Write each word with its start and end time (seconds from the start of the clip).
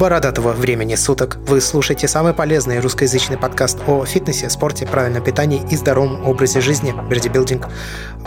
бородатого 0.00 0.52
времени 0.52 0.94
суток. 0.94 1.36
Вы 1.46 1.60
слушаете 1.60 2.08
самый 2.08 2.32
полезный 2.32 2.80
русскоязычный 2.80 3.36
подкаст 3.36 3.78
о 3.86 4.06
фитнесе, 4.06 4.48
спорте, 4.48 4.86
правильном 4.86 5.22
питании 5.22 5.62
и 5.70 5.76
здоровом 5.76 6.26
образе 6.26 6.62
жизни 6.62 6.94
«Бердибилдинг». 7.08 7.68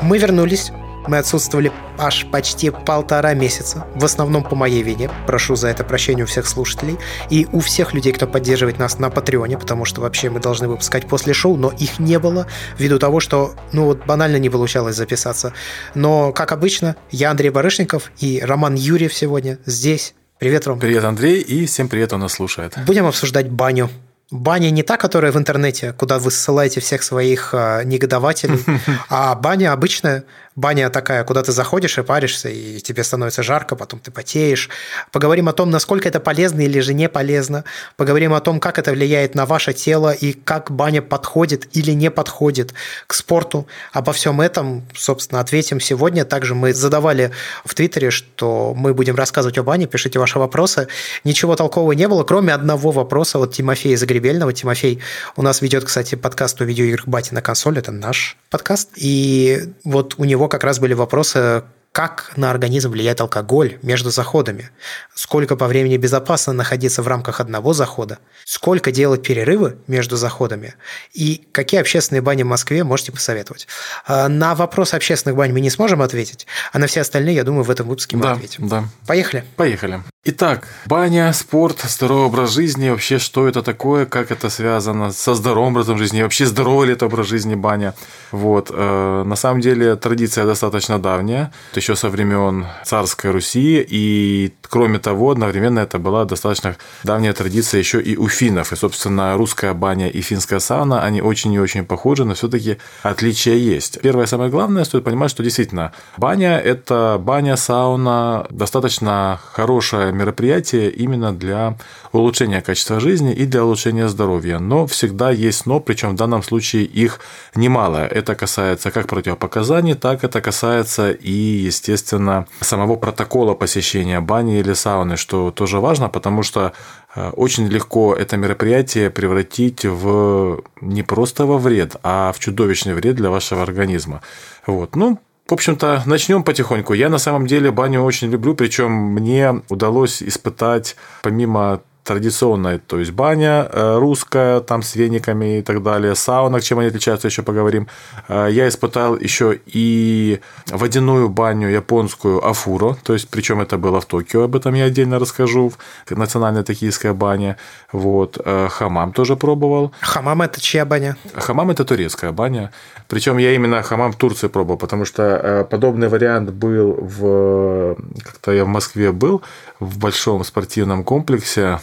Мы 0.01 0.19
вернулись. 0.19 0.71
Мы 1.07 1.17
отсутствовали 1.17 1.71
аж 1.97 2.25
почти 2.31 2.69
полтора 2.69 3.33
месяца, 3.33 3.85
в 3.95 4.05
основном 4.05 4.43
по 4.43 4.55
моей 4.55 4.83
вине. 4.83 5.09
Прошу 5.27 5.55
за 5.55 5.67
это 5.67 5.83
прощения 5.83 6.23
у 6.23 6.25
всех 6.25 6.47
слушателей 6.47 6.97
и 7.29 7.47
у 7.51 7.59
всех 7.59 7.93
людей, 7.93 8.13
кто 8.13 8.25
поддерживает 8.25 8.79
нас 8.79 8.99
на 8.99 9.09
Патреоне, 9.09 9.57
потому 9.57 9.85
что 9.85 10.01
вообще 10.01 10.29
мы 10.29 10.39
должны 10.39 10.67
выпускать 10.67 11.07
после 11.07 11.33
шоу, 11.33 11.57
но 11.57 11.71
их 11.71 11.99
не 11.99 12.19
было 12.19 12.47
ввиду 12.77 12.99
того, 12.99 13.19
что, 13.19 13.53
ну 13.73 13.85
вот 13.85 14.05
банально 14.05 14.37
не 14.37 14.49
получалось 14.49 14.95
записаться. 14.95 15.53
Но, 15.93 16.31
как 16.31 16.51
обычно, 16.51 16.95
я 17.11 17.31
Андрей 17.31 17.49
Барышников 17.49 18.11
и 18.19 18.41
Роман 18.43 18.75
Юрьев 18.75 19.13
сегодня 19.13 19.59
здесь 19.65 20.13
Привет, 20.39 20.67
Ром. 20.67 20.77
Привет, 20.77 21.05
Андрей, 21.05 21.39
и 21.39 21.65
всем 21.65 21.87
привет, 21.87 22.09
кто 22.09 22.17
нас 22.17 22.33
слушает. 22.33 22.73
Будем 22.85 23.05
обсуждать 23.05 23.49
баню. 23.49 23.89
Баня 24.29 24.71
не 24.71 24.81
та, 24.83 24.97
которая 24.97 25.31
в 25.31 25.37
интернете, 25.37 25.93
куда 25.93 26.17
вы 26.17 26.31
ссылаете 26.31 26.79
всех 26.79 27.03
своих 27.03 27.53
э, 27.53 27.83
негодователей, 27.85 28.59
а 29.09 29.35
баня 29.35 29.73
обычная, 29.73 30.23
баня 30.55 30.89
такая, 30.89 31.23
куда 31.23 31.43
ты 31.43 31.51
заходишь 31.51 31.97
и 31.97 32.03
паришься, 32.03 32.49
и 32.49 32.79
тебе 32.79 33.03
становится 33.03 33.43
жарко, 33.43 33.75
потом 33.75 33.99
ты 33.99 34.11
потеешь. 34.11 34.69
Поговорим 35.11 35.49
о 35.49 35.53
том, 35.53 35.69
насколько 35.69 36.07
это 36.07 36.19
полезно 36.19 36.61
или 36.61 36.79
же 36.79 36.93
не 36.93 37.09
полезно. 37.09 37.63
Поговорим 37.97 38.33
о 38.33 38.41
том, 38.41 38.59
как 38.59 38.79
это 38.79 38.91
влияет 38.91 39.35
на 39.35 39.45
ваше 39.45 39.73
тело 39.73 40.11
и 40.11 40.33
как 40.33 40.71
баня 40.71 41.01
подходит 41.01 41.75
или 41.75 41.91
не 41.91 42.11
подходит 42.11 42.73
к 43.07 43.13
спорту. 43.13 43.67
Обо 43.91 44.13
всем 44.13 44.41
этом, 44.41 44.85
собственно, 44.95 45.41
ответим 45.41 45.79
сегодня. 45.79 46.25
Также 46.25 46.55
мы 46.55 46.73
задавали 46.73 47.31
в 47.65 47.73
Твиттере, 47.73 48.11
что 48.11 48.73
мы 48.75 48.93
будем 48.93 49.15
рассказывать 49.15 49.57
о 49.57 49.63
бане, 49.63 49.87
пишите 49.87 50.19
ваши 50.19 50.39
вопросы. 50.39 50.87
Ничего 51.23 51.55
толкового 51.55 51.93
не 51.93 52.07
было, 52.07 52.23
кроме 52.23 52.53
одного 52.53 52.91
вопроса 52.91 53.39
от 53.39 53.53
Тимофея 53.53 53.97
Загребельного. 53.97 54.53
Тимофей 54.53 55.01
у 55.35 55.41
нас 55.41 55.61
ведет, 55.61 55.85
кстати, 55.85 56.15
подкаст 56.15 56.61
о 56.61 56.65
видеоиграх 56.65 57.07
«Бати 57.07 57.33
на 57.33 57.41
консоль», 57.41 57.79
это 57.79 57.91
наш 57.91 58.37
подкаст. 58.49 58.89
И 58.95 59.73
вот 59.83 60.15
у 60.17 60.23
него 60.25 60.42
него 60.43 60.49
как 60.49 60.63
раз 60.63 60.79
были 60.79 60.93
вопросы, 60.93 61.63
как 61.93 62.33
на 62.35 62.49
организм 62.49 62.89
влияет 62.89 63.21
алкоголь 63.21 63.77
между 63.83 64.09
заходами, 64.09 64.71
сколько 65.13 65.55
по 65.55 65.67
времени 65.67 65.95
безопасно 65.95 66.51
находиться 66.51 67.03
в 67.03 67.07
рамках 67.07 67.39
одного 67.39 67.73
захода, 67.73 68.17
сколько 68.45 68.91
делать 68.91 69.21
перерывы 69.21 69.77
между 69.85 70.17
заходами 70.17 70.73
и 71.13 71.47
какие 71.51 71.79
общественные 71.79 72.23
бани 72.23 72.41
в 72.41 72.47
Москве 72.47 72.83
можете 72.83 73.11
посоветовать. 73.11 73.67
А, 74.07 74.27
на 74.27 74.55
вопрос 74.55 74.95
общественных 74.95 75.37
бань 75.37 75.53
мы 75.53 75.61
не 75.61 75.69
сможем 75.69 76.01
ответить, 76.01 76.47
а 76.71 76.79
на 76.79 76.87
все 76.87 77.01
остальные, 77.01 77.35
я 77.35 77.43
думаю, 77.43 77.63
в 77.63 77.69
этом 77.69 77.87
выпуске 77.87 78.17
мы 78.17 78.23
да, 78.23 78.31
ответим. 78.31 78.67
Да. 78.67 78.85
Поехали. 79.05 79.45
Поехали. 79.55 80.01
Итак, 80.25 80.69
баня, 80.85 81.31
спорт, 81.33 81.81
здоровый 81.81 82.25
образ 82.25 82.53
жизни, 82.53 82.89
вообще 82.89 83.19
что 83.19 83.47
это 83.47 83.61
такое, 83.61 84.05
как 84.05 84.31
это 84.31 84.49
связано 84.49 85.11
со 85.11 85.35
здоровым 85.35 85.73
образом 85.73 85.97
жизни, 85.97 86.23
вообще 86.23 86.45
здоровый 86.45 86.87
ли 86.87 86.93
это 86.93 87.05
образ 87.05 87.27
жизни 87.27 87.55
баня. 87.55 87.93
Вот. 88.31 88.71
Э, 88.73 89.23
на 89.25 89.35
самом 89.35 89.59
деле 89.59 89.95
традиция 89.97 90.45
достаточно 90.45 90.97
давняя, 90.97 91.51
еще 91.83 91.95
со 91.95 92.09
времен 92.09 92.65
царской 92.85 93.31
Руси, 93.31 93.85
и 93.87 94.53
кроме 94.69 94.99
того, 94.99 95.31
одновременно 95.31 95.79
это 95.79 95.99
была 95.99 96.23
достаточно 96.25 96.77
давняя 97.03 97.33
традиция 97.33 97.79
еще 97.79 98.01
и 98.01 98.15
у 98.15 98.27
финнов. 98.29 98.71
И, 98.71 98.75
собственно, 98.75 99.35
русская 99.35 99.73
баня 99.73 100.07
и 100.07 100.21
финская 100.21 100.59
сауна, 100.59 101.03
они 101.03 101.21
очень 101.21 101.53
и 101.53 101.59
очень 101.59 101.85
похожи, 101.85 102.23
но 102.23 102.33
все-таки 102.33 102.77
отличия 103.03 103.55
есть. 103.55 103.99
Первое, 104.01 104.25
самое 104.25 104.49
главное, 104.49 104.85
стоит 104.85 105.03
понимать, 105.03 105.29
что 105.29 105.43
действительно 105.43 105.91
баня– 106.17 106.57
это 106.65 107.17
баня, 107.19 107.57
сауна, 107.57 108.47
достаточно 108.49 109.39
хорошая 109.53 110.11
мероприятие 110.13 110.89
именно 110.89 111.33
для 111.33 111.77
улучшения 112.13 112.61
качества 112.61 112.99
жизни 112.99 113.33
и 113.33 113.45
для 113.45 113.65
улучшения 113.65 114.07
здоровья. 114.07 114.59
Но 114.59 114.87
всегда 114.87 115.31
есть 115.31 115.65
но, 115.65 115.79
причем 115.79 116.11
в 116.11 116.15
данном 116.15 116.43
случае 116.43 116.85
их 116.85 117.19
немало. 117.55 118.05
Это 118.05 118.35
касается 118.35 118.91
как 118.91 119.07
противопоказаний, 119.07 119.95
так 119.95 120.23
это 120.23 120.39
касается 120.41 121.11
и, 121.11 121.69
естественно, 121.73 122.45
самого 122.61 122.95
протокола 122.95 123.53
посещения 123.55 124.19
бани 124.19 124.59
или 124.59 124.73
сауны, 124.73 125.17
что 125.17 125.51
тоже 125.51 125.79
важно, 125.79 126.09
потому 126.09 126.43
что 126.43 126.73
э, 127.15 127.29
очень 127.31 127.67
легко 127.67 128.13
это 128.13 128.37
мероприятие 128.37 129.09
превратить 129.09 129.85
в 129.85 130.61
не 130.81 131.03
просто 131.03 131.45
во 131.45 131.57
вред, 131.57 131.95
а 132.03 132.31
в 132.31 132.39
чудовищный 132.39 132.93
вред 132.93 133.15
для 133.15 133.29
вашего 133.29 133.63
организма. 133.63 134.21
Вот. 134.67 134.95
Ну, 134.95 135.19
в 135.47 135.53
общем-то, 135.53 136.03
начнем 136.05 136.43
потихоньку. 136.43 136.93
Я 136.93 137.09
на 137.09 137.17
самом 137.17 137.47
деле 137.47 137.71
баню 137.71 138.01
очень 138.01 138.29
люблю, 138.29 138.55
причем 138.55 138.91
мне 138.91 139.61
удалось 139.69 140.23
испытать, 140.23 140.95
помимо 141.21 141.81
традиционная, 142.03 142.79
то 142.79 142.99
есть 142.99 143.11
баня 143.11 143.67
э, 143.71 143.97
русская, 143.97 144.59
там 144.59 144.83
с 144.83 144.95
вениками 144.95 145.59
и 145.59 145.61
так 145.61 145.81
далее, 145.81 146.15
сауна, 146.15 146.59
чем 146.59 146.79
они 146.79 146.89
отличаются, 146.89 147.27
еще 147.27 147.43
поговорим. 147.43 147.87
Э, 148.27 148.47
я 148.51 148.67
испытал 148.67 149.17
еще 149.17 149.59
и 149.65 150.39
водяную 150.67 151.29
баню 151.29 151.69
японскую 151.69 152.45
Афуро, 152.45 152.97
то 153.03 153.13
есть, 153.13 153.29
причем 153.29 153.61
это 153.61 153.77
было 153.77 154.01
в 154.01 154.05
Токио, 154.05 154.43
об 154.43 154.55
этом 154.55 154.73
я 154.73 154.85
отдельно 154.85 155.17
расскажу, 155.17 155.71
национальная 156.09 156.63
токийская 156.63 157.13
баня. 157.13 157.57
Вот. 157.91 158.37
Э, 158.43 158.67
хамам 158.69 159.13
тоже 159.13 159.37
пробовал. 159.37 159.93
Хамам 160.01 160.41
это 160.41 160.59
чья 160.59 160.85
баня? 160.85 161.15
Хамам 161.35 161.71
это 161.71 161.85
турецкая 161.85 162.31
баня. 162.31 162.71
Причем 163.07 163.37
я 163.37 163.53
именно 163.53 163.81
хамам 163.81 164.11
в 164.11 164.17
Турции 164.17 164.47
пробовал, 164.47 164.77
потому 164.77 165.05
что 165.05 165.67
подобный 165.69 166.09
вариант 166.09 166.49
был 166.49 166.93
в... 166.93 167.95
Как-то 168.23 168.51
я 168.51 168.65
в 168.65 168.67
Москве 168.67 169.11
был, 169.11 169.41
в 169.79 169.97
большом 169.99 170.43
спортивном 170.43 171.03
комплексе, 171.03 171.79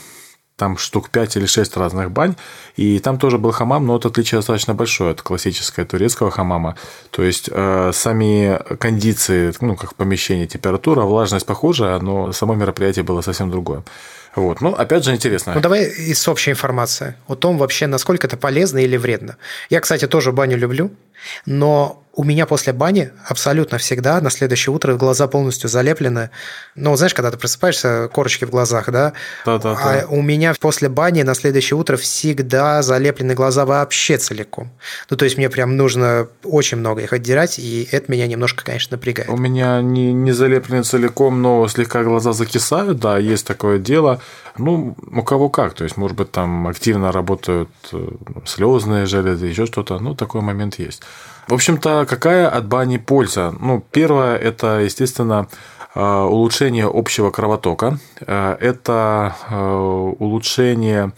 там 0.61 0.77
штук 0.77 1.09
5 1.09 1.37
или 1.37 1.47
6 1.47 1.77
разных 1.77 2.11
бань, 2.11 2.35
и 2.77 2.99
там 2.99 3.19
тоже 3.19 3.39
был 3.39 3.51
хамам, 3.51 3.87
но 3.87 3.97
это 3.97 4.09
отличие 4.09 4.39
достаточно 4.39 4.75
большое 4.75 5.13
от 5.13 5.23
классического 5.23 5.87
турецкого 5.87 6.31
хамама. 6.31 6.75
То 7.11 7.23
есть 7.23 7.49
э, 7.51 7.93
сами 7.95 8.59
кондиции, 8.77 9.53
ну, 9.61 9.77
как 9.77 9.95
помещение, 9.95 10.47
температура, 10.47 11.01
влажность 11.03 11.47
похожая, 11.47 11.99
но 11.99 12.33
само 12.33 12.55
мероприятие 12.55 13.05
было 13.05 13.23
совсем 13.23 13.51
другое. 13.51 13.83
Вот. 14.37 14.61
Ну, 14.61 14.75
опять 14.75 15.05
же, 15.05 15.13
интересно. 15.13 15.55
Ну, 15.55 15.61
давай 15.61 15.85
из 15.85 16.29
общей 16.29 16.51
информации 16.51 17.15
о 17.27 17.35
том 17.35 17.59
вообще, 17.59 17.87
насколько 17.87 18.27
это 18.27 18.37
полезно 18.37 18.79
или 18.79 18.99
вредно. 18.99 19.37
Я, 19.71 19.81
кстати, 19.81 20.07
тоже 20.07 20.31
баню 20.31 20.57
люблю, 20.59 20.91
но 21.47 22.01
у 22.13 22.25
меня 22.25 22.45
после 22.45 22.73
бани 22.73 23.11
абсолютно 23.27 23.79
всегда 23.79 24.21
на 24.21 24.31
следующее 24.31 24.75
утро 24.75 24.95
глаза 24.95 25.29
полностью 25.29 25.71
залеплены. 25.71 26.31
Ну, 26.75 26.95
знаешь, 26.97 27.15
когда 27.15 27.31
ты 27.31 27.39
просыпаешься, 27.39 28.11
корочки 28.13 28.45
в 28.45 28.51
глазах, 28.51 28.91
да? 28.91 29.13
Да, 29.47 29.59
да, 29.59 29.75
да. 29.75 29.81
А 29.81 30.07
у 30.09 30.21
меня 30.21 30.55
после 30.61 30.89
бани 30.89 31.23
на 31.23 31.35
следующее 31.35 31.79
утро 31.79 31.97
всегда 31.97 32.83
залеплены 32.83 33.35
глаза 33.35 33.65
вообще 33.65 34.19
целиком. 34.19 34.71
Ну, 35.09 35.17
то 35.17 35.25
есть 35.25 35.39
мне 35.39 35.49
прям 35.49 35.77
нужно 35.77 36.29
очень 36.45 36.79
много 36.79 37.03
их 37.03 37.13
отдирать, 37.13 37.59
и 37.59 37.89
это 37.91 38.11
меня 38.11 38.27
немножко, 38.27 38.65
конечно, 38.65 38.97
напрягает. 38.97 39.31
У 39.31 39.37
меня 39.37 39.81
не, 39.81 40.13
не 40.13 40.33
залеплены 40.33 40.83
целиком, 40.83 41.41
но 41.41 41.67
слегка 41.69 42.03
глаза 42.03 42.33
закисают, 42.33 42.99
да, 42.99 43.19
есть 43.19 43.47
такое 43.47 43.79
дело. 43.79 44.21
Ну, 44.61 44.95
у 45.13 45.23
кого 45.23 45.49
как, 45.49 45.75
то 45.75 45.85
есть, 45.85 45.97
может 45.97 46.17
быть, 46.17 46.31
там 46.31 46.67
активно 46.67 47.13
работают 47.13 47.71
э, 47.93 48.09
слезные 48.45 49.07
железы, 49.07 49.47
еще 49.47 49.67
что-то, 49.67 49.99
ну, 49.99 50.15
такой 50.15 50.43
момент 50.43 50.79
есть. 50.79 51.03
В 51.49 51.55
общем-то, 51.55 52.07
какая 52.09 52.49
от 52.49 52.67
бани 52.67 52.99
польза? 52.99 53.55
Ну, 53.59 53.83
первое, 53.91 54.37
это, 54.37 54.81
естественно, 54.81 55.49
э, 55.95 56.01
улучшение 56.01 56.91
общего 56.93 57.31
кровотока, 57.31 57.99
э, 58.21 58.57
это 58.61 59.35
улучшение 60.19 61.13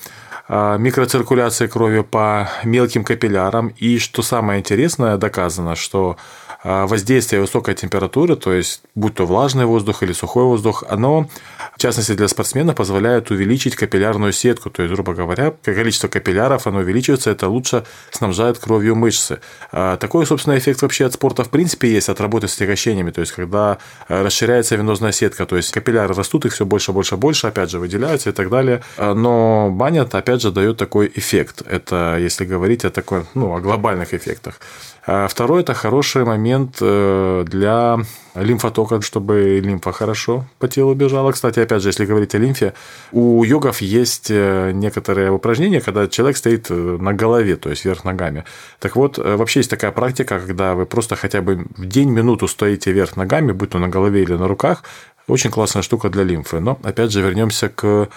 микроциркуляции 0.48 1.66
крови 1.66 2.02
по 2.02 2.48
мелким 2.64 3.04
капиллярам. 3.04 3.68
И 3.68 3.98
что 3.98 4.22
самое 4.22 4.60
интересное, 4.60 5.16
доказано, 5.16 5.76
что 5.76 6.16
воздействие 6.64 7.40
высокой 7.40 7.74
температуры, 7.74 8.36
то 8.36 8.52
есть 8.52 8.82
будь 8.94 9.14
то 9.14 9.26
влажный 9.26 9.64
воздух 9.64 10.02
или 10.02 10.12
сухой 10.12 10.44
воздух, 10.44 10.84
оно 10.88 11.28
в 11.74 11.78
частности 11.78 12.12
для 12.12 12.28
спортсмена, 12.28 12.74
позволяет 12.74 13.30
увеличить 13.30 13.76
капиллярную 13.76 14.32
сетку. 14.32 14.70
То 14.70 14.82
есть, 14.82 14.94
грубо 14.94 15.14
говоря, 15.14 15.52
количество 15.64 16.08
капилляров 16.08 16.66
оно 16.66 16.80
увеличивается, 16.80 17.30
это 17.30 17.48
лучше 17.48 17.84
снабжает 18.10 18.58
кровью 18.58 18.94
мышцы. 18.94 19.40
А, 19.72 19.96
такой, 19.96 20.26
собственно, 20.26 20.56
эффект 20.58 20.82
вообще 20.82 21.06
от 21.06 21.14
спорта 21.14 21.44
в 21.44 21.48
принципе 21.48 21.90
есть, 21.90 22.08
от 22.08 22.20
работы 22.20 22.48
с 22.48 22.54
отягощениями. 22.54 23.10
То 23.10 23.20
есть, 23.20 23.32
когда 23.32 23.78
а, 24.08 24.22
расширяется 24.22 24.76
венозная 24.76 25.12
сетка, 25.12 25.46
то 25.46 25.56
есть 25.56 25.72
капилляры 25.72 26.14
растут, 26.14 26.44
их 26.44 26.52
все 26.52 26.66
больше, 26.66 26.92
больше, 26.92 27.16
больше, 27.16 27.46
опять 27.46 27.70
же, 27.70 27.78
выделяются 27.78 28.30
и 28.30 28.32
так 28.32 28.50
далее. 28.50 28.82
А, 28.98 29.14
но 29.14 29.70
баня, 29.70 30.02
опять 30.02 30.42
же, 30.42 30.52
дает 30.52 30.76
такой 30.76 31.10
эффект. 31.14 31.62
Это 31.66 32.18
если 32.20 32.44
говорить 32.44 32.84
о 32.84 32.90
такой, 32.90 33.24
ну, 33.34 33.54
о 33.54 33.60
глобальных 33.60 34.12
эффектах. 34.14 34.60
А 35.04 35.26
второй– 35.26 35.62
это 35.62 35.74
хороший 35.74 36.24
момент 36.24 36.76
э, 36.80 37.44
для 37.48 37.98
лимфотока, 38.36 39.00
чтобы 39.00 39.60
лимфа 39.60 39.90
хорошо 39.90 40.44
по 40.60 40.68
телу 40.68 40.94
бежала. 40.94 41.32
Кстати, 41.32 41.58
опять 41.58 41.82
же, 41.82 41.88
если 41.88 42.04
говорить 42.04 42.36
о 42.36 42.38
лимфе, 42.38 42.72
у 43.10 43.42
йогов 43.42 43.80
есть 43.80 44.30
э, 44.30 44.70
некоторые 44.72 45.32
упражнения, 45.32 45.80
когда 45.80 46.06
человек 46.06 46.36
стоит 46.36 46.70
э, 46.70 46.74
на 46.74 47.12
голове, 47.12 47.56
то 47.56 47.68
есть 47.68 47.84
вверх 47.84 48.04
ногами. 48.04 48.44
Так 48.78 48.94
вот, 48.94 49.18
вообще 49.18 49.60
есть 49.60 49.70
такая 49.70 49.90
практика, 49.90 50.38
когда 50.38 50.74
вы 50.74 50.86
просто 50.86 51.16
хотя 51.16 51.42
бы 51.42 51.66
в 51.76 51.86
день 51.86 52.10
минуту 52.10 52.46
стоите 52.46 52.92
вверх 52.92 53.16
ногами, 53.16 53.50
будь 53.50 53.70
то 53.70 53.78
на 53.78 53.88
голове 53.88 54.22
или 54.22 54.34
на 54.34 54.46
руках. 54.46 54.84
Очень 55.26 55.50
классная 55.50 55.82
штука 55.82 56.10
для 56.10 56.22
лимфы. 56.22 56.60
Но, 56.60 56.78
опять 56.84 57.10
же, 57.10 57.22
вернемся 57.22 57.68
к 57.68 58.08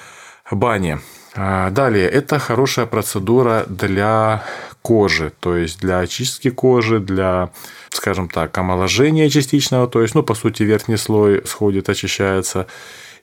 бане. 0.51 0.99
А, 1.35 1.69
далее, 1.71 2.07
это 2.07 2.39
хорошая 2.39 2.85
процедура 2.85 3.65
для 3.67 4.43
кожи, 4.85 5.31
то 5.39 5.57
есть 5.57 5.79
для 5.79 5.97
очистки 5.97 6.51
кожи, 6.51 6.99
для, 6.99 7.49
скажем 7.89 8.29
так, 8.29 8.55
омоложения 8.55 9.31
частичного, 9.31 9.87
то 9.87 10.03
есть, 10.03 10.13
ну, 10.13 10.21
по 10.21 10.35
сути, 10.35 10.61
верхний 10.61 10.97
слой 10.97 11.41
сходит, 11.43 11.89
очищается, 11.89 12.67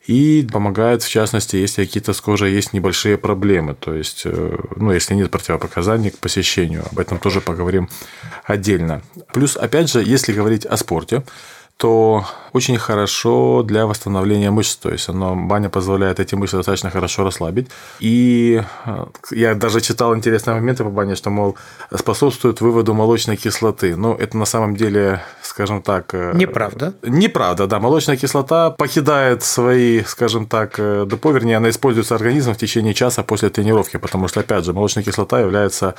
и 0.09 0.45
помогает, 0.53 1.05
в 1.05 1.09
частности, 1.09 1.55
если 1.55 1.85
какие-то 1.85 2.15
с 2.15 2.21
кожей 2.21 2.53
есть 2.53 2.73
небольшие 2.73 3.17
проблемы, 3.17 3.75
то 3.75 3.95
есть, 3.95 4.23
э, 4.25 4.59
ну, 4.75 4.91
если 4.91 5.15
нет 5.15 5.31
противопоказаний 5.31 6.11
к 6.11 6.19
посещению, 6.19 6.83
об 6.91 6.99
этом 6.99 7.21
тоже 7.21 7.41
поговорим 7.41 7.89
отдельно. 8.43 9.01
Плюс, 9.33 9.57
опять 9.57 9.89
же, 9.89 10.03
если 10.03 10.33
говорить 10.33 10.67
о 10.67 10.77
спорте, 10.77 11.23
то 11.77 12.25
очень 12.53 12.77
хорошо 12.77 13.63
для 13.63 13.87
восстановления 13.87 14.51
мышц. 14.51 14.77
То 14.77 14.91
есть 14.91 15.09
оно, 15.09 15.35
баня 15.35 15.69
позволяет 15.69 16.21
эти 16.21 16.35
мышцы 16.35 16.57
достаточно 16.57 16.91
хорошо 16.91 17.25
расслабить. 17.25 17.71
И 17.99 18.63
э, 18.85 19.07
я 19.31 19.55
даже 19.55 19.81
читал 19.81 20.15
интересные 20.15 20.55
моменты 20.55 20.85
по 20.85 20.91
бане, 20.91 21.17
что, 21.17 21.31
мол, 21.31 21.57
способствует 21.95 22.61
выводу 22.61 22.95
молочной 22.95 23.37
кислоты. 23.37 23.97
Но 23.97 24.15
это 24.15 24.37
на 24.37 24.45
самом 24.45 24.77
деле, 24.77 25.23
скажем 25.43 25.83
так... 25.83 26.15
Э, 26.15 26.33
Неправда. 26.35 26.95
Неправда, 27.03 27.67
да. 27.67 27.81
Молочная 27.81 28.17
кислота 28.17 28.71
покидает 28.71 29.43
свои, 29.43 30.03
скажем 30.05 30.47
так, 30.47 30.75
э, 30.79 31.07
депо, 31.09 31.33
вернее, 31.33 31.57
она 31.57 31.71
используется 31.71 32.15
организмом 32.15 32.55
в 32.55 32.59
течение 32.59 32.95
часа 32.95 33.23
после 33.23 33.49
тренировки, 33.49 33.97
потому 33.97 34.29
что, 34.29 34.41
опять 34.41 34.65
же, 34.65 34.73
молочная 34.73 35.03
кислота 35.03 35.41
является 35.41 35.95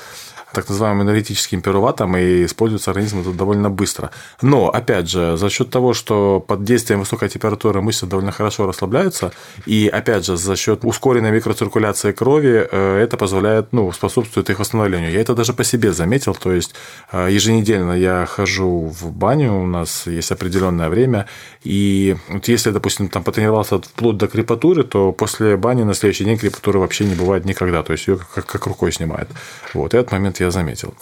так 0.54 0.70
называемым 0.70 1.08
энергетическим 1.08 1.62
пируватом 1.62 2.16
и 2.16 2.46
используется 2.46 2.92
организмом 2.92 3.36
довольно 3.36 3.70
быстро. 3.70 4.12
Но, 4.42 4.70
опять 4.70 5.10
же, 5.10 5.36
за 5.36 5.50
счет 5.50 5.63
того, 5.70 5.94
что 5.94 6.40
под 6.40 6.64
действием 6.64 7.00
высокой 7.00 7.30
температуры 7.30 7.82
мышцы 7.82 8.06
довольно 8.06 8.32
хорошо 8.32 8.68
расслабляются, 8.68 9.32
и, 9.66 9.88
опять 9.88 10.26
же, 10.26 10.38
за 10.38 10.56
счет 10.56 10.80
ускоренной 10.84 11.32
микроциркуляции 11.32 12.12
крови 12.12 12.68
э, 12.70 13.00
это 13.00 13.18
позволяет, 13.18 13.74
ну, 13.74 13.92
способствует 13.92 14.50
их 14.50 14.60
восстановлению. 14.60 15.12
Я 15.12 15.22
это 15.22 15.36
даже 15.36 15.54
по 15.54 15.64
себе 15.64 15.94
заметил, 15.94 16.36
то 16.36 16.52
есть 16.52 16.76
э, 17.12 17.30
еженедельно 17.32 17.94
я 17.94 18.26
хожу 18.26 18.88
в 18.88 19.12
баню, 19.12 19.54
у 19.54 19.66
нас 19.66 20.08
есть 20.08 20.32
определенное 20.32 20.90
время, 20.90 21.28
и 21.64 22.16
вот 22.30 22.48
если, 22.48 22.72
допустим, 22.72 23.10
там 23.10 23.24
потренировался 23.24 23.80
вплоть 23.80 24.18
до 24.18 24.28
крепатуры, 24.28 24.84
то 24.84 25.12
после 25.12 25.58
бани 25.58 25.84
на 25.84 25.94
следующий 25.94 26.26
день 26.26 26.38
крепатуры 26.38 26.80
вообще 26.80 27.06
не 27.06 27.16
бывает 27.16 27.46
никогда, 27.46 27.84
то 27.84 27.94
есть 27.94 28.08
ее 28.08 28.18
как 28.36 28.68
рукой 28.68 28.92
снимает. 28.92 29.28
Вот, 29.74 29.94
этот 29.94 30.12
момент 30.12 30.40
я 30.40 30.52
заметил. 30.52 30.94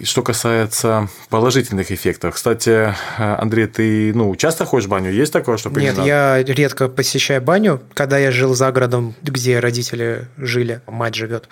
И 0.00 0.04
что 0.04 0.22
касается 0.22 1.08
положительных 1.28 1.90
эффектов. 1.90 2.34
Кстати, 2.34 2.94
Андрей, 3.16 3.66
ты 3.66 4.12
ну, 4.14 4.34
часто 4.36 4.64
ходишь 4.64 4.86
в 4.86 4.90
баню? 4.90 5.10
Есть 5.10 5.32
такое, 5.32 5.56
что 5.56 5.70
Нет, 5.70 5.98
я 5.98 6.42
редко 6.42 6.88
посещаю 6.88 7.42
баню. 7.42 7.82
Когда 7.94 8.18
я 8.18 8.30
жил 8.30 8.54
за 8.54 8.70
городом, 8.70 9.14
где 9.22 9.58
родители 9.58 10.28
жили, 10.36 10.80
мать 10.86 11.14
живет, 11.14 11.48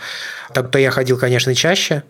так 0.53 0.71
то 0.71 0.79
я 0.79 0.91
ходил, 0.91 1.19
конечно, 1.19 1.55
чаще. 1.55 2.05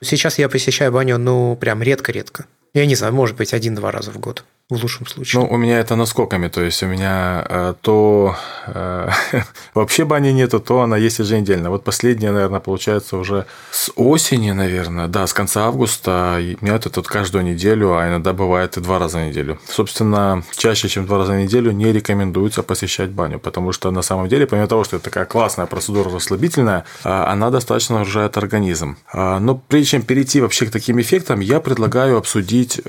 Сейчас 0.00 0.38
я 0.38 0.48
посещаю 0.48 0.92
баню, 0.92 1.18
ну, 1.18 1.56
прям 1.56 1.82
редко-редко. 1.82 2.46
Я 2.74 2.86
не 2.86 2.94
знаю, 2.94 3.12
может 3.12 3.36
быть, 3.36 3.52
один-два 3.52 3.90
раза 3.90 4.10
в 4.10 4.18
год 4.18 4.44
в 4.72 4.82
лучшем 4.82 5.06
случае. 5.06 5.42
Ну, 5.42 5.48
у 5.48 5.56
меня 5.56 5.78
это 5.78 5.96
наскоками, 5.96 6.48
то 6.48 6.62
есть 6.62 6.82
у 6.82 6.86
меня 6.86 7.44
э, 7.48 7.74
то 7.80 8.36
э, 8.66 9.08
вообще 9.74 10.04
бани 10.04 10.30
нету, 10.32 10.60
то 10.60 10.80
она 10.80 10.96
есть 10.96 11.18
еженедельно. 11.18 11.70
Вот 11.70 11.84
последняя, 11.84 12.32
наверное, 12.32 12.60
получается 12.60 13.16
уже 13.16 13.46
с 13.70 13.90
осени, 13.96 14.52
наверное, 14.52 15.08
да, 15.08 15.26
с 15.26 15.32
конца 15.32 15.66
августа. 15.66 16.38
У 16.60 16.64
меня 16.64 16.76
это 16.76 16.90
тут 16.90 17.06
каждую 17.06 17.44
неделю, 17.44 17.96
а 17.96 18.08
иногда 18.08 18.32
бывает 18.32 18.76
и 18.76 18.80
два 18.80 18.98
раза 18.98 19.18
в 19.18 19.22
неделю. 19.22 19.58
Собственно, 19.68 20.42
чаще, 20.56 20.88
чем 20.88 21.06
два 21.06 21.18
раза 21.18 21.32
в 21.32 21.36
неделю 21.36 21.72
не 21.72 21.92
рекомендуется 21.92 22.62
посещать 22.62 23.10
баню, 23.10 23.38
потому 23.38 23.72
что 23.72 23.90
на 23.90 24.02
самом 24.02 24.28
деле, 24.28 24.46
помимо 24.46 24.66
того, 24.68 24.84
что 24.84 24.96
это 24.96 25.04
такая 25.04 25.24
классная 25.24 25.66
процедура 25.66 26.10
расслабительная, 26.10 26.84
э, 27.04 27.08
она 27.08 27.50
достаточно 27.50 27.98
нагружает 27.98 28.36
организм. 28.36 28.96
Но 29.12 29.60
прежде 29.68 29.90
чем 29.90 30.02
перейти 30.02 30.40
вообще 30.40 30.66
к 30.66 30.70
таким 30.70 31.00
эффектам, 31.00 31.40
я 31.40 31.60
предлагаю 31.60 32.16
обсудить, 32.16 32.80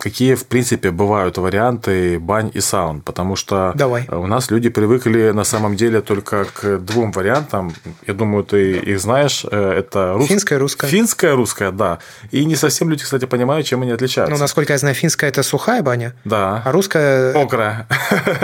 какие, 0.00 0.34
в 0.34 0.46
принципе, 0.46 0.90
бывают 0.90 1.03
бывают 1.04 1.36
варианты 1.36 2.18
бань 2.18 2.50
и 2.54 2.60
саун, 2.60 3.02
потому 3.02 3.36
что 3.36 3.72
Давай. 3.74 4.08
у 4.08 4.26
нас 4.26 4.50
люди 4.50 4.70
привыкли 4.70 5.32
на 5.32 5.44
самом 5.44 5.76
деле 5.76 6.00
только 6.00 6.46
к 6.46 6.78
двум 6.78 7.12
вариантам. 7.12 7.74
Я 8.06 8.14
думаю, 8.14 8.42
ты 8.42 8.78
их 8.78 9.00
знаешь. 9.00 9.44
Э, 9.50 9.72
это 9.78 10.14
рус... 10.14 10.28
финская, 10.28 10.58
русская. 10.58 10.86
Финская, 10.86 11.34
русская, 11.36 11.72
да. 11.72 11.98
И 12.30 12.46
не 12.46 12.56
совсем 12.56 12.88
люди, 12.88 13.04
кстати, 13.04 13.26
понимают, 13.26 13.66
чем 13.66 13.82
они 13.82 13.90
отличаются. 13.92 14.34
Ну, 14.34 14.40
насколько 14.40 14.72
я 14.72 14.78
знаю, 14.78 14.94
финская– 14.94 15.28
это 15.30 15.42
сухая 15.42 15.82
баня, 15.82 16.14
да. 16.24 16.62
а 16.64 16.72
русская… 16.72 17.34
Мокрая. 17.34 17.86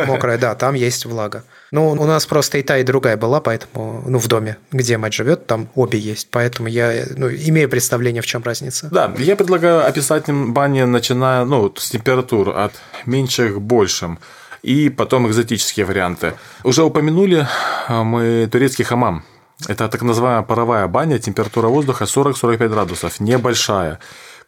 Мокрая, 0.06 0.36
да, 0.36 0.54
там 0.54 0.74
есть 0.74 1.06
влага. 1.06 1.44
Ну, 1.72 1.90
у 1.90 2.06
нас 2.06 2.26
просто 2.26 2.58
и 2.58 2.62
та, 2.62 2.78
и 2.78 2.82
другая 2.82 3.16
была, 3.16 3.40
поэтому, 3.40 4.02
ну, 4.06 4.18
в 4.18 4.26
доме, 4.26 4.56
где 4.72 4.98
мать 4.98 5.14
живет, 5.14 5.46
там 5.46 5.68
обе 5.74 5.98
есть. 5.98 6.28
Поэтому 6.30 6.68
я 6.68 7.04
ну, 7.16 7.28
имею 7.28 7.68
представление, 7.68 8.22
в 8.22 8.26
чем 8.26 8.42
разница. 8.42 8.88
Да, 8.90 9.12
я 9.18 9.36
предлагаю 9.36 9.86
описать 9.86 10.24
бани, 10.28 10.82
начиная 10.82 11.44
ну, 11.44 11.72
с 11.76 11.90
температур 11.90 12.50
от 12.50 12.72
меньших 13.06 13.54
к 13.54 13.58
большим 13.58 14.18
и 14.62 14.90
потом 14.90 15.28
экзотические 15.28 15.86
варианты. 15.86 16.34
Уже 16.64 16.82
упомянули 16.82 17.46
а, 17.88 18.02
мы 18.02 18.48
турецкий 18.50 18.84
хамам. 18.84 19.24
Это 19.68 19.88
так 19.88 20.02
называемая 20.02 20.42
паровая 20.42 20.86
баня, 20.86 21.18
температура 21.18 21.68
воздуха 21.68 22.04
40-45 22.04 22.68
градусов, 22.68 23.20
небольшая 23.20 23.98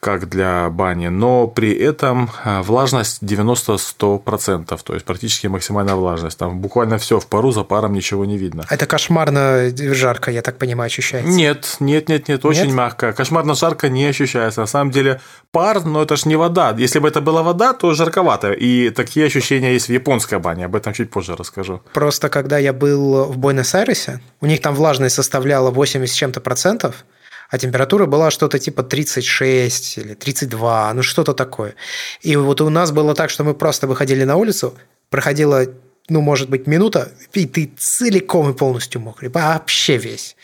как 0.02 0.28
для 0.28 0.69
бани, 0.69 1.06
но 1.06 1.46
при 1.46 1.72
этом 1.72 2.28
а, 2.43 2.62
влажность 2.62 3.22
90-100%, 3.22 4.81
то 4.82 4.94
есть 4.94 5.06
практически 5.06 5.46
максимальная 5.46 5.94
влажность. 5.94 6.37
Там 6.37 6.58
буквально 6.58 6.99
все 6.99 7.20
в 7.20 7.28
пару, 7.28 7.52
за 7.52 7.62
паром 7.62 7.93
ничего 7.93 8.25
не 8.25 8.37
видно. 8.37 8.64
Это 8.69 8.87
кошмарно 8.87 9.70
жарко, 9.76 10.32
я 10.32 10.43
так 10.43 10.58
понимаю, 10.58 10.88
ощущается? 10.88 11.31
Нет, 11.31 11.76
нет, 11.78 12.08
нет, 12.08 12.26
нет, 12.26 12.44
очень 12.44 12.66
нет? 12.66 12.75
мягко. 12.75 13.12
Кошмарно 13.12 13.54
жарко 13.54 13.88
не 13.88 14.04
ощущается. 14.06 14.62
На 14.62 14.66
самом 14.66 14.90
деле 14.90 15.20
пар, 15.52 15.84
но 15.84 16.02
это 16.02 16.16
ж 16.16 16.25
не 16.25 16.34
вода. 16.34 16.75
Если 16.76 16.98
бы 16.98 17.06
это 17.06 17.20
была 17.20 17.44
вода, 17.44 17.72
то 17.72 17.94
жарковато. 17.94 18.50
И 18.50 18.90
такие 18.90 19.26
ощущения 19.26 19.72
есть 19.72 19.87
в 19.87 19.93
японской 19.93 20.40
бане, 20.40 20.64
об 20.64 20.75
этом 20.75 20.94
чуть 20.94 21.12
позже 21.12 21.37
расскажу. 21.37 21.81
Просто 21.94 22.28
когда 22.28 22.58
я 22.58 22.72
был 22.72 23.26
в 23.26 23.38
Буэнос-Айресе, 23.38 24.20
у 24.40 24.46
них 24.46 24.60
там 24.60 24.75
влажность 24.75 25.14
составляла 25.14 25.70
80 25.70 26.12
с 26.12 26.19
чем-то 26.19 26.40
процентов, 26.40 27.05
а 27.52 27.58
температура 27.58 28.06
была 28.06 28.31
что-то 28.31 28.58
типа 28.58 28.82
36 28.82 29.99
или 29.99 30.14
32, 30.14 30.94
ну 30.94 31.03
что-то 31.03 31.34
такое. 31.34 31.74
И 32.22 32.34
вот 32.34 32.62
у 32.62 32.70
нас 32.70 32.93
было 32.93 33.15
так, 33.15 33.29
что 33.29 33.44
мы 33.44 33.53
просто 33.53 33.86
выходили 33.86 34.24
на 34.24 34.36
улицу, 34.36 34.74
проходила 35.10 35.67
ну, 36.08 36.20
может 36.20 36.48
быть, 36.50 36.67
минута, 36.67 37.12
и 37.32 37.46
ты 37.46 37.70
целиком 37.79 38.50
и 38.50 38.55
полностью 38.55 39.00
мокрый, 39.00 39.29
вообще 39.29 39.98
весь. 39.98 40.34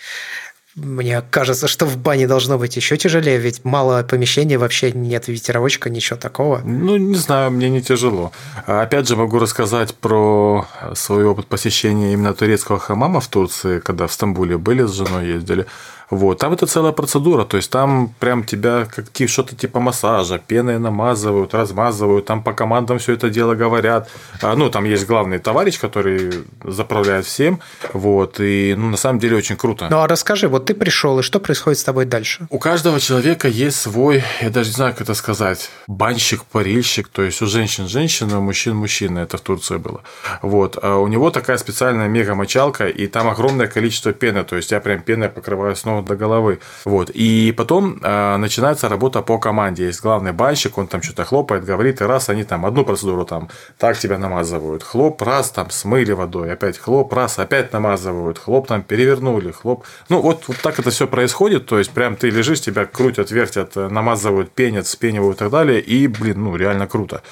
Мне 0.76 1.23
кажется, 1.30 1.66
что 1.66 1.87
в 1.87 1.97
бане 1.97 2.28
должно 2.28 2.59
быть 2.59 2.76
еще 2.76 2.97
тяжелее, 2.97 3.38
ведь 3.38 3.64
мало 3.64 4.02
помещения, 4.02 4.59
вообще 4.59 4.92
нет 4.92 5.28
ветеровочка, 5.28 5.90
ничего 5.90 6.18
такого. 6.18 6.61
Ну, 6.64 6.97
не 6.97 7.16
знаю, 7.16 7.50
мне 7.50 7.71
не 7.71 7.83
тяжело. 7.83 8.33
Опять 8.66 9.09
же, 9.09 9.16
могу 9.16 9.38
рассказать 9.38 9.94
про 9.94 10.68
свой 10.94 11.25
опыт 11.25 11.47
посещения 11.47 12.12
именно 12.12 12.35
турецкого 12.35 12.78
хамама 12.78 13.21
в 13.21 13.28
Турции, 13.28 13.80
когда 13.80 14.06
в 14.06 14.12
Стамбуле 14.12 14.59
были 14.59 14.87
с 14.87 14.92
женой, 14.92 15.26
ездили. 15.26 15.66
Вот. 16.11 16.38
Там 16.38 16.53
это 16.53 16.67
целая 16.67 16.93
процедура, 16.93 17.45
то 17.45 17.57
есть 17.57 17.71
там 17.71 18.15
прям 18.19 18.45
тебя 18.45 18.87
как 18.87 19.07
что-то 19.29 19.55
типа 19.55 19.81
массажа, 19.81 20.38
пеной 20.38 20.79
намазывают, 20.79 21.55
размазывают, 21.55 22.27
там 22.27 22.43
по 22.43 22.53
командам 22.53 22.99
все 22.99 23.12
это 23.12 23.29
дело 23.31 23.55
говорят. 23.55 24.09
А, 24.43 24.55
ну, 24.57 24.71
там 24.71 24.85
есть 24.85 25.07
главный 25.07 25.38
товарищ, 25.38 25.79
который 25.79 26.45
заправляет 26.65 27.27
всем, 27.27 27.61
вот, 27.93 28.41
и 28.41 28.75
ну, 28.77 28.91
на 28.91 28.97
самом 28.97 29.19
деле 29.19 29.37
очень 29.37 29.57
круто. 29.57 29.88
Ну, 29.91 29.99
а 29.99 30.07
расскажи, 30.07 30.49
вот 30.49 30.67
ты 30.67 30.75
пришел, 30.75 31.19
и 31.19 31.23
что 31.23 31.41
происходит 31.41 31.79
с 31.79 31.85
тобой 31.85 32.07
дальше? 32.07 32.47
У 32.50 32.59
каждого 32.59 33.00
человека 33.00 33.49
есть 33.49 33.81
свой, 33.81 34.23
я 34.41 34.50
даже 34.50 34.71
не 34.71 34.75
знаю, 34.75 34.93
как 34.93 35.03
это 35.03 35.15
сказать, 35.15 35.71
банщик, 35.87 36.45
парильщик, 36.45 37.09
то 37.09 37.23
есть 37.23 37.43
у 37.43 37.47
женщин 37.47 37.88
женщина, 37.88 38.38
у 38.38 38.43
мужчин 38.43 38.77
мужчина, 38.77 39.21
это 39.21 39.37
в 39.37 39.41
Турции 39.41 39.77
было. 39.77 40.03
Вот. 40.43 40.79
А 40.81 40.97
у 40.97 41.09
него 41.09 41.31
такая 41.31 41.59
специальная 41.59 42.09
мега-мочалка, 42.09 42.88
и 42.88 43.07
там 43.07 43.29
огромное 43.29 43.67
количество 43.67 44.12
пены, 44.12 44.45
то 44.45 44.57
есть 44.57 44.71
я 44.71 44.81
прям 44.81 45.00
пеной 45.00 45.29
покрываю 45.29 45.77
снова 45.77 45.98
ног 45.99 46.07
до 46.07 46.17
головы. 46.17 46.59
Вот. 46.85 47.11
И 47.11 47.52
потом 47.57 47.99
э, 48.02 48.37
начинается 48.37 48.88
работа 48.88 49.23
по 49.23 49.38
команде. 49.38 49.87
Есть 49.87 50.02
главный 50.02 50.33
банщик, 50.33 50.78
он 50.78 50.87
там 50.87 51.02
что-то 51.02 51.25
хлопает, 51.25 51.64
говорит, 51.64 52.00
и 52.00 52.05
раз 52.05 52.28
они 52.28 52.45
там 52.45 52.64
одну 52.67 52.85
процедуру 52.85 53.25
там 53.25 53.49
так 53.78 53.99
тебя 53.99 54.19
намазывают, 54.19 54.83
хлоп, 54.83 55.23
раз 55.23 55.50
там 55.50 55.71
смыли 55.71 56.12
водой, 56.12 56.52
опять 56.52 56.78
хлоп, 56.78 57.12
раз, 57.12 57.38
опять 57.38 57.73
намазывают, 57.73 58.38
хлоп 58.38 58.67
там 58.69 58.83
перевернули, 58.83 59.50
хлоп. 59.50 59.85
Ну, 60.09 60.21
вот, 60.21 60.45
вот 60.49 60.57
так 60.62 60.78
это 60.78 60.90
все 60.90 61.07
происходит, 61.07 61.67
то 61.67 61.78
есть 61.78 61.90
прям 61.90 62.17
ты 62.17 62.31
лежишь, 62.31 62.61
тебя 62.61 62.85
крутят, 62.85 63.31
вертят, 63.31 63.76
намазывают, 63.76 64.50
пенят, 64.50 64.87
спенивают 64.87 65.37
и 65.37 65.38
так 65.38 65.50
далее, 65.50 65.81
и, 65.81 66.07
блин, 66.07 66.45
ну, 66.45 66.57
реально 66.57 66.87
круто. 66.87 67.23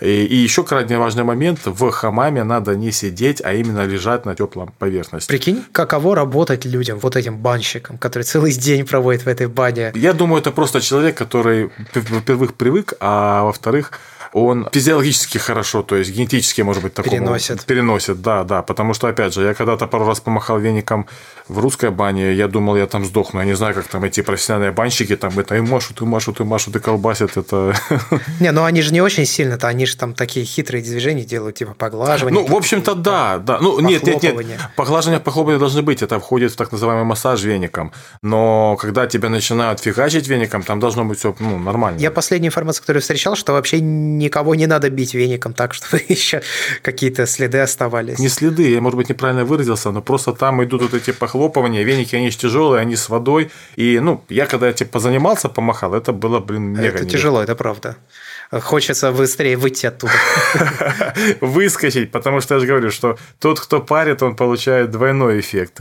И, 0.00 0.24
и 0.24 0.36
еще 0.36 0.64
крайне 0.64 0.98
важный 0.98 1.24
момент, 1.24 1.60
в 1.64 1.90
хамаме 1.90 2.44
надо 2.44 2.76
не 2.76 2.92
сидеть, 2.92 3.42
а 3.44 3.52
именно 3.52 3.84
лежать 3.84 4.24
на 4.24 4.34
теплом 4.34 4.72
поверхности. 4.78 5.28
Прикинь, 5.28 5.64
каково 5.72 6.14
работать 6.14 6.64
людям, 6.64 6.98
вот 6.98 7.16
этим 7.16 7.38
банщикам, 7.38 7.98
которые 7.98 8.15
целый 8.22 8.52
день 8.52 8.86
проводят 8.86 9.22
в 9.22 9.28
этой 9.28 9.46
бане. 9.46 9.92
Я 9.94 10.12
думаю, 10.12 10.40
это 10.40 10.52
просто 10.52 10.80
человек, 10.80 11.16
который, 11.16 11.70
во-первых, 11.94 12.54
привык, 12.54 12.94
а 13.00 13.44
во-вторых, 13.44 13.92
он 14.36 14.68
физиологически 14.70 15.38
хорошо, 15.38 15.82
то 15.82 15.96
есть 15.96 16.10
генетически, 16.10 16.60
может 16.60 16.82
быть, 16.82 16.92
такому 16.92 17.16
переносит. 17.16 17.64
Переносит, 17.64 18.20
да, 18.20 18.44
да. 18.44 18.60
Потому 18.60 18.92
что, 18.92 19.08
опять 19.08 19.32
же, 19.32 19.42
я 19.42 19.54
когда-то 19.54 19.86
пару 19.86 20.04
раз 20.04 20.20
помахал 20.20 20.58
веником 20.58 21.06
в 21.48 21.58
русской 21.58 21.90
бане, 21.90 22.34
я 22.34 22.46
думал, 22.46 22.76
я 22.76 22.86
там 22.86 23.06
сдохну. 23.06 23.40
Я 23.40 23.46
не 23.46 23.56
знаю, 23.56 23.74
как 23.74 23.86
там 23.86 24.04
эти 24.04 24.20
профессиональные 24.20 24.72
банщики 24.72 25.16
там 25.16 25.38
это 25.38 25.56
и 25.56 25.60
машут, 25.60 26.02
и 26.02 26.04
машут, 26.04 26.40
и 26.40 26.44
машут, 26.44 26.76
и 26.76 26.80
колбасят. 26.80 27.38
Это... 27.38 27.74
Не, 28.40 28.52
ну 28.52 28.64
они 28.64 28.82
же 28.82 28.92
не 28.92 29.00
очень 29.00 29.24
сильно-то, 29.24 29.68
они 29.68 29.86
же 29.86 29.96
там 29.96 30.12
такие 30.12 30.44
хитрые 30.44 30.84
движения 30.84 31.24
делают, 31.24 31.56
типа 31.56 31.72
поглаживание. 31.72 32.42
Ну, 32.42 32.46
в 32.46 32.54
общем-то, 32.54 32.94
да, 32.94 33.38
да. 33.38 33.58
Ну, 33.58 33.80
нет, 33.80 34.02
нет, 34.02 34.22
нет. 34.22 34.36
Поглаживания, 34.76 35.18
похлопывания 35.18 35.58
должны 35.58 35.80
быть. 35.80 36.02
Это 36.02 36.20
входит 36.20 36.52
в 36.52 36.56
так 36.56 36.72
называемый 36.72 37.04
массаж 37.04 37.42
веником. 37.42 37.90
Но 38.20 38.76
когда 38.78 39.06
тебя 39.06 39.30
начинают 39.30 39.80
фигачить 39.80 40.28
веником, 40.28 40.62
там 40.62 40.78
должно 40.78 41.06
быть 41.06 41.20
все 41.20 41.34
ну, 41.38 41.58
нормально. 41.58 41.98
Я 41.98 42.10
последнюю 42.10 42.48
информацию, 42.48 42.82
которую 42.82 43.00
встречал, 43.00 43.34
что 43.34 43.52
вообще 43.52 43.80
никого 44.26 44.54
не 44.54 44.66
надо 44.66 44.90
бить 44.90 45.14
веником 45.14 45.52
так, 45.52 45.74
чтобы 45.74 46.02
еще 46.08 46.42
какие-то 46.82 47.26
следы 47.26 47.58
оставались. 47.58 48.18
Не 48.18 48.28
следы, 48.28 48.70
я, 48.70 48.80
может 48.80 48.96
быть, 48.96 49.08
неправильно 49.08 49.44
выразился, 49.44 49.90
но 49.90 50.02
просто 50.02 50.32
там 50.32 50.62
идут 50.62 50.82
вот 50.82 50.94
эти 50.94 51.12
похлопывания, 51.12 51.84
веники, 51.84 52.16
они 52.16 52.30
же 52.30 52.36
тяжелые, 52.36 52.80
они 52.80 52.96
с 52.96 53.08
водой. 53.08 53.50
И, 53.76 54.00
ну, 54.00 54.22
я 54.28 54.46
когда 54.46 54.72
типа 54.72 54.92
позанимался, 54.92 55.48
помахал, 55.48 55.94
это 55.94 56.12
было, 56.12 56.40
блин, 56.40 56.62
мега 56.62 56.98
Это 56.98 57.04
тяжело, 57.04 57.42
это 57.42 57.54
правда. 57.54 57.96
Хочется 58.50 59.12
быстрее 59.12 59.56
выйти 59.56 59.86
оттуда. 59.86 60.12
Выскочить, 61.40 62.12
потому 62.12 62.40
что 62.40 62.54
я 62.54 62.60
же 62.60 62.66
говорю, 62.66 62.90
что 62.90 63.16
тот, 63.40 63.60
кто 63.60 63.80
парит, 63.80 64.22
он 64.22 64.36
получает 64.36 64.90
двойной 64.90 65.40
эффект 65.40 65.80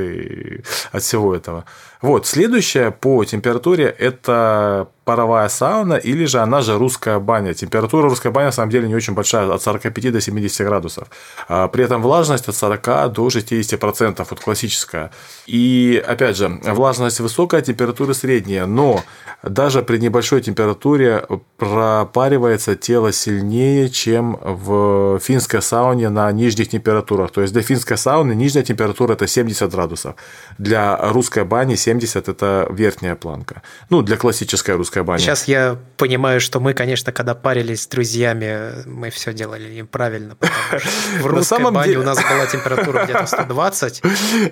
от 0.91 1.03
всего 1.03 1.35
этого. 1.35 1.65
Вот, 2.05 2.27
следующее 2.27 2.91
по 2.91 3.25
температуре– 3.25 3.85
это 3.99 4.89
паровая 5.05 5.47
сауна 5.49 5.93
или 5.93 6.25
же 6.25 6.39
она 6.39 6.61
же 6.61 6.77
русская 6.77 7.19
баня. 7.19 7.53
Температура 7.53 8.09
русской 8.09 8.31
бани 8.31 8.47
на 8.47 8.51
самом 8.51 8.71
деле 8.71 8.87
не 8.87 8.95
очень 8.95 9.13
большая, 9.13 9.49
от 9.51 9.61
45 9.61 10.11
до 10.11 10.19
70 10.19 10.65
градусов. 10.65 11.07
А 11.47 11.67
при 11.67 11.85
этом 11.85 12.01
влажность 12.01 12.47
от 12.47 12.55
40 12.55 13.11
до 13.11 13.27
60%, 13.27 14.27
вот 14.29 14.39
классическая. 14.39 15.11
И 15.45 16.03
опять 16.05 16.37
же, 16.37 16.59
влажность 16.63 17.19
высокая, 17.19 17.61
температура 17.61 18.13
средняя, 18.13 18.65
но 18.65 19.03
даже 19.43 19.83
при 19.83 19.99
небольшой 19.99 20.41
температуре 20.41 21.25
пропаривается 21.57 22.75
тело 22.75 23.11
сильнее, 23.11 23.89
чем 23.89 24.39
в 24.41 25.19
финской 25.19 25.61
сауне 25.61 26.09
на 26.09 26.31
нижних 26.31 26.69
температурах. 26.69 27.31
То 27.31 27.41
есть 27.41 27.53
для 27.53 27.61
финской 27.61 27.97
сауны 27.97 28.33
нижняя 28.33 28.63
температура 28.63 29.13
это 29.13 29.27
70 29.27 29.71
градусов. 29.71 30.15
Для 30.57 30.97
русской 30.97 31.43
бани 31.43 31.75
70 31.75 31.94
это 32.03 32.67
верхняя 32.69 33.15
планка. 33.15 33.61
Ну, 33.89 34.01
для 34.01 34.17
классической 34.17 34.75
русской 34.75 35.03
бани. 35.03 35.21
Сейчас 35.21 35.47
я 35.47 35.77
понимаю, 35.97 36.39
что 36.39 36.59
мы, 36.59 36.73
конечно, 36.73 37.11
когда 37.11 37.35
парились 37.35 37.83
с 37.83 37.87
друзьями, 37.87 38.83
мы 38.85 39.09
все 39.09 39.33
делали 39.33 39.73
неправильно. 39.73 40.37
В 41.21 41.25
русской 41.25 41.71
бане 41.71 41.97
у 41.97 42.03
нас 42.03 42.17
была 42.17 42.45
температура 42.45 43.05
где-то 43.05 43.25
120. 43.25 44.01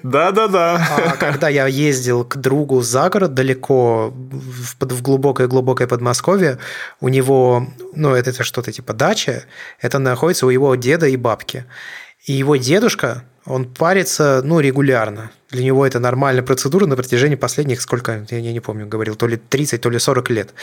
Да-да-да. 0.03 0.87
А 0.91 1.17
когда 1.17 1.49
я 1.49 1.67
ездил 1.67 2.23
к 2.23 2.37
другу 2.37 2.81
за 2.81 3.09
город 3.09 3.33
далеко, 3.33 4.13
в 4.13 5.01
глубокое-глубокое 5.01 5.87
Подмосковье, 5.87 6.59
у 7.01 7.09
него, 7.09 7.67
ну, 7.95 8.13
это, 8.13 8.29
это 8.29 8.43
что-то 8.43 8.71
типа 8.71 8.93
дача, 8.93 9.43
это 9.79 9.99
находится 9.99 10.45
у 10.45 10.49
его 10.49 10.75
деда 10.75 11.07
и 11.07 11.17
бабки. 11.17 11.65
И 12.25 12.33
его 12.33 12.55
дедушка, 12.55 13.23
он 13.45 13.65
парится, 13.65 14.41
ну, 14.43 14.59
регулярно. 14.59 15.31
Для 15.53 15.63
него 15.63 15.85
это 15.85 15.99
нормальная 15.99 16.41
процедура 16.41 16.87
на 16.87 16.95
протяжении 16.95 17.35
последних, 17.35 17.79
сколько, 17.79 18.25
я 18.31 18.51
не 18.51 18.59
помню, 18.59 18.87
говорил, 18.87 19.15
то 19.15 19.27
ли 19.27 19.37
30, 19.37 19.79
то 19.79 19.89
ли 19.91 19.99
40 19.99 20.29
лет. 20.31 20.53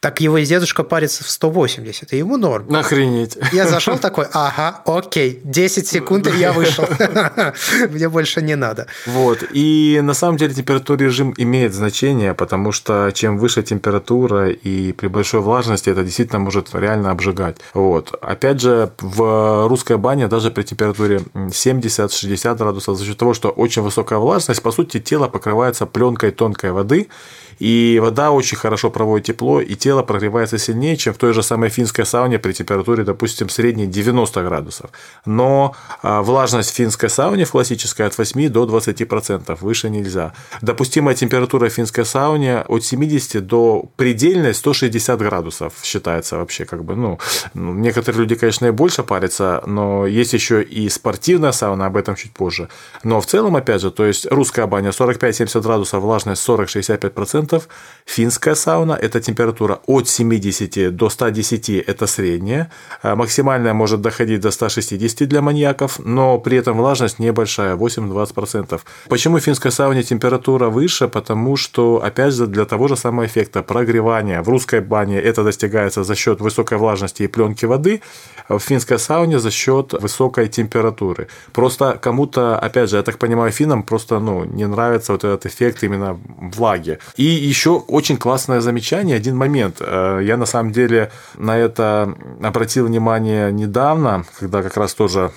Так 0.00 0.22
его 0.22 0.38
дедушка 0.38 0.84
парится 0.84 1.22
в 1.22 1.28
180, 1.28 2.14
и 2.14 2.16
ему 2.16 2.38
норм. 2.38 2.74
Охренеть. 2.74 3.36
Я 3.52 3.66
зашел 3.68 3.98
такой, 3.98 4.24
ага, 4.32 4.80
окей, 4.86 5.40
10 5.44 5.86
секунд, 5.86 6.26
и 6.28 6.38
я 6.38 6.54
вышел. 6.54 6.86
Мне 7.90 8.08
больше 8.08 8.40
не 8.40 8.56
надо. 8.56 8.86
Вот. 9.04 9.44
И 9.52 10.00
на 10.02 10.14
самом 10.14 10.38
деле 10.38 10.54
температурный 10.54 11.04
режим 11.04 11.34
имеет 11.36 11.74
значение, 11.74 12.32
потому 12.32 12.72
что 12.72 13.10
чем 13.12 13.36
выше 13.36 13.62
температура 13.62 14.48
и 14.48 14.92
при 14.92 15.08
большой 15.08 15.40
влажности, 15.40 15.90
это 15.90 16.02
действительно 16.04 16.38
может 16.38 16.74
реально 16.74 17.10
обжигать. 17.10 17.58
Вот. 17.74 18.14
Опять 18.22 18.62
же, 18.62 18.90
в 18.98 19.68
русской 19.68 19.98
бане 19.98 20.26
даже 20.26 20.50
при 20.50 20.62
температуре 20.62 21.20
70-60 21.34 22.56
градусов, 22.56 22.96
за 22.96 23.04
счет 23.04 23.18
того, 23.18 23.34
что 23.34 23.50
очень 23.50 23.82
высокая 23.82 24.18
влажность, 24.18 24.37
влажность, 24.38 24.62
по 24.62 24.70
сути, 24.70 25.00
тело 25.00 25.28
покрывается 25.28 25.84
пленкой 25.86 26.30
тонкой 26.30 26.70
воды, 26.70 27.08
и 27.58 27.98
вода 28.00 28.30
очень 28.30 28.56
хорошо 28.56 28.90
проводит 28.90 29.26
тепло, 29.26 29.60
и 29.60 29.74
тело 29.74 30.02
прогревается 30.02 30.58
сильнее, 30.58 30.96
чем 30.96 31.14
в 31.14 31.18
той 31.18 31.32
же 31.32 31.42
самой 31.42 31.70
финской 31.70 32.06
сауне 32.06 32.38
при 32.38 32.52
температуре, 32.52 33.04
допустим, 33.04 33.48
средней 33.48 33.86
90 33.86 34.42
градусов. 34.44 34.90
Но 35.26 35.74
а, 36.02 36.22
влажность 36.22 36.70
в 36.70 36.74
финской 36.74 37.10
сауне 37.10 37.44
в 37.44 37.50
классической 37.50 38.06
от 38.06 38.16
8 38.16 38.48
до 38.48 38.64
20%, 38.64 39.58
выше 39.60 39.90
нельзя. 39.90 40.32
Допустимая 40.62 41.14
температура 41.14 41.68
в 41.68 41.72
финской 41.72 42.04
сауне 42.04 42.64
от 42.68 42.84
70 42.84 43.46
до 43.46 43.84
предельной 43.96 44.54
160 44.54 45.18
градусов 45.18 45.72
считается 45.82 46.36
вообще 46.36 46.64
как 46.64 46.84
бы, 46.84 46.94
ну, 46.96 47.18
некоторые 47.54 48.20
люди, 48.20 48.34
конечно, 48.34 48.66
и 48.66 48.70
больше 48.70 49.02
парятся, 49.02 49.62
но 49.66 50.06
есть 50.06 50.32
еще 50.32 50.62
и 50.62 50.88
спортивная 50.88 51.52
сауна, 51.52 51.86
об 51.86 51.96
этом 51.96 52.14
чуть 52.14 52.32
позже. 52.32 52.68
Но 53.02 53.20
в 53.20 53.26
целом, 53.26 53.56
опять 53.56 53.80
же, 53.80 53.90
то 53.90 54.04
есть 54.04 54.26
русская 54.30 54.66
баня 54.66 54.90
45-70 54.90 55.60
градусов, 55.62 56.02
влажность 56.02 56.48
40-65%, 56.48 57.47
градусов. 57.48 57.68
Финская 58.06 58.54
сауна– 58.54 58.92
это 59.02 59.20
температура 59.20 59.80
от 59.86 60.08
70 60.08 60.96
до 60.96 61.10
110– 61.10 61.68
это 61.88 62.06
средняя. 62.06 62.70
А 63.02 63.16
максимальная 63.16 63.74
может 63.74 64.00
доходить 64.00 64.40
до 64.40 64.50
160 64.50 65.28
для 65.28 65.42
маньяков, 65.42 65.98
но 66.04 66.38
при 66.38 66.56
этом 66.56 66.78
влажность 66.78 67.18
небольшая– 67.18 67.76
8-20%. 67.76 68.80
Почему 69.08 69.36
в 69.36 69.40
финской 69.40 69.70
сауне 69.70 70.02
температура 70.02 70.70
выше? 70.70 71.08
Потому 71.08 71.56
что, 71.56 72.02
опять 72.02 72.34
же, 72.34 72.46
для 72.46 72.64
того 72.64 72.88
же 72.88 72.96
самого 72.96 73.26
эффекта 73.26 73.62
прогревания. 73.62 74.42
В 74.42 74.48
русской 74.48 74.80
бане 74.80 75.20
это 75.20 75.44
достигается 75.44 76.02
за 76.04 76.14
счет 76.14 76.40
высокой 76.40 76.78
влажности 76.78 77.24
и 77.24 77.28
пленки 77.28 77.66
воды, 77.66 78.00
в 78.48 78.58
финской 78.58 78.98
сауне 78.98 79.38
за 79.38 79.50
счет 79.50 79.92
высокой 79.92 80.48
температуры. 80.48 81.26
Просто 81.52 81.98
кому-то, 82.00 82.58
опять 82.58 82.88
же, 82.90 82.96
я 82.96 83.02
так 83.02 83.18
понимаю, 83.18 83.52
финнам 83.52 83.82
просто 83.82 84.18
ну, 84.20 84.44
не 84.44 84.66
нравится 84.66 85.12
вот 85.12 85.24
этот 85.24 85.44
эффект 85.46 85.84
именно 85.84 86.18
влаги. 86.40 86.98
И 87.18 87.37
еще 87.38 87.78
очень 87.88 88.16
классное 88.16 88.60
замечание, 88.60 89.16
один 89.16 89.36
момент. 89.36 89.78
Э, 89.80 90.20
я 90.22 90.36
на 90.36 90.46
самом 90.46 90.72
деле 90.72 91.10
на 91.36 91.56
это 91.56 92.14
обратил 92.42 92.86
внимание 92.86 93.52
недавно, 93.52 94.24
когда 94.38 94.62
как 94.62 94.76
раз 94.76 94.94
тоже 94.94 95.30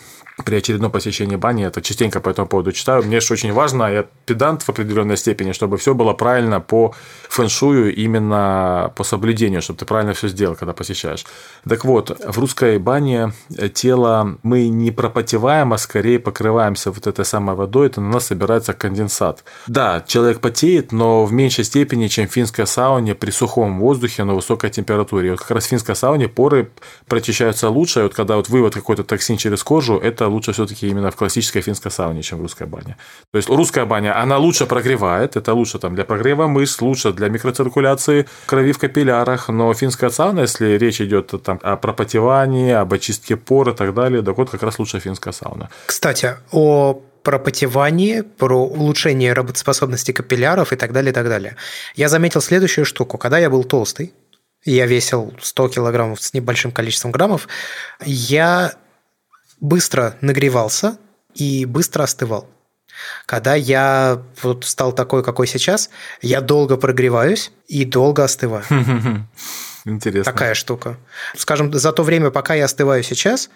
при 0.43 0.55
очередном 0.55 0.91
посещении 0.91 1.35
бани, 1.35 1.65
это 1.65 1.81
частенько 1.81 2.19
по 2.19 2.29
этому 2.29 2.47
поводу 2.47 2.71
читаю. 2.71 3.03
Мне 3.03 3.19
же 3.19 3.33
очень 3.33 3.53
важно, 3.53 3.91
я 3.91 4.05
педант 4.25 4.63
в 4.63 4.69
определенной 4.69 5.17
степени, 5.17 5.51
чтобы 5.51 5.77
все 5.77 5.93
было 5.93 6.13
правильно 6.13 6.59
по 6.59 6.93
фэншую, 7.29 7.95
именно 7.95 8.91
по 8.95 9.03
соблюдению, 9.03 9.61
чтобы 9.61 9.79
ты 9.79 9.85
правильно 9.85 10.13
все 10.13 10.27
сделал, 10.27 10.55
когда 10.55 10.73
посещаешь. 10.73 11.25
Так 11.67 11.85
вот, 11.85 12.09
в 12.25 12.39
русской 12.39 12.77
бане 12.77 13.33
тело 13.73 14.37
мы 14.43 14.67
не 14.69 14.91
пропотеваем, 14.91 15.73
а 15.73 15.77
скорее 15.77 16.19
покрываемся 16.19 16.91
вот 16.91 17.07
этой 17.07 17.25
самой 17.25 17.55
водой, 17.55 17.87
это 17.87 18.01
на 18.01 18.09
нас 18.09 18.27
собирается 18.27 18.73
конденсат. 18.73 19.43
Да, 19.67 20.03
человек 20.07 20.39
потеет, 20.39 20.91
но 20.91 21.25
в 21.25 21.33
меньшей 21.33 21.63
степени, 21.63 22.07
чем 22.07 22.27
в 22.27 22.31
финской 22.31 22.67
сауне 22.67 23.15
при 23.15 23.31
сухом 23.31 23.79
воздухе 23.79 24.23
на 24.23 24.33
высокой 24.33 24.69
температуре. 24.69 25.27
И 25.27 25.31
вот 25.31 25.39
как 25.39 25.51
раз 25.51 25.65
в 25.65 25.67
финской 25.67 25.95
сауне 25.95 26.27
поры 26.27 26.71
прочищаются 27.07 27.69
лучше, 27.69 27.99
и 27.99 28.03
вот 28.03 28.13
когда 28.13 28.35
вот 28.35 28.49
вывод 28.49 28.73
какой-то 28.73 29.03
токсин 29.03 29.37
через 29.37 29.63
кожу, 29.63 29.97
это 29.97 30.27
лучше 30.31 30.51
все-таки 30.51 30.87
именно 30.87 31.11
в 31.11 31.15
классической 31.15 31.61
финской 31.61 31.91
сауне, 31.91 32.21
чем 32.21 32.39
в 32.39 32.41
русской 32.41 32.67
бане. 32.67 32.97
То 33.31 33.37
есть 33.37 33.49
русская 33.49 33.85
баня, 33.85 34.21
она 34.21 34.37
лучше 34.37 34.65
прогревает, 34.65 35.35
это 35.35 35.53
лучше 35.53 35.79
там 35.79 35.95
для 35.95 36.03
прогрева 36.05 36.47
мышц, 36.47 36.81
лучше 36.81 37.13
для 37.13 37.29
микроциркуляции 37.29 38.25
крови 38.45 38.71
в 38.71 38.79
капиллярах, 38.79 39.49
но 39.49 39.73
финская 39.73 40.09
сауна, 40.09 40.41
если 40.41 40.77
речь 40.77 41.01
идет 41.01 41.33
там 41.43 41.59
о 41.63 41.75
пропотевании, 41.75 42.71
об 42.71 42.93
очистке 42.93 43.35
пор 43.35 43.69
и 43.69 43.73
так 43.73 43.93
далее, 43.93 44.21
так 44.21 44.37
вот 44.37 44.49
как 44.49 44.63
раз 44.63 44.79
лучше 44.79 44.99
финская 44.99 45.33
сауна. 45.33 45.69
Кстати, 45.85 46.35
о 46.51 47.01
пропотевание, 47.23 48.23
про 48.23 48.65
улучшение 48.65 49.33
работоспособности 49.33 50.11
капилляров 50.11 50.73
и 50.73 50.75
так 50.75 50.91
далее, 50.91 51.11
и 51.11 51.13
так 51.13 51.27
далее. 51.27 51.55
Я 51.95 52.09
заметил 52.09 52.41
следующую 52.41 52.85
штуку. 52.85 53.17
Когда 53.17 53.37
я 53.37 53.49
был 53.49 53.63
толстый, 53.63 54.13
я 54.63 54.85
весил 54.85 55.33
100 55.39 55.69
килограммов 55.69 56.21
с 56.21 56.33
небольшим 56.33 56.71
количеством 56.71 57.11
граммов, 57.11 57.47
я 58.05 58.73
быстро 59.61 60.17
нагревался 60.19 60.97
и 61.33 61.65
быстро 61.65 62.03
остывал. 62.03 62.49
Когда 63.25 63.55
я 63.55 64.21
вот 64.41 64.65
стал 64.65 64.91
такой, 64.91 65.23
какой 65.23 65.47
сейчас, 65.47 65.89
я 66.21 66.41
долго 66.41 66.75
прогреваюсь 66.75 67.51
и 67.67 67.85
долго 67.85 68.23
остываю. 68.23 68.65
Интересно. 69.85 70.31
Такая 70.31 70.53
штука. 70.53 70.97
Скажем, 71.35 71.73
за 71.73 71.91
то 71.93 72.03
время, 72.03 72.29
пока 72.29 72.53
я 72.53 72.65
остываю 72.65 73.01
сейчас, 73.03 73.49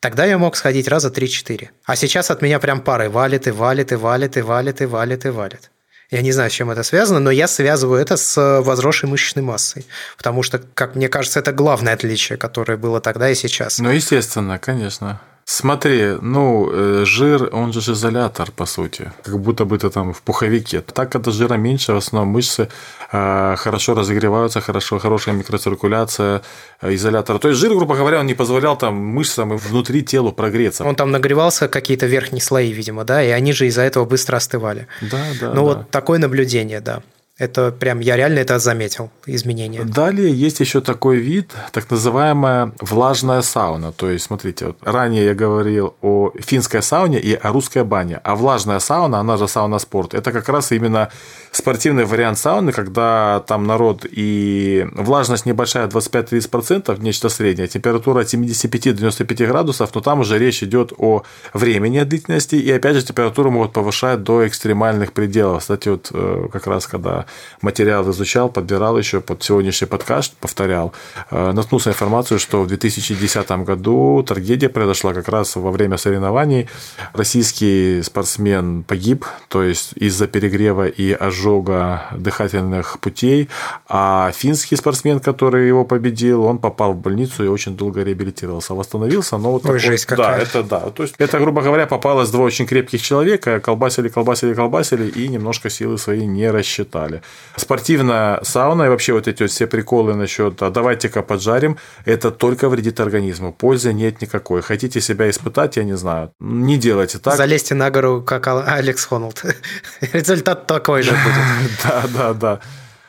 тогда 0.00 0.24
я 0.24 0.38
мог 0.38 0.56
сходить 0.56 0.88
раза 0.88 1.08
3-4. 1.08 1.68
А 1.84 1.96
сейчас 1.96 2.30
от 2.30 2.40
меня 2.42 2.58
прям 2.58 2.80
парой 2.80 3.08
валит 3.08 3.46
и 3.46 3.50
валит 3.50 3.92
и 3.92 3.96
валит 3.96 4.36
и 4.36 4.40
валит 4.40 4.80
и 4.80 4.86
валит 4.86 5.26
и 5.26 5.28
валит. 5.28 5.70
Я 6.10 6.22
не 6.22 6.30
знаю, 6.30 6.50
с 6.50 6.54
чем 6.54 6.70
это 6.70 6.84
связано, 6.84 7.18
но 7.18 7.30
я 7.32 7.48
связываю 7.48 8.00
это 8.00 8.16
с 8.16 8.60
возросшей 8.62 9.08
мышечной 9.08 9.42
массой. 9.42 9.84
Потому 10.16 10.44
что, 10.44 10.62
как 10.74 10.94
мне 10.94 11.08
кажется, 11.08 11.40
это 11.40 11.52
главное 11.52 11.94
отличие, 11.94 12.38
которое 12.38 12.78
было 12.78 13.00
тогда 13.00 13.28
и 13.28 13.34
сейчас. 13.34 13.80
Ну, 13.80 13.90
естественно, 13.90 14.58
конечно. 14.58 15.20
Смотри, 15.48 16.16
ну, 16.22 16.68
э, 16.72 17.04
жир, 17.04 17.50
он 17.52 17.72
же 17.72 17.78
изолятор, 17.92 18.50
по 18.50 18.66
сути. 18.66 19.12
Как 19.22 19.38
будто 19.38 19.64
бы 19.64 19.78
ты 19.78 19.90
там 19.90 20.12
в 20.12 20.20
пуховике. 20.20 20.80
Так, 20.80 21.12
когда 21.12 21.30
жира 21.30 21.54
меньше, 21.54 21.92
в 21.92 21.96
основном 21.96 22.34
мышцы 22.34 22.68
э, 23.12 23.56
хорошо 23.56 23.94
разогреваются, 23.94 24.60
хорошо, 24.60 24.98
хорошая 24.98 25.36
микроциркуляция 25.36 26.42
э, 26.82 26.94
изолятора. 26.94 27.38
То 27.38 27.48
есть 27.48 27.60
жир, 27.60 27.74
грубо 27.76 27.94
говоря, 27.94 28.18
он 28.18 28.26
не 28.26 28.34
позволял 28.34 28.76
там 28.76 28.96
мышцам 28.96 29.56
внутри 29.56 30.02
тела 30.02 30.32
прогреться. 30.32 30.84
Он 30.84 30.96
там 30.96 31.12
нагревался 31.12 31.68
какие-то 31.68 32.06
верхние 32.06 32.42
слои, 32.42 32.72
видимо, 32.72 33.04
да, 33.04 33.22
и 33.22 33.28
они 33.28 33.52
же 33.52 33.66
из-за 33.66 33.82
этого 33.82 34.04
быстро 34.04 34.38
остывали. 34.38 34.88
Да, 35.00 35.24
да. 35.40 35.48
Ну, 35.50 35.54
да. 35.54 35.60
вот 35.62 35.90
такое 35.90 36.18
наблюдение, 36.18 36.80
да. 36.80 37.02
Это 37.38 37.70
прям, 37.70 38.00
я 38.00 38.16
реально 38.16 38.38
это 38.38 38.58
заметил, 38.58 39.10
изменения. 39.26 39.84
Далее 39.84 40.32
есть 40.32 40.60
еще 40.60 40.80
такой 40.80 41.18
вид, 41.18 41.52
так 41.70 41.90
называемая 41.90 42.72
влажная 42.80 43.42
сауна. 43.42 43.92
То 43.92 44.10
есть, 44.10 44.24
смотрите, 44.24 44.68
вот 44.68 44.78
ранее 44.80 45.26
я 45.26 45.34
говорил 45.34 45.94
о 46.00 46.32
финской 46.40 46.82
сауне 46.82 47.20
и 47.20 47.34
о 47.34 47.52
русской 47.52 47.84
бане. 47.84 48.20
А 48.24 48.36
влажная 48.36 48.78
сауна, 48.78 49.20
она 49.20 49.36
же 49.36 49.48
сауна 49.48 49.78
спорт, 49.78 50.14
это 50.14 50.32
как 50.32 50.48
раз 50.48 50.72
именно 50.72 51.10
спортивный 51.50 52.06
вариант 52.06 52.38
сауны, 52.38 52.72
когда 52.72 53.44
там 53.46 53.66
народ 53.66 54.06
и 54.10 54.86
влажность 54.94 55.44
небольшая, 55.44 55.88
25-30%, 55.88 57.02
нечто 57.02 57.28
среднее, 57.28 57.68
температура 57.68 58.20
от 58.22 58.32
75-95 58.32 59.46
градусов, 59.46 59.94
но 59.94 60.00
там 60.00 60.20
уже 60.20 60.38
речь 60.38 60.62
идет 60.62 60.94
о 60.96 61.22
времени, 61.52 62.02
длительности, 62.02 62.54
и 62.54 62.70
опять 62.70 62.96
же 62.96 63.02
температуру 63.02 63.50
могут 63.50 63.74
повышать 63.74 64.22
до 64.22 64.46
экстремальных 64.46 65.12
пределов. 65.12 65.60
Кстати, 65.60 65.90
вот 65.90 66.10
э, 66.14 66.48
как 66.50 66.66
раз 66.66 66.86
когда 66.86 67.25
материал 67.60 68.10
изучал, 68.10 68.48
подбирал 68.48 68.98
еще 68.98 69.20
под 69.20 69.42
сегодняшний 69.42 69.86
подкаст, 69.86 70.34
повторял, 70.36 70.92
э, 71.30 71.52
наткнулся 71.52 71.88
на 71.88 71.92
информацию, 71.92 72.38
что 72.38 72.62
в 72.62 72.66
2010 72.66 73.64
году 73.64 74.24
трагедия 74.26 74.68
произошла 74.68 75.14
как 75.14 75.28
раз 75.28 75.56
во 75.56 75.70
время 75.70 75.96
соревнований. 75.96 76.68
Российский 77.12 78.02
спортсмен 78.02 78.82
погиб, 78.82 79.24
то 79.48 79.62
есть 79.62 79.92
из-за 79.94 80.26
перегрева 80.26 80.86
и 80.86 81.12
ожога 81.12 82.06
дыхательных 82.12 82.98
путей, 83.00 83.48
а 83.88 84.30
финский 84.32 84.76
спортсмен, 84.76 85.20
который 85.20 85.66
его 85.66 85.84
победил, 85.84 86.44
он 86.44 86.58
попал 86.58 86.92
в 86.92 86.96
больницу 86.96 87.44
и 87.44 87.48
очень 87.48 87.76
долго 87.76 88.02
реабилитировался, 88.02 88.74
восстановился, 88.74 89.36
но 89.38 89.52
вот 89.52 89.62
Ой, 89.62 89.62
такой, 89.62 89.78
жесть 89.78 90.06
какая. 90.06 90.36
да, 90.36 90.42
это 90.42 90.62
да, 90.62 90.80
то 90.90 91.02
есть 91.02 91.14
это, 91.18 91.38
грубо 91.38 91.62
говоря, 91.62 91.86
попалось 91.86 92.30
два 92.30 92.44
очень 92.44 92.66
крепких 92.66 93.02
человека, 93.02 93.60
колбасили, 93.60 94.08
колбасили, 94.08 94.54
колбасили 94.54 95.08
и 95.08 95.28
немножко 95.28 95.70
силы 95.70 95.98
свои 95.98 96.26
не 96.26 96.50
рассчитали. 96.50 97.15
Спортивная 97.56 98.40
сауна 98.42 98.84
и 98.84 98.88
вообще 98.88 99.12
вот 99.12 99.28
эти 99.28 99.42
вот 99.42 99.50
все 99.50 99.66
приколы 99.66 100.14
насчет 100.14 100.62
а 100.62 100.70
давайте-ка 100.70 101.22
поджарим, 101.22 101.78
это 102.04 102.30
только 102.30 102.68
вредит 102.68 103.00
организму, 103.00 103.52
пользы 103.52 103.92
нет 103.92 104.20
никакой. 104.20 104.62
Хотите 104.62 105.00
себя 105.00 105.28
испытать, 105.30 105.76
я 105.76 105.84
не 105.84 105.96
знаю, 105.96 106.32
не 106.40 106.76
делайте 106.76 107.18
так. 107.18 107.36
Залезьте 107.36 107.74
на 107.74 107.90
гору, 107.90 108.22
как 108.22 108.46
Алекс 108.48 109.04
Хонолд. 109.04 109.42
Результат 110.12 110.66
такой 110.66 111.02
же 111.02 111.12
будет. 111.12 111.36
Да, 111.82 112.04
да, 112.12 112.34
да. 112.34 112.60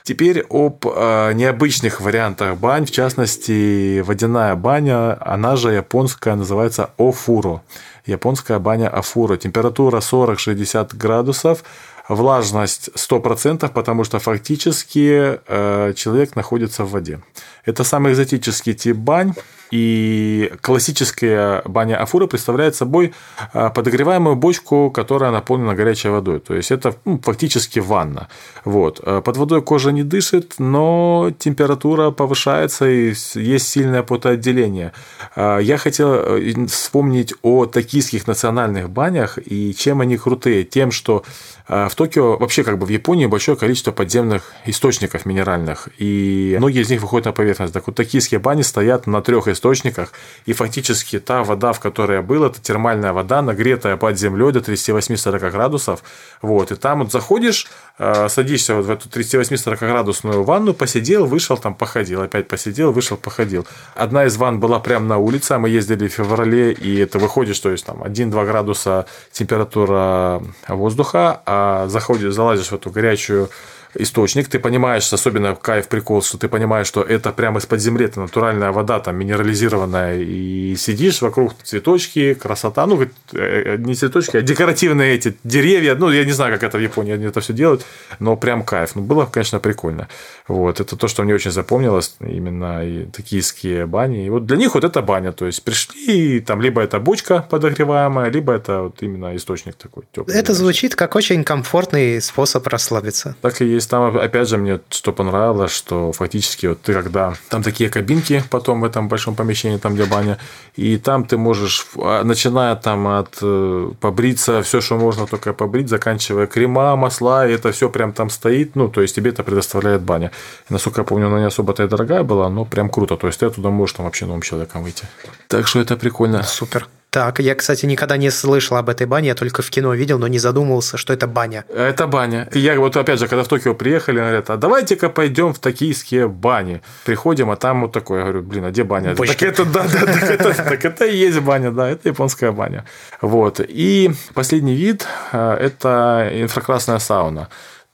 Теперь 0.07 0.45
об 0.49 0.85
э, 0.87 1.33
необычных 1.33 1.99
вариантах 1.99 2.57
бань, 2.57 2.85
в 2.85 2.91
частности, 2.91 3.99
водяная 3.99 4.55
баня, 4.55 5.17
она 5.19 5.57
же 5.57 5.73
японская, 5.73 6.35
называется 6.35 6.91
офуро. 6.97 7.61
Японская 8.05 8.57
баня 8.59 8.87
офуро. 8.87 9.35
Температура 9.35 9.99
40-60 9.99 10.95
градусов, 10.95 11.65
влажность 12.09 12.89
100%, 12.95 13.69
потому 13.71 14.03
что 14.03 14.19
фактически 14.19 15.39
э, 15.47 15.93
человек 15.95 16.35
находится 16.35 16.83
в 16.83 16.91
воде. 16.91 17.19
Это 17.65 17.83
самый 17.83 18.13
экзотический 18.13 18.73
тип 18.73 18.97
бань. 18.97 19.33
И 19.71 20.51
классическая 20.61 21.61
баня 21.65 21.98
Афура 22.01 22.27
представляет 22.27 22.75
собой 22.75 23.13
э, 23.53 23.70
подогреваемую 23.74 24.35
бочку, 24.35 24.89
которая 24.91 25.31
наполнена 25.31 25.75
горячей 25.75 26.09
водой. 26.09 26.39
То 26.39 26.55
есть 26.55 26.72
это 26.72 26.96
ну, 27.05 27.20
фактически 27.22 27.79
ванна. 27.79 28.29
Вот. 28.63 29.01
Э, 29.03 29.22
под 29.24 29.37
водой 29.37 29.61
кожа 29.61 29.91
не 29.91 30.03
дышит, 30.03 30.55
но 30.57 31.31
температура 31.37 32.11
повышается 32.11 32.87
и 32.89 33.13
есть 33.35 33.67
сильное 33.67 34.03
потоотделение. 34.03 34.93
Э, 35.35 35.59
я 35.61 35.77
хотел 35.77 36.67
вспомнить 36.67 37.33
о 37.41 37.65
токийских 37.65 38.27
национальных 38.27 38.89
банях 38.89 39.37
и 39.43 39.75
чем 39.75 40.00
они 40.00 40.17
крутые. 40.17 40.63
Тем, 40.63 40.91
что 40.91 41.24
в 41.67 41.93
Токио, 41.98 42.38
вообще 42.38 42.64
как 42.64 42.77
бы 42.77 42.86
в 42.86 42.90
Японии 42.90 43.25
большое 43.25 43.57
количество 43.57 43.92
подземных 43.92 44.53
источников 44.66 45.25
минеральных, 45.25 45.90
и 45.98 46.55
многие 46.60 46.83
из 46.83 46.90
них 46.92 47.01
выходят 47.01 47.25
на 47.25 47.31
поверхность. 47.31 47.74
Так 47.74 47.88
вот, 47.88 47.96
токийские 47.96 48.40
бани 48.40 48.62
стоят 48.62 49.07
на 49.07 49.24
трех 49.24 49.48
источниках, 49.48 50.14
и 50.46 50.53
фактически 50.53 51.20
та 51.20 51.44
вода, 51.44 51.74
в 51.74 51.79
которой 51.79 52.18
я 52.18 52.22
был, 52.22 52.44
это 52.44 52.62
термальная 52.62 53.14
вода, 53.14 53.42
нагретая 53.42 53.98
под 53.98 54.16
землей 54.16 54.51
до 54.51 54.60
38-40 54.60 55.50
градусов. 55.50 56.03
Вот, 56.44 56.72
и 56.72 56.75
там 56.75 57.00
вот 57.00 57.12
заходишь, 57.12 57.66
садишься 57.98 58.75
вот 58.75 58.86
в 58.86 58.92
эту 58.92 59.10
38-40 59.10 59.79
градусную 59.79 60.44
ванну, 60.44 60.75
посидел, 60.75 61.25
вышел, 61.25 61.57
там 61.57 61.74
походил, 61.74 62.22
опять 62.22 62.48
посидел, 62.48 62.92
вышел, 62.92 63.18
походил. 63.18 63.66
Одна 63.96 64.25
из 64.25 64.38
ванн 64.38 64.60
была 64.60 64.79
прямо 64.79 65.07
на 65.07 65.18
улице, 65.18 65.53
а 65.53 65.57
мы 65.57 65.70
ездили 65.70 66.07
в 66.07 66.14
феврале, 66.14 66.74
и 66.74 67.00
это 67.00 67.18
выходит, 67.18 67.55
что 67.55 67.72
есть 67.72 67.88
там 67.88 68.03
1-2 68.03 68.46
градуса 68.46 69.07
температура 69.31 70.44
воздуха, 70.68 71.42
а 71.48 71.86
заходишь, 71.89 72.33
залазишь 72.33 72.71
в 72.71 72.75
эту 72.75 72.89
горячую 72.89 73.50
источник, 73.95 74.47
ты 74.47 74.59
понимаешь, 74.59 75.11
особенно 75.13 75.55
кайф, 75.55 75.87
прикол, 75.87 76.21
что 76.21 76.37
ты 76.37 76.47
понимаешь, 76.47 76.87
что 76.87 77.01
это 77.01 77.31
прямо 77.31 77.59
из-под 77.59 77.79
земли, 77.79 78.05
это 78.05 78.19
натуральная 78.19 78.71
вода, 78.71 79.00
там, 79.00 79.15
минерализированная, 79.17 80.19
и 80.19 80.75
сидишь 80.75 81.21
вокруг 81.21 81.53
цветочки, 81.63 82.33
красота, 82.33 82.85
ну, 82.85 83.05
э, 83.33 83.77
не 83.77 83.95
цветочки, 83.95 84.37
а 84.37 84.41
декоративные 84.41 85.15
эти 85.15 85.37
деревья, 85.43 85.95
ну, 85.95 86.11
я 86.11 86.25
не 86.25 86.31
знаю, 86.31 86.53
как 86.53 86.63
это 86.63 86.77
в 86.77 86.81
Японии 86.81 87.13
они 87.13 87.25
это 87.25 87.41
все 87.41 87.53
делают, 87.53 87.85
но 88.19 88.35
прям 88.35 88.63
кайф, 88.63 88.95
ну, 88.95 89.01
было, 89.01 89.25
конечно, 89.25 89.59
прикольно, 89.59 90.07
вот, 90.47 90.79
это 90.79 90.95
то, 90.95 91.07
что 91.07 91.23
мне 91.23 91.33
очень 91.33 91.51
запомнилось, 91.51 92.15
именно 92.19 92.85
и 92.85 93.05
токийские 93.05 93.85
бани, 93.85 94.25
и 94.25 94.29
вот 94.29 94.45
для 94.45 94.57
них 94.57 94.75
вот 94.75 94.83
это 94.83 95.01
баня, 95.01 95.31
то 95.31 95.45
есть 95.45 95.63
пришли, 95.63 96.39
там, 96.39 96.61
либо 96.61 96.81
это 96.81 97.00
бочка 97.00 97.45
подогреваемая, 97.50 98.29
либо 98.29 98.53
это 98.53 98.83
вот 98.83 99.01
именно 99.01 99.35
источник 99.35 99.75
такой 99.75 100.03
теплый. 100.11 100.35
Это 100.35 100.53
звучит 100.53 100.95
как 100.95 101.15
очень 101.15 101.43
комфортный 101.43 102.21
способ 102.21 102.67
расслабиться. 102.67 103.35
Так 103.41 103.61
и 103.61 103.65
есть 103.65 103.76
есть 103.77 103.90
там, 103.90 104.18
опять 104.18 104.48
же, 104.50 104.57
мне 104.57 104.79
что 104.90 105.13
понравилось, 105.13 105.72
что 105.72 106.11
фактически 106.11 106.68
вот 106.68 106.81
ты 106.81 106.94
когда... 106.94 107.33
Там 107.50 107.63
такие 107.63 107.90
кабинки 107.90 108.44
потом 108.50 108.81
в 108.81 108.83
этом 108.83 109.07
большом 109.07 109.35
помещении, 109.35 109.77
там 109.77 109.96
где 109.96 110.05
баня, 110.05 110.37
и 110.75 110.98
там 110.98 111.25
ты 111.25 111.37
можешь, 111.37 111.87
а, 111.96 112.24
начиная 112.24 112.75
там 112.75 113.07
от 113.07 113.37
э, 113.42 113.92
побриться, 114.00 114.61
все, 114.61 114.81
что 114.81 114.98
можно 114.98 115.25
только 115.25 115.53
побрить, 115.53 115.90
заканчивая 115.90 116.48
крема, 116.48 116.96
масла, 116.96 117.48
и 117.48 117.53
это 117.53 117.72
все 117.72 117.90
прям 117.90 118.13
там 118.13 118.29
стоит, 118.29 118.75
ну, 118.75 118.90
то 118.90 119.01
есть 119.01 119.16
тебе 119.16 119.31
это 119.31 119.44
предоставляет 119.44 120.01
баня. 120.01 120.31
И, 120.70 120.74
насколько 120.74 121.01
я 121.01 121.05
помню, 121.05 121.27
она 121.27 121.40
не 121.40 121.46
особо-то 121.46 121.83
и 121.83 121.87
дорогая 121.87 122.24
была, 122.24 122.50
но 122.50 122.66
прям 122.66 122.90
круто, 122.90 123.16
то 123.18 123.27
есть 123.27 123.40
ты 123.40 123.46
оттуда 123.46 123.70
можешь 123.70 123.96
там 123.96 124.05
вообще 124.05 124.25
новым 124.25 124.42
человеком 124.42 124.83
выйти. 124.83 125.05
Так 125.48 125.68
что 125.68 125.79
это 125.79 125.96
прикольно. 125.98 126.44
Супер. 126.44 126.87
Так, 127.09 127.39
я, 127.39 127.55
кстати, 127.55 127.85
никогда 127.85 128.17
не 128.17 128.29
слышал 128.29 128.75
об 128.77 128.89
этой 128.89 129.07
бане, 129.07 129.29
я 129.29 129.35
только 129.35 129.61
в 129.61 129.70
кино 129.70 129.93
видел, 129.93 130.20
но 130.20 130.27
не 130.27 130.39
задумывался, 130.39 130.98
что 130.98 131.13
это 131.13 131.25
баня. 131.25 131.63
Это 131.74 132.05
баня. 132.05 132.50
Я 132.51 132.77
вот 132.79 132.98
опять 132.98 133.20
же, 133.20 133.27
когда 133.27 133.43
в 133.43 133.48
Токио 133.48 133.74
приехали, 133.74 134.17
говорят, 134.17 134.50
а 134.50 134.57
давайте-ка 134.57 135.09
пойдем 135.09 135.53
в 135.53 135.59
токийские 135.59 136.27
бани. 136.27 136.81
Приходим, 137.05 137.50
а 137.50 137.55
там 137.55 137.81
вот 137.81 137.93
такое, 137.93 138.20
я 138.20 138.24
говорю, 138.25 138.43
блин, 138.43 138.65
а 138.65 138.72
где 138.72 138.83
баня? 138.83 139.15
Бочки. 139.15 139.33
Так 139.33 139.43
это, 139.43 139.65
да, 139.65 139.83
да, 139.83 140.05
так 140.05 140.24
это, 140.24 140.53
так 140.53 140.85
это 140.85 141.05
и 141.05 141.15
есть 141.15 141.39
баня, 141.39 141.72
да, 141.72 141.89
это 141.89 142.09
японская 142.09 142.51
баня. 142.51 142.83
Вот. 143.22 143.61
И 143.61 144.11
последний 144.33 144.75
вид– 144.75 145.07
это 145.31 146.29
инфракрасная 146.33 147.00
сауна. 147.00 147.48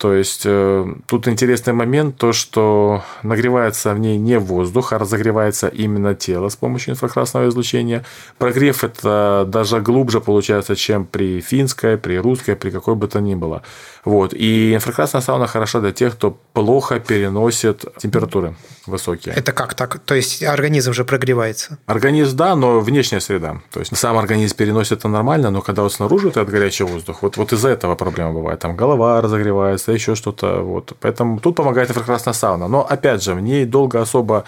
То 0.03 0.13
есть 0.13 0.41
э, 0.43 0.85
тут 1.07 1.29
интересный 1.29 1.71
момент, 1.71 2.17
то, 2.17 2.33
что 2.33 3.03
нагревается 3.23 3.93
в 3.93 3.99
ней 3.99 4.17
не 4.17 4.37
воздух, 4.37 4.91
а 4.91 4.99
разогревается 4.99 5.69
именно 5.69 6.13
тело 6.13 6.49
с 6.49 6.57
помощью 6.57 6.91
инфракрасного 6.91 7.47
излучения. 7.47 8.03
Прогрев 8.37 8.83
это 8.83 9.45
даже 9.47 9.79
глубже 9.79 10.19
получается, 10.19 10.75
чем 10.75 11.05
при 11.05 11.39
финской, 11.39 11.97
при 11.97 12.19
русской, 12.19 12.57
при 12.57 12.69
какой 12.69 12.95
бы 12.95 13.07
то 13.07 13.21
ни 13.21 13.33
было. 13.33 13.61
Вот. 14.05 14.33
И 14.33 14.73
инфракрасная 14.73 15.21
сауна 15.21 15.47
хороша 15.47 15.79
для 15.79 15.91
тех, 15.91 16.13
кто 16.13 16.37
плохо 16.53 16.99
переносит 16.99 17.85
температуры 17.97 18.55
высокие. 18.85 19.33
Это 19.33 19.53
как 19.53 19.73
так? 19.75 19.99
То 19.99 20.15
есть 20.15 20.43
организм 20.43 20.93
же 20.93 21.05
прогревается? 21.05 21.77
Организм, 21.85 22.35
да, 22.35 22.55
но 22.55 22.79
внешняя 22.81 23.21
среда. 23.21 23.61
То 23.71 23.79
есть 23.79 23.95
сам 23.95 24.17
организм 24.17 24.55
переносит 24.57 24.99
это 24.99 25.07
нормально, 25.07 25.51
но 25.51 25.61
когда 25.61 25.83
вот 25.83 25.93
снаружи 25.93 26.29
это 26.29 26.43
горячий 26.43 26.83
воздух, 26.83 27.21
вот, 27.21 27.37
вот 27.37 27.53
из-за 27.53 27.69
этого 27.69 27.95
проблема 27.95 28.33
бывает. 28.33 28.59
Там 28.59 28.75
голова 28.75 29.21
разогревается, 29.21 29.91
еще 29.91 30.15
что-то. 30.15 30.61
Вот. 30.61 30.93
Поэтому 30.99 31.39
тут 31.39 31.55
помогает 31.55 31.89
инфракрасная 31.89 32.33
сауна. 32.33 32.67
Но 32.67 32.85
опять 32.85 33.23
же, 33.23 33.33
в 33.33 33.39
ней 33.39 33.65
долго 33.65 34.01
особо 34.01 34.43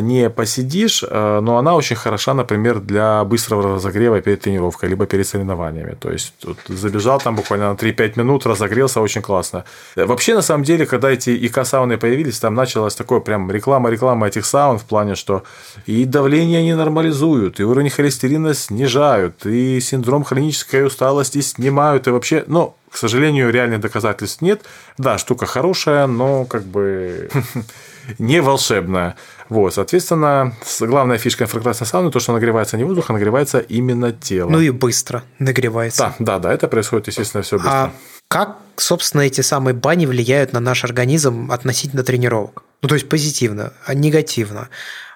не 0.00 0.30
посидишь, 0.30 1.04
э, 1.08 1.40
но 1.42 1.56
она 1.56 1.74
очень 1.74 1.96
хороша, 1.96 2.34
например, 2.34 2.80
для 2.80 3.24
быстрого 3.24 3.74
разогрева 3.74 4.20
перед 4.20 4.40
тренировкой, 4.40 4.88
либо 4.88 5.06
перед 5.06 5.26
соревнованиями. 5.26 5.96
То 5.98 6.10
есть, 6.10 6.34
тут 6.40 6.58
забежал 6.68 7.20
там 7.20 7.36
буквально 7.36 7.70
на 7.70 7.76
3-5 7.76 8.18
минут, 8.18 8.46
разогрелся, 8.46 9.00
очень 9.00 9.22
классно. 9.22 9.64
Вообще, 9.96 10.34
на 10.34 10.42
самом 10.42 10.64
деле, 10.64 10.86
когда 10.86 11.10
эти 11.10 11.30
ИК-сауны 11.30 11.96
появились, 11.98 12.38
там 12.38 12.54
началась 12.54 12.94
такое 12.94 13.20
прям 13.20 13.50
реклама-реклама 13.50 14.28
этих 14.28 14.46
саун 14.46 14.78
в 14.78 14.84
плане, 14.84 15.14
что 15.14 15.42
и 15.86 16.04
давление 16.04 16.60
они 16.60 16.74
нормализуют, 16.74 17.60
и 17.60 17.64
уровень 17.64 17.90
холестерина 17.90 18.54
снижают, 18.54 19.46
и 19.46 19.80
синдром 19.80 20.24
хронической 20.24 20.86
усталости 20.86 21.40
снимают, 21.40 22.06
и 22.06 22.10
вообще, 22.10 22.44
ну, 22.46 22.76
к 22.92 22.96
сожалению, 22.98 23.50
реальных 23.50 23.80
доказательств 23.80 24.42
нет. 24.42 24.62
Да, 24.98 25.16
штука 25.16 25.46
хорошая, 25.46 26.06
но 26.06 26.44
как 26.44 26.62
бы 26.64 27.30
не 28.18 28.42
волшебная. 28.42 29.16
Вот, 29.52 29.74
соответственно, 29.74 30.54
главная 30.80 31.18
фишка 31.18 31.44
инфракрасной 31.44 31.86
сауны 31.86 32.10
то, 32.10 32.20
что 32.20 32.32
нагревается 32.32 32.78
не 32.78 32.84
воздух, 32.84 33.10
а 33.10 33.12
нагревается 33.12 33.58
именно 33.58 34.10
тело. 34.10 34.48
Ну 34.48 34.60
и 34.60 34.70
быстро 34.70 35.24
нагревается. 35.38 36.14
Да, 36.18 36.38
да, 36.38 36.38
да, 36.38 36.54
это 36.54 36.68
происходит, 36.68 37.08
естественно, 37.08 37.42
все 37.42 37.58
быстро. 37.58 37.70
А 37.70 37.92
как, 38.28 38.56
собственно, 38.76 39.20
эти 39.20 39.42
самые 39.42 39.74
бани 39.74 40.06
влияют 40.06 40.54
на 40.54 40.60
наш 40.60 40.84
организм 40.84 41.52
относительно 41.52 42.02
тренировок? 42.02 42.62
Ну, 42.80 42.88
то 42.88 42.94
есть 42.94 43.10
позитивно, 43.10 43.74
а 43.84 43.92
негативно. 43.92 44.70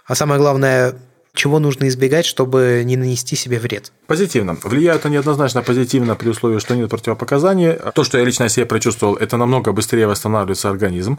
А 0.05 0.14
самое 0.14 0.38
главное, 0.38 0.92
чего 1.33 1.59
нужно 1.59 1.88
избегать, 1.88 2.27
чтобы 2.27 2.83
не 2.85 2.99
нанести 2.99 3.37
себе 3.37 3.59
вред? 3.59 3.90
Позитивно. 4.07 4.59
Влияют 4.62 5.07
они 5.07 5.16
однозначно 5.16 5.62
позитивно 5.62 6.14
при 6.14 6.29
условии, 6.29 6.59
что 6.59 6.77
нет 6.77 6.90
противопоказаний. 6.90 7.72
То, 7.94 8.05
что 8.05 8.18
я 8.18 8.25
лично 8.25 8.51
себе 8.51 8.66
прочувствовал, 8.66 9.16
это 9.16 9.38
намного 9.38 9.72
быстрее 9.72 10.07
восстанавливается 10.07 10.68
организм. 10.68 11.18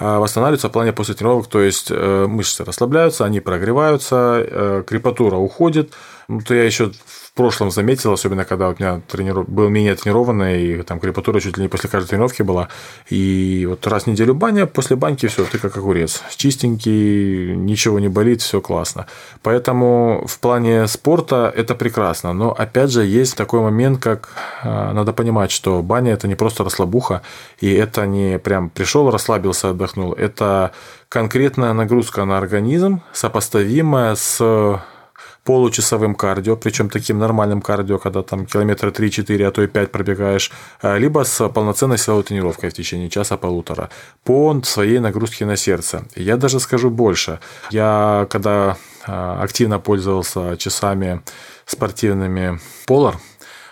А, 0.00 0.20
восстанавливаются 0.20 0.68
в 0.68 0.72
плане 0.72 0.92
после 0.92 1.14
тренировок, 1.14 1.48
то 1.48 1.60
есть 1.60 1.90
э, 1.90 2.26
мышцы 2.28 2.64
расслабляются, 2.64 3.24
они 3.24 3.40
прогреваются, 3.40 4.44
э, 4.46 4.84
крепатура 4.86 5.36
уходит. 5.36 5.92
Ну, 6.28 6.40
то 6.40 6.54
я 6.54 6.64
еще 6.64 6.92
прошлом 7.38 7.70
заметил, 7.70 8.12
особенно 8.12 8.44
когда 8.44 8.68
у 8.68 8.74
меня 8.76 9.00
трениров... 9.06 9.48
был 9.48 9.68
менее 9.68 9.94
тренированный, 9.94 10.80
и 10.80 10.82
там 10.82 10.98
крепатура 10.98 11.38
чуть 11.38 11.56
ли 11.56 11.62
не 11.62 11.68
после 11.68 11.88
каждой 11.88 12.08
тренировки 12.08 12.42
была. 12.42 12.68
И 13.10 13.64
вот 13.68 13.86
раз 13.86 14.02
в 14.02 14.06
неделю 14.08 14.34
баня, 14.34 14.66
после 14.66 14.96
баньки 14.96 15.28
все, 15.28 15.44
ты 15.44 15.58
как 15.58 15.76
огурец. 15.76 16.24
Чистенький, 16.36 17.54
ничего 17.54 18.00
не 18.00 18.08
болит, 18.08 18.42
все 18.42 18.60
классно. 18.60 19.06
Поэтому 19.42 20.24
в 20.26 20.40
плане 20.40 20.88
спорта 20.88 21.52
это 21.56 21.76
прекрасно. 21.76 22.32
Но 22.32 22.50
опять 22.50 22.90
же, 22.90 23.06
есть 23.06 23.36
такой 23.36 23.60
момент, 23.60 24.02
как 24.02 24.30
а, 24.64 24.92
надо 24.92 25.12
понимать, 25.12 25.52
что 25.52 25.80
баня 25.80 26.14
это 26.14 26.26
не 26.26 26.34
просто 26.34 26.64
расслабуха, 26.64 27.22
и 27.60 27.72
это 27.72 28.04
не 28.04 28.40
прям 28.40 28.68
пришел, 28.68 29.12
расслабился, 29.12 29.70
отдохнул. 29.70 30.12
Это 30.12 30.72
конкретная 31.08 31.72
нагрузка 31.72 32.24
на 32.24 32.36
организм, 32.36 33.00
сопоставимая 33.12 34.16
с 34.16 34.80
получасовым 35.48 36.14
кардио, 36.14 36.56
причем 36.56 36.90
таким 36.90 37.18
нормальным 37.18 37.62
кардио, 37.62 37.98
когда 37.98 38.22
там 38.22 38.44
километра 38.44 38.90
3-4, 38.90 39.44
а 39.46 39.50
то 39.50 39.62
и 39.62 39.66
5 39.66 39.90
пробегаешь, 39.90 40.52
а, 40.82 40.98
либо 40.98 41.24
с 41.24 41.48
полноценной 41.48 41.96
силовой 41.96 42.22
тренировкой 42.22 42.68
в 42.68 42.74
течение 42.74 43.08
часа-полутора 43.08 43.88
по 44.24 44.60
своей 44.62 44.98
нагрузке 44.98 45.46
на 45.46 45.56
сердце. 45.56 46.04
Я 46.14 46.36
даже 46.36 46.60
скажу 46.60 46.90
больше. 46.90 47.40
Я 47.70 48.26
когда 48.28 48.76
а, 49.06 49.42
активно 49.42 49.78
пользовался 49.78 50.58
часами 50.58 51.22
спортивными 51.64 52.60
Polar, 52.86 53.14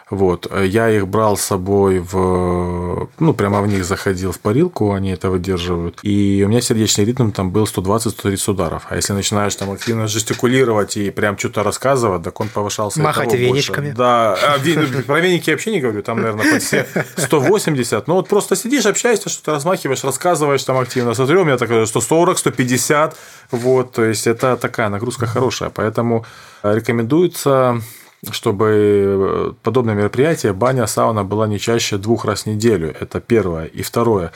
вот. 0.08 0.46
Я 0.56 0.88
их 0.88 1.08
брал 1.08 1.36
с 1.36 1.42
собой 1.42 1.98
в... 1.98 3.08
Ну, 3.18 3.34
прямо 3.34 3.60
в 3.60 3.66
них 3.66 3.84
заходил 3.84 4.30
в 4.30 4.38
парилку, 4.38 4.92
они 4.92 5.10
это 5.10 5.30
выдерживают. 5.30 5.98
И 6.02 6.44
у 6.46 6.48
меня 6.48 6.60
сердечный 6.60 7.04
ритм 7.04 7.32
там 7.32 7.50
был 7.50 7.64
120-130 7.64 8.50
ударов. 8.50 8.86
А 8.88 8.94
если 8.94 9.14
начинаешь 9.14 9.56
там 9.56 9.72
активно 9.72 10.06
жестикулировать 10.06 10.96
и 10.96 11.10
прям 11.10 11.36
что-то 11.36 11.64
рассказывать, 11.64 12.22
так 12.22 12.38
он 12.40 12.48
повышался. 12.48 13.00
Махать 13.00 13.32
веничками. 13.32 13.86
Больше. 13.86 13.98
Да. 13.98 14.34
А, 14.34 14.58
про 15.06 15.20
веники 15.20 15.50
я 15.50 15.56
вообще 15.56 15.72
не 15.72 15.80
говорю. 15.80 16.02
Там, 16.02 16.18
наверное, 16.18 16.52
под 16.52 16.62
все 16.62 16.86
180. 17.16 18.06
Ну, 18.06 18.14
вот 18.14 18.28
просто 18.28 18.54
сидишь, 18.54 18.86
общаешься, 18.86 19.28
что-то 19.28 19.52
размахиваешь, 19.52 20.04
рассказываешь 20.04 20.62
там 20.62 20.78
активно. 20.78 21.14
Смотрю, 21.14 21.42
у 21.42 21.44
меня 21.44 21.58
так 21.58 21.68
140, 21.88 22.38
150. 22.38 23.16
Вот. 23.50 23.92
То 23.92 24.04
есть, 24.04 24.28
это 24.28 24.56
такая 24.56 24.88
нагрузка 24.88 25.26
хорошая. 25.26 25.70
Поэтому 25.70 26.24
рекомендуется 26.62 27.82
чтобы 28.32 28.66
э, 28.68 29.52
подобное 29.62 29.94
мероприятие, 29.94 30.52
баня, 30.52 30.86
сауна 30.86 31.24
была 31.24 31.46
не 31.46 31.58
чаще 31.58 31.98
двух 31.98 32.24
раз 32.24 32.42
в 32.42 32.46
неделю. 32.46 32.94
Это 33.00 33.20
первое. 33.20 33.66
И 33.66 33.82
второе. 33.82 34.32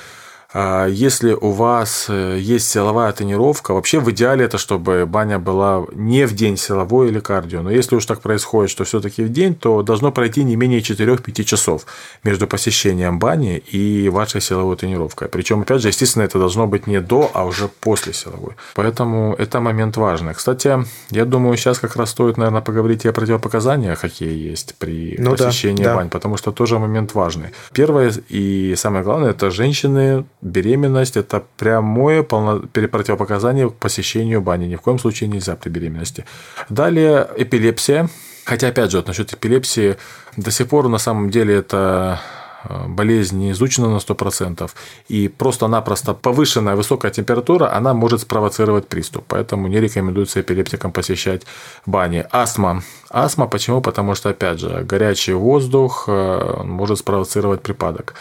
А 0.52 0.86
если 0.86 1.32
у 1.32 1.50
вас 1.50 2.06
э, 2.08 2.38
есть 2.40 2.68
силовая 2.68 3.12
тренировка, 3.12 3.72
вообще 3.72 4.00
в 4.00 4.10
идеале 4.10 4.44
это, 4.44 4.58
чтобы 4.58 5.06
баня 5.06 5.38
была 5.38 5.86
не 5.92 6.26
в 6.26 6.34
день 6.34 6.56
силовой 6.56 7.08
или 7.08 7.20
кардио. 7.20 7.62
Но 7.62 7.70
если 7.70 7.94
уж 7.94 8.04
так 8.04 8.20
происходит, 8.20 8.70
что 8.70 8.84
все-таки 8.84 9.22
в 9.22 9.30
день, 9.30 9.54
то 9.54 9.82
должно 9.82 10.10
пройти 10.10 10.42
не 10.42 10.56
менее 10.56 10.80
4-5 10.80 11.44
часов 11.44 11.86
между 12.24 12.48
посещением 12.48 13.18
бани 13.20 13.58
и 13.58 14.08
вашей 14.08 14.40
силовой 14.40 14.76
тренировкой. 14.76 15.28
Причем, 15.28 15.60
опять 15.60 15.82
же, 15.82 15.88
естественно, 15.88 16.24
это 16.24 16.38
должно 16.38 16.66
быть 16.66 16.88
не 16.88 17.00
до, 17.00 17.30
а 17.32 17.44
уже 17.44 17.68
после 17.68 18.12
силовой. 18.12 18.54
Поэтому 18.74 19.34
это 19.38 19.60
момент 19.60 19.96
важный. 19.96 20.34
Кстати, 20.34 20.84
я 21.10 21.24
думаю, 21.24 21.56
сейчас 21.56 21.78
как 21.78 21.94
раз 21.94 22.10
стоит, 22.10 22.36
наверное, 22.36 22.60
поговорить 22.60 23.04
и 23.04 23.08
о 23.08 23.12
противопоказаниях, 23.12 24.00
какие 24.00 24.50
есть 24.50 24.74
при 24.78 25.14
ну 25.18 25.30
посещении 25.30 25.84
да, 25.84 25.90
да. 25.90 25.96
бань, 25.96 26.10
потому 26.10 26.36
что 26.36 26.50
тоже 26.50 26.78
момент 26.78 27.14
важный. 27.14 27.50
Первое 27.72 28.12
и 28.28 28.74
самое 28.76 29.04
главное– 29.04 29.30
это 29.32 29.50
женщины 29.50 30.24
беременность– 30.42 31.16
это 31.18 31.44
прямое 31.56 32.22
полно... 32.22 32.60
противопоказание 32.60 33.68
к 33.68 33.74
посещению 33.74 34.40
бани. 34.40 34.66
Ни 34.66 34.76
в 34.76 34.80
коем 34.80 34.98
случае 34.98 35.28
нельзя 35.28 35.56
при 35.56 35.70
беременности. 35.70 36.24
Далее 36.68 37.28
эпилепсия. 37.36 38.08
Хотя, 38.44 38.68
опять 38.68 38.90
же, 38.90 38.96
вот 38.96 39.06
насчет 39.06 39.32
эпилепсии, 39.32 39.96
до 40.36 40.50
сих 40.50 40.68
пор 40.68 40.88
на 40.88 40.98
самом 40.98 41.30
деле 41.30 41.54
это 41.56 42.20
э, 42.64 42.88
болезнь 42.88 43.38
не 43.38 43.50
изучена 43.52 43.90
на 43.90 43.98
100%, 43.98 44.68
и 45.08 45.28
просто-напросто 45.28 46.14
повышенная 46.14 46.74
высокая 46.74 47.12
температура, 47.12 47.72
она 47.72 47.94
может 47.94 48.22
спровоцировать 48.22 48.88
приступ, 48.88 49.24
поэтому 49.28 49.68
не 49.68 49.78
рекомендуется 49.78 50.40
эпилептикам 50.40 50.90
посещать 50.90 51.42
бани. 51.86 52.26
Астма. 52.32 52.82
Астма 53.10 53.46
почему? 53.46 53.82
Потому 53.82 54.14
что, 54.14 54.30
опять 54.30 54.58
же, 54.58 54.84
горячий 54.88 55.34
воздух 55.34 56.06
э, 56.08 56.62
может 56.64 56.98
спровоцировать 56.98 57.60
припадок. 57.62 58.14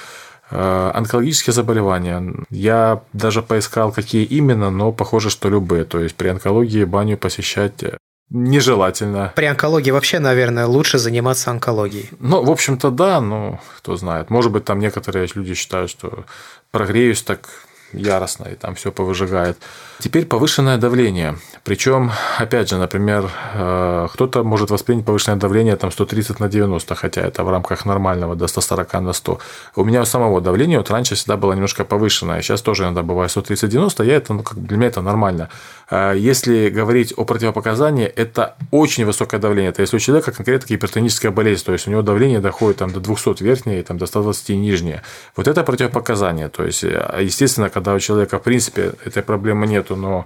Э, 0.52 0.92
онкологические 0.94 1.54
заболевания. 1.54 2.34
Я 2.50 3.04
даже 3.14 3.42
поискал, 3.42 3.92
какие 3.92 4.24
именно, 4.24 4.72
но 4.72 4.92
похоже, 4.92 5.30
что 5.30 5.50
любые. 5.50 5.86
То 5.86 6.00
есть 6.00 6.16
при 6.16 6.30
онкологии 6.30 6.86
баню 6.86 7.18
посещать 7.18 7.84
э, 7.84 7.98
нежелательно. 8.32 9.32
При 9.36 9.46
онкологии 9.46 9.92
вообще, 9.92 10.20
наверное, 10.20 10.66
лучше 10.66 10.98
заниматься 10.98 11.52
онкологией. 11.52 12.10
Ну, 12.20 12.44
в 12.44 12.50
общем-то, 12.50 12.90
да, 12.90 13.22
но 13.22 13.60
кто 13.78 13.96
знает. 13.96 14.32
Может 14.32 14.52
быть, 14.52 14.66
там 14.66 14.80
некоторые 14.80 15.28
люди 15.36 15.54
считают, 15.54 15.92
что 15.92 16.26
прогреюсь 16.72 17.22
так 17.22 17.48
яростно 17.94 18.46
и 18.46 18.56
там 18.56 18.76
все 18.76 18.92
повыжигает. 18.92 19.58
Теперь 20.00 20.26
повышенное 20.26 20.78
давление. 20.78 21.38
Причем, 21.70 22.12
опять 22.40 22.68
же, 22.68 22.78
например, 22.78 23.30
э, 23.54 24.08
кто-то 24.12 24.44
может 24.44 24.72
воспринять 24.72 25.06
повышенное 25.06 25.38
давление 25.38 25.76
там 25.76 25.92
130 25.92 26.40
на 26.40 26.50
90, 26.50 26.96
хотя 26.96 27.22
это 27.22 27.44
в 27.44 27.50
рамках 27.52 27.86
нормального 27.86 28.36
до 28.36 28.48
140 28.48 29.02
на 29.02 29.14
100. 29.14 29.40
У 29.76 29.84
меня 29.84 30.02
у 30.02 30.06
самого 30.06 30.42
давление 30.42 30.80
вот 30.80 30.90
раньше 30.90 31.14
всегда 31.14 31.38
было 31.38 31.54
немножко 31.54 31.86
повышенное, 31.86 32.42
сейчас 32.42 32.64
тоже 32.64 32.86
иногда 32.86 33.04
бывает 33.04 33.30
130-90, 33.30 34.04
я 34.04 34.16
это, 34.16 34.34
ну, 34.34 34.42
как 34.42 34.58
для 34.58 34.78
меня 34.78 34.88
это 34.88 35.02
нормально. 35.02 35.50
А 35.92 36.14
если 36.14 36.70
говорить 36.70 37.14
о 37.16 37.24
противопоказании, 37.24 38.08
это 38.08 38.56
очень 38.72 39.06
высокое 39.06 39.40
давление. 39.40 39.70
Это 39.70 39.84
если 39.84 39.98
у 39.98 40.00
человека 40.00 40.32
конкретно 40.32 40.66
гипертоническая 40.70 41.32
болезнь, 41.32 41.64
то 41.64 41.74
есть 41.74 41.88
у 41.88 41.92
него 41.92 42.02
давление 42.02 42.40
доходит 42.40 42.78
там, 42.78 42.92
до 42.92 43.00
200 43.00 43.44
верхнее 43.44 43.84
там, 43.84 44.00
до 44.00 44.08
120 44.08 44.50
нижнее. 44.56 45.04
Вот 45.36 45.48
это 45.48 45.64
противопоказание. 45.64 46.50
То 46.50 46.64
есть, 46.64 46.82
естественно, 46.82 47.70
когда 47.70 47.94
у 47.94 48.00
человека, 48.00 48.40
в 48.40 48.42
принципе, 48.42 48.94
этой 49.06 49.22
проблемы 49.22 49.68
нету, 49.68 49.96
но 49.96 50.26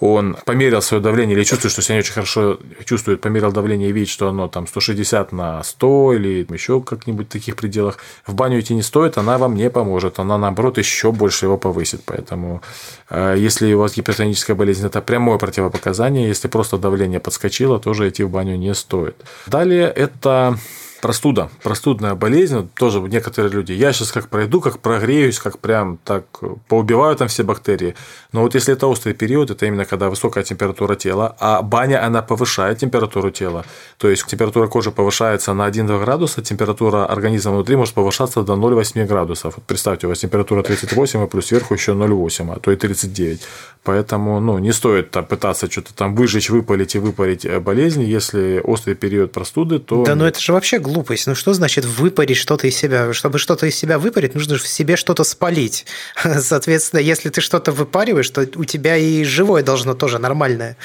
он 0.00 0.36
померил 0.44 0.80
свое 0.80 1.02
давление 1.02 1.36
или 1.36 1.44
чувствует, 1.44 1.72
что 1.72 1.82
себя 1.82 1.96
не 1.96 2.00
очень 2.00 2.12
хорошо 2.12 2.58
чувствует, 2.84 3.20
померил 3.20 3.52
давление 3.52 3.90
и 3.90 3.92
видит, 3.92 4.08
что 4.08 4.28
оно 4.28 4.48
там 4.48 4.66
160 4.66 5.32
на 5.32 5.62
100 5.62 6.12
или 6.14 6.46
еще 6.50 6.80
как-нибудь 6.80 7.26
в 7.26 7.30
таких 7.30 7.56
пределах, 7.56 7.98
в 8.26 8.34
баню 8.34 8.60
идти 8.60 8.74
не 8.74 8.82
стоит, 8.82 9.18
она 9.18 9.38
вам 9.38 9.54
не 9.54 9.70
поможет, 9.70 10.18
она 10.18 10.38
наоборот 10.38 10.78
еще 10.78 11.12
больше 11.12 11.46
его 11.46 11.58
повысит. 11.58 12.02
Поэтому 12.04 12.62
э, 13.10 13.34
если 13.38 13.72
у 13.72 13.80
вас 13.80 13.94
гипертоническая 13.94 14.56
болезнь, 14.56 14.86
это 14.86 15.00
прямое 15.00 15.38
противопоказание, 15.38 16.28
если 16.28 16.48
просто 16.48 16.78
давление 16.78 17.20
подскочило, 17.20 17.80
тоже 17.80 18.08
идти 18.08 18.22
в 18.22 18.30
баню 18.30 18.56
не 18.56 18.74
стоит. 18.74 19.16
Далее 19.46 19.88
это 19.88 20.58
простуда, 21.00 21.50
простудная 21.62 22.14
болезнь, 22.14 22.68
тоже 22.74 23.00
некоторые 23.00 23.52
люди, 23.52 23.72
я 23.72 23.92
сейчас 23.92 24.12
как 24.12 24.28
пройду, 24.28 24.60
как 24.60 24.80
прогреюсь, 24.80 25.38
как 25.38 25.58
прям 25.58 25.98
так 26.04 26.24
поубиваю 26.68 27.16
там 27.16 27.28
все 27.28 27.42
бактерии. 27.42 27.94
Но 28.32 28.42
вот 28.42 28.54
если 28.54 28.74
это 28.74 28.86
острый 28.86 29.12
период, 29.12 29.50
это 29.50 29.66
именно 29.66 29.84
когда 29.84 30.10
высокая 30.10 30.44
температура 30.44 30.94
тела, 30.94 31.36
а 31.38 31.62
баня, 31.62 32.04
она 32.04 32.22
повышает 32.22 32.78
температуру 32.78 33.30
тела. 33.30 33.64
То 33.98 34.08
есть 34.08 34.26
температура 34.26 34.66
кожи 34.66 34.90
повышается 34.90 35.54
на 35.54 35.68
1-2 35.68 36.00
градуса, 36.00 36.42
температура 36.42 37.06
организма 37.06 37.52
внутри 37.52 37.76
может 37.76 37.94
повышаться 37.94 38.42
до 38.42 38.54
0,8 38.54 39.06
градусов. 39.06 39.54
Вот 39.56 39.64
представьте, 39.64 40.06
у 40.06 40.10
вас 40.10 40.18
температура 40.18 40.62
38, 40.62 41.24
и 41.24 41.26
плюс 41.26 41.46
сверху 41.46 41.74
еще 41.74 41.92
0,8, 41.92 42.54
а 42.54 42.60
то 42.60 42.70
и 42.70 42.76
39. 42.76 43.40
Поэтому 43.84 44.40
ну, 44.40 44.58
не 44.58 44.72
стоит 44.72 45.10
там, 45.10 45.24
пытаться 45.24 45.70
что-то 45.70 45.94
там 45.94 46.14
выжечь, 46.14 46.50
выпалить 46.50 46.94
и 46.94 46.98
выпарить 46.98 47.46
э, 47.46 47.60
болезнь. 47.60 48.02
Если 48.02 48.60
острый 48.62 48.94
период 48.94 49.32
простуды, 49.32 49.78
то... 49.78 50.04
Да, 50.04 50.14
но 50.14 50.26
это 50.26 50.40
же 50.40 50.52
вообще 50.52 50.78
глупость. 50.88 51.26
Ну 51.26 51.34
что 51.34 51.52
значит 51.52 51.84
выпарить 51.84 52.36
что-то 52.36 52.66
из 52.66 52.76
себя? 52.76 53.12
Чтобы 53.12 53.38
что-то 53.38 53.66
из 53.66 53.76
себя 53.76 53.98
выпарить, 53.98 54.34
нужно 54.34 54.56
же 54.56 54.62
в 54.62 54.68
себе 54.68 54.96
что-то 54.96 55.24
спалить. 55.24 55.86
Соответственно, 56.40 57.00
если 57.00 57.28
ты 57.28 57.40
что-то 57.40 57.72
выпариваешь, 57.72 58.30
то 58.30 58.46
у 58.56 58.64
тебя 58.64 58.96
и 58.96 59.24
живое 59.24 59.62
должно 59.62 59.94
тоже 59.94 60.18
нормальное 60.18 60.76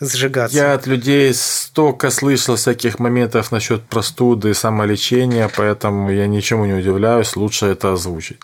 сжигаться. 0.00 0.56
Я 0.56 0.74
от 0.74 0.86
людей 0.86 1.32
столько 1.34 2.10
слышал 2.10 2.56
всяких 2.56 2.98
моментов 2.98 3.52
насчет 3.52 3.82
простуды, 3.82 4.54
самолечения, 4.54 5.50
поэтому 5.54 6.10
я 6.10 6.26
ничему 6.26 6.64
не 6.64 6.74
удивляюсь, 6.74 7.36
лучше 7.36 7.66
это 7.66 7.92
озвучить. 7.92 8.38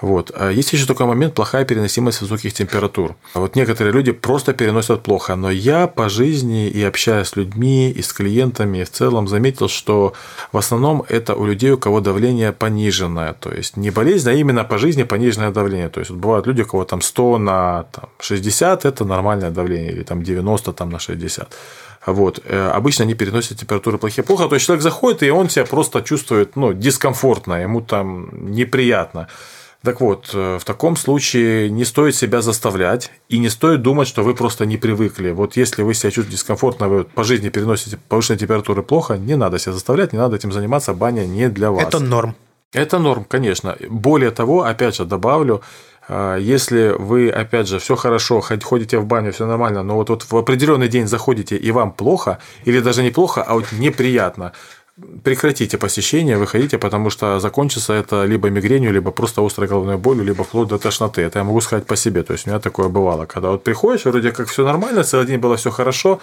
Вот. 0.00 0.30
А 0.34 0.50
есть 0.50 0.72
еще 0.72 0.86
такой 0.86 1.06
момент– 1.06 1.34
плохая 1.36 1.64
переносимость 1.64 2.20
высоких 2.20 2.52
температур. 2.52 3.14
Вот 3.34 3.56
некоторые 3.56 3.92
люди 3.92 4.12
просто 4.12 4.52
переносят 4.52 5.02
плохо, 5.02 5.36
но 5.36 5.50
я 5.50 5.86
по 5.86 6.08
жизни 6.08 6.68
и 6.68 6.82
общаясь 6.82 7.28
с 7.28 7.36
людьми, 7.36 7.90
и 7.90 8.02
с 8.02 8.12
клиентами, 8.12 8.78
и 8.78 8.84
в 8.84 8.90
целом 8.90 9.28
заметил, 9.28 9.68
что 9.68 10.12
в 10.52 10.58
основном 10.58 11.04
это 11.08 11.34
у 11.34 11.46
людей, 11.46 11.70
у 11.72 11.78
кого 11.78 12.00
давление 12.00 12.52
пониженное. 12.52 13.34
То 13.34 13.52
есть 13.52 13.76
не 13.76 13.90
болезнь, 13.90 14.28
а 14.28 14.32
именно 14.32 14.64
по 14.64 14.78
жизни 14.78 15.04
пониженное 15.04 15.50
давление. 15.50 15.88
То 15.88 16.00
есть 16.00 16.10
вот 16.10 16.20
бывают 16.20 16.46
люди, 16.46 16.62
у 16.62 16.66
кого 16.66 16.84
там 16.84 17.00
100 17.00 17.38
на 17.38 17.82
там, 17.92 18.08
60– 18.20 18.84
это 18.86 19.04
нормальное 19.04 19.50
давление, 19.50 19.92
или 19.92 20.02
там 20.02 20.22
90 20.22 20.72
там, 20.72 20.90
на 20.90 20.98
60. 20.98 21.52
Вот. 22.06 22.40
Э, 22.44 22.70
обычно 22.74 23.04
они 23.04 23.14
переносят 23.14 23.58
температуру 23.58 23.98
плохие 23.98 24.24
плохо. 24.24 24.48
То 24.48 24.54
есть 24.54 24.66
человек 24.66 24.82
заходит, 24.82 25.22
и 25.22 25.30
он 25.30 25.48
себя 25.48 25.64
просто 25.64 26.02
чувствует 26.02 26.56
ну, 26.56 26.72
дискомфортно, 26.72 27.62
ему 27.62 27.80
там 27.80 28.28
неприятно. 28.50 29.28
Так 29.84 30.00
вот, 30.00 30.30
э, 30.32 30.58
в 30.58 30.64
таком 30.64 30.96
случае 30.96 31.68
не 31.68 31.84
стоит 31.84 32.14
себя 32.14 32.40
заставлять 32.40 33.10
и 33.28 33.38
не 33.38 33.50
стоит 33.50 33.82
думать, 33.82 34.08
что 34.08 34.22
вы 34.22 34.34
просто 34.34 34.64
не 34.64 34.78
привыкли. 34.78 35.30
Вот 35.30 35.56
если 35.56 35.82
вы 35.82 35.92
себя 35.92 36.10
чувствуете 36.10 36.38
дискомфортно, 36.38 36.88
вы 36.88 37.04
по 37.04 37.22
жизни 37.22 37.50
переносите 37.50 37.98
повышенные 38.08 38.38
температуры 38.38 38.82
плохо, 38.82 39.18
не 39.18 39.36
надо 39.36 39.58
себя 39.58 39.72
заставлять, 39.72 40.14
не 40.14 40.18
надо 40.18 40.36
этим 40.36 40.52
заниматься, 40.52 40.94
баня 40.94 41.26
не 41.26 41.50
для 41.50 41.70
вас. 41.70 41.84
Это 41.84 41.98
норм. 41.98 42.34
Это 42.72 42.98
норм, 42.98 43.24
конечно. 43.24 43.76
Более 43.90 44.30
того, 44.30 44.62
опять 44.62 44.96
же, 44.96 45.04
добавлю, 45.04 45.60
э, 46.08 46.38
если 46.40 46.94
вы, 46.98 47.28
опять 47.28 47.68
же, 47.68 47.78
все 47.78 47.94
хорошо, 47.94 48.40
ходите 48.40 48.96
в 48.98 49.04
баню, 49.04 49.32
все 49.32 49.46
нормально, 49.46 49.82
но 49.82 49.96
вот, 49.96 50.08
вот 50.08 50.22
в 50.22 50.34
определенный 50.34 50.88
день 50.88 51.06
заходите 51.06 51.56
и 51.56 51.70
вам 51.72 51.92
плохо, 51.92 52.38
или 52.64 52.80
даже 52.80 53.02
не 53.02 53.10
плохо, 53.10 53.42
а 53.42 53.52
вот 53.52 53.66
неприятно, 53.72 54.52
прекратите 55.24 55.76
посещение, 55.76 56.38
выходите, 56.38 56.78
потому 56.78 57.10
что 57.10 57.40
закончится 57.40 57.92
это 57.92 58.24
либо 58.24 58.48
мигренью, 58.48 58.92
либо 58.92 59.10
просто 59.10 59.44
острой 59.44 59.68
головной 59.68 59.96
болью, 59.96 60.24
либо 60.24 60.44
вплоть 60.44 60.68
до 60.68 60.78
тошноты. 60.78 61.22
Это 61.22 61.40
я 61.40 61.44
могу 61.44 61.60
сказать 61.60 61.86
по 61.86 61.96
себе. 61.96 62.22
То 62.22 62.32
есть 62.32 62.46
у 62.46 62.50
меня 62.50 62.60
такое 62.60 62.88
бывало, 62.88 63.26
когда 63.26 63.50
вот 63.50 63.64
приходишь, 63.64 64.04
вроде 64.04 64.30
как 64.30 64.48
все 64.48 64.64
нормально, 64.64 65.02
целый 65.02 65.26
день 65.26 65.38
было 65.38 65.56
все 65.56 65.70
хорошо, 65.70 66.20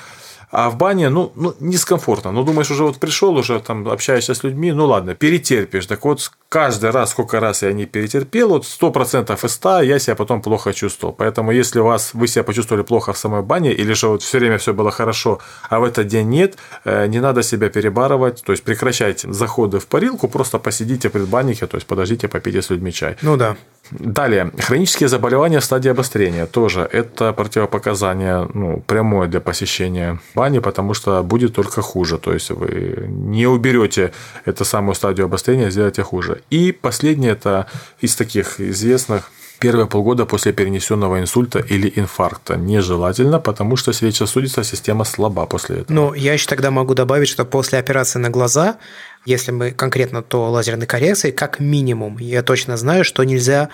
а 0.51 0.69
в 0.69 0.77
бане, 0.77 1.09
ну, 1.09 1.31
ну, 1.35 1.53
дискомфортно. 1.59 2.31
Ну, 2.31 2.43
думаешь, 2.43 2.71
уже 2.71 2.83
вот 2.83 2.97
пришел, 2.97 3.35
уже 3.35 3.59
там 3.59 3.87
общаешься 3.87 4.33
с 4.33 4.43
людьми, 4.43 4.71
ну 4.73 4.85
ладно, 4.85 5.15
перетерпишь. 5.15 5.85
Так 5.85 6.03
вот, 6.05 6.31
каждый 6.49 6.91
раз, 6.91 7.11
сколько 7.11 7.39
раз 7.39 7.63
я 7.63 7.71
не 7.71 7.85
перетерпел, 7.85 8.49
вот 8.49 8.63
100% 8.63 9.45
из 9.45 9.51
100 9.51 9.81
я 9.81 9.99
себя 9.99 10.15
потом 10.15 10.41
плохо 10.41 10.73
чувствовал. 10.73 11.13
Поэтому, 11.13 11.51
если 11.51 11.79
у 11.79 11.85
вас, 11.85 12.13
вы 12.13 12.27
себя 12.27 12.43
почувствовали 12.43 12.83
плохо 12.83 13.13
в 13.13 13.17
самой 13.17 13.41
бане, 13.41 13.71
или 13.71 13.93
же 13.93 14.07
вот 14.07 14.21
все 14.21 14.39
время 14.39 14.57
все 14.57 14.73
было 14.73 14.91
хорошо, 14.91 15.39
а 15.69 15.79
в 15.79 15.83
этот 15.83 16.07
день 16.07 16.27
нет, 16.27 16.57
э, 16.83 17.07
не 17.07 17.21
надо 17.21 17.43
себя 17.43 17.69
перебарывать, 17.69 18.43
то 18.43 18.51
есть 18.51 18.63
прекращайте 18.63 19.31
заходы 19.31 19.79
в 19.79 19.87
парилку, 19.87 20.27
просто 20.27 20.59
посидите 20.59 21.09
в 21.09 21.11
предбаннике, 21.13 21.67
то 21.67 21.77
есть 21.77 21.87
подождите, 21.87 22.27
попейте 22.27 22.61
с 22.61 22.69
людьми 22.69 22.91
чай. 22.91 23.15
Ну 23.21 23.37
да. 23.37 23.55
Далее, 23.91 24.51
хронические 24.57 25.09
заболевания 25.09 25.59
в 25.59 25.65
стадии 25.65 25.89
обострения 25.89 26.45
тоже 26.45 26.81
это 26.91 27.33
противопоказание 27.33 28.47
ну, 28.53 28.81
прямое 28.87 29.27
для 29.27 29.41
посещения 29.41 30.19
бани, 30.33 30.59
потому 30.59 30.93
что 30.93 31.21
будет 31.23 31.53
только 31.53 31.81
хуже. 31.81 32.17
То 32.17 32.33
есть 32.33 32.49
вы 32.51 33.05
не 33.07 33.47
уберете 33.47 34.13
эту 34.45 34.65
самую 34.65 34.95
стадию 34.95 35.25
обострения, 35.25 35.69
сделаете 35.69 36.03
хуже. 36.03 36.41
И 36.49 36.71
последнее 36.71 37.33
это 37.33 37.67
из 37.99 38.15
таких 38.15 38.59
известных 38.61 39.31
первые 39.61 39.85
полгода 39.85 40.25
после 40.25 40.53
перенесенного 40.53 41.19
инсульта 41.19 41.59
или 41.59 41.93
инфаркта. 41.95 42.55
Нежелательно, 42.55 43.39
потому 43.39 43.77
что 43.77 43.93
сердечно-сосудистая 43.93 44.65
система 44.65 45.03
слаба 45.05 45.45
после 45.45 45.81
этого. 45.81 45.93
Ну, 45.93 46.13
я 46.13 46.33
еще 46.33 46.47
тогда 46.47 46.71
могу 46.71 46.95
добавить, 46.95 47.29
что 47.29 47.45
после 47.45 47.77
операции 47.77 48.19
на 48.19 48.29
глаза 48.29 48.77
если 49.25 49.51
мы 49.51 49.71
конкретно, 49.71 50.23
то 50.23 50.49
лазерной 50.49 50.87
коррекции, 50.87 51.29
как 51.31 51.59
минимум. 51.59 52.17
Я 52.17 52.41
точно 52.41 52.75
знаю, 52.75 53.03
что 53.03 53.23
нельзя, 53.23 53.69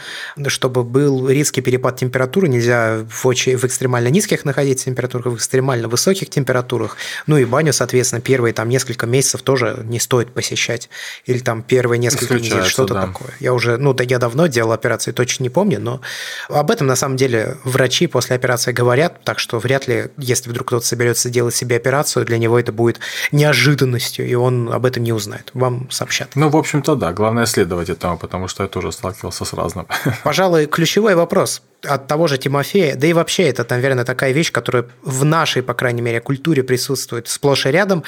чтобы 0.47 0.83
был 0.83 1.29
резкий 1.29 1.61
перепад 1.61 1.97
температуры, 1.97 2.49
нельзя 2.49 3.05
в, 3.09 3.25
очень, 3.25 3.55
в 3.55 3.63
экстремально 3.63 4.09
низких 4.09 4.43
находиться 4.43 4.85
температурах, 4.85 5.27
в 5.27 5.35
экстремально 5.37 5.87
высоких 5.87 6.29
температурах. 6.29 6.97
Ну 7.27 7.37
и 7.37 7.45
баню, 7.45 7.71
соответственно, 7.71 8.21
первые 8.21 8.53
там 8.53 8.67
несколько 8.67 9.05
месяцев 9.05 9.41
тоже 9.41 9.83
не 9.85 9.99
стоит 9.99 10.33
посещать. 10.33 10.89
Или 11.25 11.39
там 11.39 11.63
первые 11.63 11.99
несколько 11.99 12.33
недель, 12.35 12.65
что-то 12.65 12.93
да. 12.93 13.07
такое. 13.07 13.31
Я 13.39 13.53
уже, 13.53 13.77
ну 13.77 13.93
да, 13.93 14.03
я 14.03 14.19
давно 14.19 14.47
делал 14.47 14.73
операции, 14.73 15.13
точно 15.13 15.43
не 15.43 15.49
помню, 15.49 15.79
но 15.79 16.01
об 16.49 16.71
этом 16.71 16.87
на 16.87 16.97
самом 16.97 17.15
деле 17.15 17.57
врачи 17.63 18.07
после 18.07 18.35
операции 18.35 18.73
говорят, 18.73 19.23
так 19.23 19.39
что 19.39 19.59
вряд 19.59 19.87
ли, 19.87 20.07
если 20.17 20.49
вдруг 20.49 20.67
кто-то 20.67 20.85
соберется 20.85 21.29
делать 21.29 21.55
себе 21.55 21.77
операцию, 21.77 22.25
для 22.25 22.37
него 22.37 22.59
это 22.59 22.73
будет 22.73 22.99
неожиданностью, 23.31 24.27
и 24.27 24.33
он 24.33 24.73
об 24.73 24.85
этом 24.85 25.03
не 25.03 25.13
узнает 25.13 25.36
знает, 25.37 25.51
вам 25.53 25.89
сообщат. 25.91 26.29
Ну, 26.35 26.49
в 26.49 26.57
общем-то, 26.57 26.95
да. 26.95 27.11
Главное 27.11 27.45
следовать 27.45 27.89
этому, 27.89 28.17
потому 28.17 28.47
что 28.47 28.63
я 28.63 28.69
тоже 28.69 28.91
сталкивался 28.91 29.45
с 29.45 29.53
разным. 29.53 29.87
Пожалуй, 30.23 30.65
ключевой 30.65 31.15
вопрос 31.15 31.61
от 31.83 32.07
того 32.07 32.27
же 32.27 32.37
Тимофея, 32.37 32.95
да 32.95 33.07
и 33.07 33.13
вообще 33.13 33.43
это, 33.43 33.65
наверное, 33.69 34.03
такая 34.03 34.31
вещь, 34.31 34.51
которая 34.51 34.85
в 35.03 35.23
нашей, 35.25 35.61
по 35.61 35.73
крайней 35.73 36.01
мере, 36.01 36.19
культуре 36.19 36.63
присутствует 36.63 37.27
сплошь 37.27 37.65
и 37.65 37.69
рядом. 37.69 38.03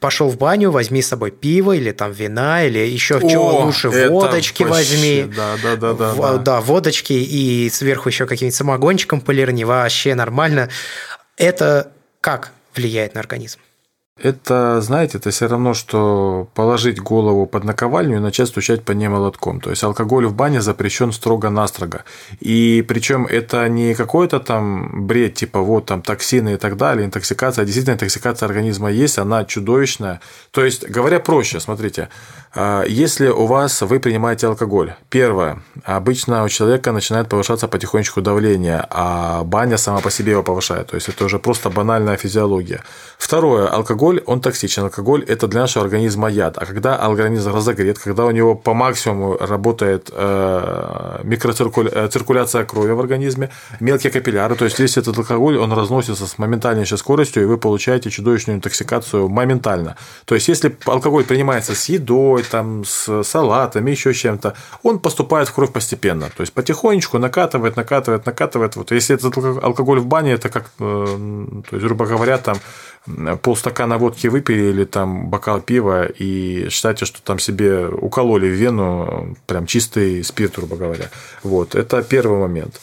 Пошел 0.00 0.28
в 0.28 0.36
баню, 0.36 0.70
возьми 0.70 1.02
с 1.02 1.08
собой 1.08 1.30
пиво 1.30 1.72
или 1.72 1.92
там 1.92 2.12
вина, 2.12 2.64
или 2.64 2.78
еще 2.78 3.16
О, 3.16 3.20
чего 3.20 3.60
лучше, 3.60 3.90
водочки 4.08 4.64
вообще, 4.64 4.94
возьми. 4.94 5.32
Да, 5.36 5.54
да, 5.62 5.76
да, 5.76 5.92
да, 5.94 6.12
в, 6.12 6.20
да. 6.20 6.36
Да, 6.38 6.60
водочки 6.60 7.12
и 7.12 7.70
сверху 7.70 8.08
еще 8.08 8.26
каким-нибудь 8.26 8.56
самогончиком 8.56 9.20
полирни, 9.20 9.64
вообще 9.64 10.14
нормально. 10.14 10.68
Это 11.36 11.92
как 12.20 12.52
влияет 12.74 13.14
на 13.14 13.20
организм? 13.20 13.58
Это, 14.18 14.80
знаете, 14.82 15.16
это 15.16 15.30
все 15.30 15.48
равно, 15.48 15.72
что 15.72 16.46
положить 16.54 17.00
голову 17.00 17.46
под 17.46 17.64
наковальню 17.64 18.18
и 18.18 18.20
начать 18.20 18.48
стучать 18.48 18.84
по 18.84 18.92
ней 18.92 19.08
молотком. 19.08 19.58
То 19.58 19.70
есть 19.70 19.82
алкоголь 19.82 20.26
в 20.26 20.34
бане 20.34 20.60
запрещен 20.60 21.12
строго-настрого. 21.12 22.04
И 22.38 22.84
причем 22.86 23.26
это 23.26 23.66
не 23.68 23.94
какой-то 23.94 24.38
там 24.38 25.06
бред, 25.06 25.34
типа 25.34 25.60
вот 25.60 25.86
там 25.86 26.02
токсины 26.02 26.54
и 26.54 26.56
так 26.56 26.76
далее, 26.76 27.06
интоксикация. 27.06 27.64
Действительно, 27.64 27.94
интоксикация 27.94 28.46
организма 28.46 28.90
есть, 28.90 29.18
она 29.18 29.44
чудовищная. 29.46 30.20
То 30.50 30.62
есть, 30.62 30.86
говоря 30.86 31.18
проще, 31.18 31.58
смотрите, 31.58 32.10
если 32.86 33.28
у 33.28 33.46
вас 33.46 33.80
вы 33.80 33.98
принимаете 33.98 34.46
алкоголь, 34.46 34.94
первое, 35.08 35.62
обычно 35.84 36.44
у 36.44 36.48
человека 36.48 36.92
начинает 36.92 37.28
повышаться 37.28 37.66
потихонечку 37.66 38.20
давление, 38.20 38.84
а 38.90 39.42
баня 39.44 39.78
сама 39.78 40.00
по 40.00 40.10
себе 40.10 40.32
его 40.32 40.42
повышает. 40.42 40.88
То 40.88 40.96
есть 40.96 41.08
это 41.08 41.24
уже 41.24 41.38
просто 41.38 41.70
банальная 41.70 42.16
физиология. 42.16 42.82
Второе, 43.16 43.68
алкоголь, 43.68 44.22
он 44.26 44.40
токсичен. 44.40 44.82
Алкоголь– 44.82 45.24
это 45.28 45.46
для 45.48 45.60
нашего 45.60 45.84
организма 45.84 46.28
яд. 46.28 46.58
А 46.58 46.66
когда 46.66 46.96
организм 46.96 47.54
разогрет, 47.54 47.98
когда 47.98 48.26
у 48.26 48.30
него 48.30 48.54
по 48.54 48.74
максимуму 48.74 49.38
работает 49.38 50.10
э, 50.12 51.20
микроциркуляция 51.22 52.64
крови 52.64 52.92
в 52.92 53.00
организме, 53.00 53.48
мелкие 53.80 54.12
капилляры, 54.12 54.56
то 54.56 54.64
есть 54.66 54.78
весь 54.78 54.98
этот 54.98 55.16
алкоголь, 55.16 55.56
он 55.56 55.72
разносится 55.72 56.26
с 56.26 56.36
моментальнейшей 56.36 56.98
скоростью, 56.98 57.44
и 57.44 57.46
вы 57.46 57.56
получаете 57.56 58.10
чудовищную 58.10 58.58
интоксикацию 58.58 59.28
моментально. 59.28 59.96
То 60.26 60.34
есть 60.34 60.48
если 60.48 60.76
алкоголь 60.84 61.24
принимается 61.24 61.74
с 61.74 61.88
едой, 61.88 62.41
кашей, 62.42 62.50
там, 62.50 62.84
с 62.84 63.22
салатами, 63.22 63.90
еще 63.90 64.12
чем-то, 64.14 64.54
он 64.82 64.98
поступает 64.98 65.48
в 65.48 65.54
кровь 65.54 65.72
постепенно. 65.72 66.30
То 66.36 66.42
есть 66.42 66.52
потихонечку 66.52 67.18
накатывает, 67.18 67.76
накатывает, 67.76 68.26
накатывает. 68.26 68.76
Вот 68.76 68.92
если 68.92 69.16
этот 69.16 69.36
алкоголь 69.62 70.00
в 70.00 70.06
бане, 70.06 70.32
это 70.32 70.48
как, 70.48 70.70
э, 70.78 71.04
то 71.70 71.76
есть, 71.76 71.84
грубо 71.86 72.06
говоря, 72.06 72.38
там 72.38 72.56
полстакана 73.42 73.98
водки 73.98 74.28
выпили 74.28 74.70
или 74.70 74.84
там 74.84 75.28
бокал 75.28 75.60
пива 75.60 76.06
и 76.06 76.68
считайте, 76.70 77.04
что 77.04 77.20
там 77.22 77.38
себе 77.38 77.86
укололи 77.86 78.46
в 78.46 78.54
вену 78.54 79.36
прям 79.46 79.66
чистый 79.66 80.22
спирт, 80.22 80.56
грубо 80.56 80.76
говоря. 80.76 81.10
Вот, 81.42 81.74
это 81.74 82.02
первый 82.02 82.38
момент. 82.38 82.80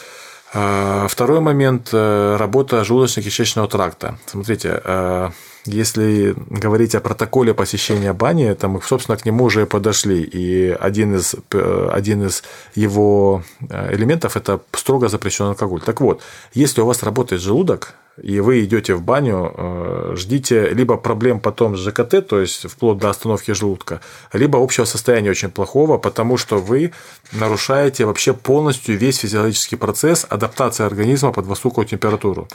А, 0.54 1.08
второй 1.08 1.39
момент 1.39 1.89
э,– 1.93 2.36
работа 2.39 2.82
желудочно-кишечного 2.82 3.67
тракта. 3.67 4.17
Смотрите, 4.26 4.82
э, 4.84 5.30
если 5.65 6.36
говорить 6.50 6.95
о 6.95 7.02
протоколе 7.02 7.54
посещения 7.54 8.13
бани, 8.13 8.54
то 8.54 8.67
мы, 8.67 8.82
собственно, 8.82 9.17
к 9.17 9.26
нему 9.26 9.45
уже 9.45 9.65
подошли. 9.65 10.22
И 10.22 10.69
один 10.69 11.15
из, 11.15 11.36
э, 11.52 11.89
один 11.91 12.26
из 12.26 12.43
его 12.76 13.43
элементов– 13.69 14.36
это 14.38 14.62
строго 14.74 15.10
запрещенный 15.10 15.52
алкоголь. 15.52 15.82
Так 15.82 16.02
вот, 16.02 16.22
если 16.54 16.82
у 16.82 16.86
вас 16.86 17.04
работает 17.04 17.41
желудок, 17.41 17.95
и 18.22 18.39
вы 18.39 18.63
идете 18.63 18.95
в 18.95 19.02
баню, 19.02 19.54
э, 19.56 20.13
ждите 20.15 20.69
либо 20.69 20.98
проблем 20.98 21.39
потом 21.39 21.78
с 21.78 21.80
ЖКТ, 21.80 22.28
то 22.28 22.39
есть 22.39 22.69
вплоть 22.69 22.98
до 22.98 23.10
остановки 23.10 23.52
желудка, 23.52 24.02
либо 24.34 24.62
общего 24.62 24.86
состояния 24.86 25.32
очень 25.32 25.50
плохого, 25.50 25.98
потому 25.98 26.38
что 26.38 26.58
вы 26.58 26.91
нарушаете 27.32 28.06
вообще 28.06 28.34
полностью 28.34 28.98
весь 28.98 29.17
физиологический 29.17 29.78
процесс 29.78 30.26
адаптации 30.30 30.86
организма 30.86 31.32
под 31.32 31.45
высокую 31.45 31.86
температуру. 31.86 32.48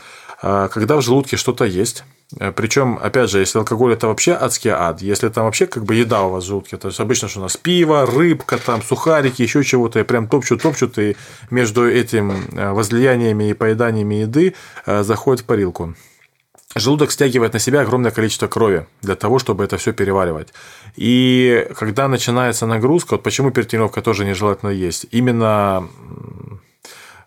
А 0.43 0.69
когда 0.69 0.97
в 0.97 1.03
желудке 1.03 1.37
что-то 1.37 1.65
есть, 1.65 2.05
Э, 2.24 2.24
Причем, 2.57 2.99
опять 3.01 3.31
же, 3.31 3.41
если 3.41 3.59
алкоголь 3.59 3.93
это 3.93 4.09
вообще 4.09 4.33
адский 4.33 4.71
ад, 4.71 5.03
если 5.03 5.29
там 5.29 5.45
вообще 5.45 5.67
как 5.67 5.85
бы 5.85 5.95
еда 5.95 6.23
у 6.23 6.31
вас 6.31 6.45
в 6.45 6.47
желудке, 6.47 6.77
то 6.77 6.89
есть 6.89 6.99
обычно 6.99 7.29
что 7.29 7.41
у 7.41 7.43
нас 7.43 7.57
пиво, 7.57 8.07
рыбка, 8.07 8.59
там 8.59 8.83
сухарики, 8.83 9.43
еще 9.43 9.63
чего-то, 9.63 10.01
и 10.01 10.05
прям 10.05 10.27
топчут, 10.27 10.63
топчут, 10.63 10.99
и 10.99 11.17
между 11.51 11.89
этим 11.89 12.33
э, 12.53 12.73
возлияниями 12.73 13.51
и 13.51 13.55
поеданиями 13.55 14.17
еды 14.17 14.55
э, 14.87 15.03
заходит 15.03 15.43
в 15.43 15.47
парилку. 15.47 15.95
Желудок 16.77 17.13
стягивает 17.13 17.53
на 17.53 17.61
себя 17.61 17.83
огромное 17.83 18.11
количество 18.11 18.49
крови 18.49 18.87
для 19.01 19.15
того, 19.15 19.39
чтобы 19.39 19.63
это 19.63 19.77
все 19.77 19.93
переваривать. 19.93 20.53
И 20.97 21.69
когда 21.79 22.09
начинается 22.09 22.67
нагрузка, 22.67 23.13
вот 23.15 23.23
почему 23.23 23.53
перед 23.53 23.69
тренировкой 23.69 24.03
тоже 24.03 24.25
нежелательно 24.25 24.71
есть, 24.71 25.07
именно 25.13 25.89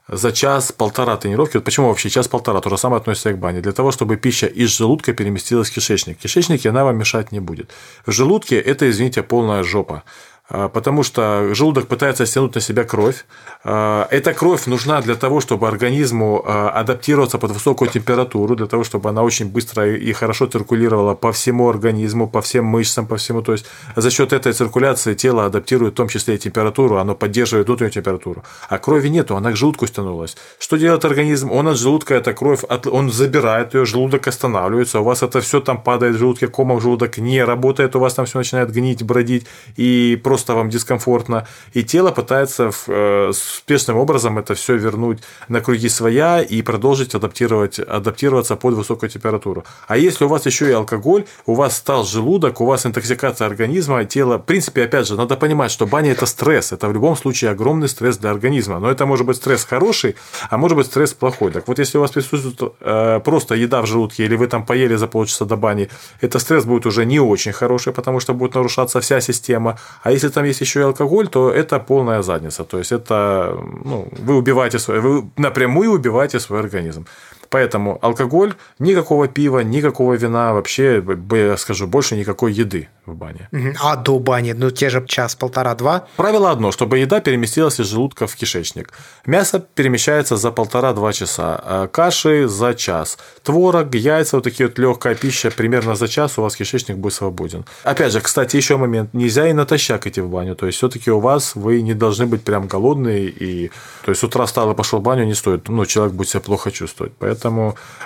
за 0.09 0.31
час-полтора 0.31 1.17
тренировки, 1.17 1.57
вот 1.57 1.63
почему 1.63 1.87
вообще 1.87 2.09
час-полтора, 2.09 2.61
то 2.61 2.69
же 2.69 2.77
самое 2.77 2.99
относится 2.99 3.29
и 3.29 3.33
к 3.33 3.37
бане, 3.37 3.61
для 3.61 3.71
того, 3.73 3.91
чтобы 3.91 4.17
пища 4.17 4.47
из 4.47 4.77
желудка 4.77 5.13
переместилась 5.13 5.69
в 5.69 5.73
кишечник. 5.73 6.17
В 6.17 6.21
кишечнике 6.21 6.69
она 6.69 6.83
вам 6.83 6.97
мешать 6.97 7.31
не 7.31 7.39
будет. 7.39 7.71
В 8.05 8.11
желудке 8.11 8.59
это, 8.59 8.89
извините, 8.89 9.23
полная 9.23 9.63
жопа. 9.63 10.03
А, 10.49 10.69
потому 10.69 11.03
что 11.03 11.53
желудок 11.53 11.87
пытается 11.87 12.25
стянуть 12.25 12.55
на 12.55 12.61
себя 12.61 12.83
кровь. 12.83 13.25
А, 13.63 14.07
эта 14.11 14.33
кровь 14.33 14.65
нужна 14.65 15.01
для 15.01 15.15
того, 15.15 15.41
чтобы 15.41 15.67
организму 15.67 16.43
а, 16.45 16.69
адаптироваться 16.69 17.37
под 17.37 17.51
высокую 17.51 17.91
температуру, 17.91 18.55
для 18.55 18.67
того, 18.67 18.83
чтобы 18.83 19.09
она 19.09 19.23
очень 19.23 19.47
быстро 19.47 19.93
и 19.93 20.13
хорошо 20.13 20.45
циркулировала 20.45 21.15
по 21.15 21.31
всему 21.31 21.69
организму, 21.69 22.29
по 22.29 22.41
всем 22.41 22.65
мышцам, 22.65 23.07
по 23.07 23.17
всему. 23.17 23.41
То 23.41 23.51
есть 23.51 23.65
за 23.95 24.09
счет 24.09 24.31
этой 24.31 24.53
циркуляции 24.53 25.15
тело 25.15 25.45
адаптирует 25.45 25.93
в 25.93 25.97
том 25.97 26.07
числе 26.07 26.35
и 26.35 26.37
температуру, 26.37 26.97
оно 26.97 27.13
поддерживает 27.15 27.67
внутреннюю 27.67 27.91
температуру. 27.91 28.43
А 28.69 28.77
крови 28.77 29.09
нету, 29.09 29.35
она 29.35 29.51
к 29.51 29.57
желудку 29.57 29.85
стянулась. 29.85 30.37
Что 30.59 30.77
делает 30.77 31.03
организм? 31.03 31.51
Он 31.51 31.67
от 31.67 31.77
желудка 31.77 32.15
эта 32.15 32.33
кровь, 32.33 32.61
он 32.85 33.11
забирает 33.11 33.73
ее, 33.73 33.85
желудок 33.85 34.27
останавливается, 34.27 35.01
у 35.01 35.03
вас 35.03 35.23
это 35.23 35.41
все 35.41 35.59
там 35.59 35.81
падает 35.81 36.15
в 36.15 36.19
желудке, 36.19 36.47
комом 36.47 36.79
желудок 36.79 37.17
не 37.17 37.43
работает, 37.43 37.95
у 37.95 37.99
вас 37.99 38.13
там 38.13 38.25
все 38.25 38.37
начинает 38.37 38.71
гнить, 38.71 39.03
бродить, 39.03 39.45
и 39.75 40.19
просто 40.23 40.36
просто 40.37 40.53
вам 40.53 40.69
дискомфортно, 40.69 41.47
и 41.73 41.83
тело 41.83 42.11
пытается 42.11 42.69
э, 42.87 43.31
спешным 43.33 43.97
образом 43.97 44.37
это 44.37 44.53
все 44.53 44.77
вернуть 44.77 45.19
на 45.47 45.61
круги 45.61 45.89
своя 45.89 46.43
и 46.43 46.61
продолжить 46.61 47.15
адаптировать, 47.15 47.79
адаптироваться 47.79 48.55
под 48.55 48.75
высокую 48.75 49.09
температуру. 49.09 49.63
А 49.87 49.97
если 49.97 50.25
у 50.25 50.27
вас 50.27 50.45
еще 50.45 50.69
и 50.69 50.73
алкоголь, 50.73 51.23
у 51.47 51.55
вас 51.55 51.77
стал 51.77 52.05
желудок, 52.05 52.61
у 52.61 52.65
вас 52.65 52.85
интоксикация 52.85 53.47
организма, 53.47 54.05
тело, 54.05 54.37
в 54.37 54.43
принципе, 54.43 54.83
опять 54.83 55.07
же, 55.07 55.15
надо 55.15 55.35
понимать, 55.37 55.71
что 55.71 55.87
баня 55.87 56.11
это 56.11 56.27
стресс, 56.27 56.71
это 56.71 56.87
в 56.87 56.93
любом 56.93 57.17
случае 57.17 57.49
огромный 57.49 57.87
стресс 57.87 58.17
для 58.17 58.29
организма, 58.29 58.79
но 58.79 58.91
это 58.91 59.07
может 59.07 59.25
быть 59.25 59.37
стресс 59.37 59.65
хороший, 59.65 60.15
а 60.51 60.57
может 60.57 60.77
быть 60.77 60.85
стресс 60.85 61.13
плохой. 61.13 61.51
Так 61.51 61.67
вот, 61.67 61.79
если 61.79 61.97
у 61.97 62.01
вас 62.01 62.11
присутствует 62.11 62.73
э, 62.81 63.21
просто 63.25 63.55
еда 63.55 63.81
в 63.81 63.87
желудке, 63.87 64.25
или 64.25 64.35
вы 64.35 64.45
там 64.47 64.63
поели 64.65 64.97
за 64.97 65.07
полчаса 65.07 65.45
до 65.45 65.55
бани, 65.55 65.89
это 66.21 66.37
стресс 66.37 66.65
будет 66.65 66.85
уже 66.85 67.05
не 67.05 67.19
очень 67.19 67.53
хороший, 67.53 67.91
потому 67.91 68.19
что 68.19 68.35
будет 68.35 68.53
нарушаться 68.53 68.99
вся 68.99 69.19
система. 69.19 69.79
А 70.03 70.11
если 70.11 70.26
если 70.27 70.39
там 70.39 70.45
есть 70.45 70.61
еще 70.61 70.79
и 70.79 70.83
алкоголь, 70.83 71.27
то 71.27 71.49
это 71.49 71.79
полная 71.79 72.21
задница. 72.21 72.63
То 72.63 72.77
есть 72.77 72.91
это 72.91 73.57
ну, 73.85 74.07
вы 74.11 74.35
убиваете 74.35 74.79
свой, 74.79 74.99
вы 74.99 75.23
напрямую 75.37 75.91
убиваете 75.91 76.39
свой 76.39 76.59
организм. 76.59 77.05
Поэтому 77.49 77.99
алкоголь, 78.01 78.53
никакого 78.79 79.27
пива, 79.27 79.59
никакого 79.59 80.13
вина, 80.13 80.53
вообще, 80.53 81.03
я 81.31 81.57
скажу, 81.57 81.87
больше 81.87 82.15
никакой 82.15 82.53
еды 82.53 82.89
в 83.05 83.15
бане. 83.15 83.49
А 83.81 83.95
до 83.95 84.19
бани, 84.19 84.53
ну 84.53 84.69
те 84.71 84.89
же 84.89 85.05
час, 85.07 85.35
полтора, 85.35 85.75
два? 85.75 86.07
Правило 86.17 86.51
одно, 86.51 86.71
чтобы 86.71 86.99
еда 86.99 87.19
переместилась 87.19 87.79
из 87.79 87.87
желудка 87.87 88.27
в 88.27 88.35
кишечник. 88.35 88.91
Мясо 89.25 89.59
перемещается 89.59 90.37
за 90.37 90.51
полтора-два 90.51 91.13
часа, 91.13 91.61
а 91.63 91.87
каши 91.87 92.47
за 92.47 92.73
час. 92.73 93.17
Творог, 93.43 93.95
яйца, 93.95 94.37
вот 94.37 94.43
такие 94.43 94.67
вот 94.67 94.79
легкая 94.79 95.15
пища, 95.15 95.51
примерно 95.51 95.95
за 95.95 96.07
час 96.07 96.37
у 96.37 96.41
вас 96.41 96.55
кишечник 96.55 96.97
будет 96.97 97.13
свободен. 97.13 97.65
Опять 97.83 98.11
же, 98.11 98.21
кстати, 98.21 98.57
еще 98.57 98.77
момент, 98.77 99.13
нельзя 99.13 99.47
и 99.47 99.53
натощак 99.53 100.07
идти 100.07 100.21
в 100.21 100.29
баню, 100.29 100.55
то 100.55 100.65
есть 100.65 100.77
все-таки 100.77 101.11
у 101.11 101.19
вас 101.19 101.55
вы 101.55 101.81
не 101.81 101.93
должны 101.93 102.25
быть 102.25 102.43
прям 102.43 102.67
голодные 102.67 103.27
и 103.29 103.71
то 104.03 104.11
есть 104.11 104.21
с 104.21 104.23
утра 104.23 104.45
встал 104.45 104.71
и 104.71 104.75
пошел 104.75 104.99
в 104.99 105.03
баню 105.03 105.25
не 105.25 105.33
стоит, 105.33 105.69
ну 105.69 105.85
человек 105.85 106.13
будет 106.13 106.29
себя 106.29 106.41
плохо 106.41 106.71
чувствовать, 106.71 107.13
поэтому 107.17 107.36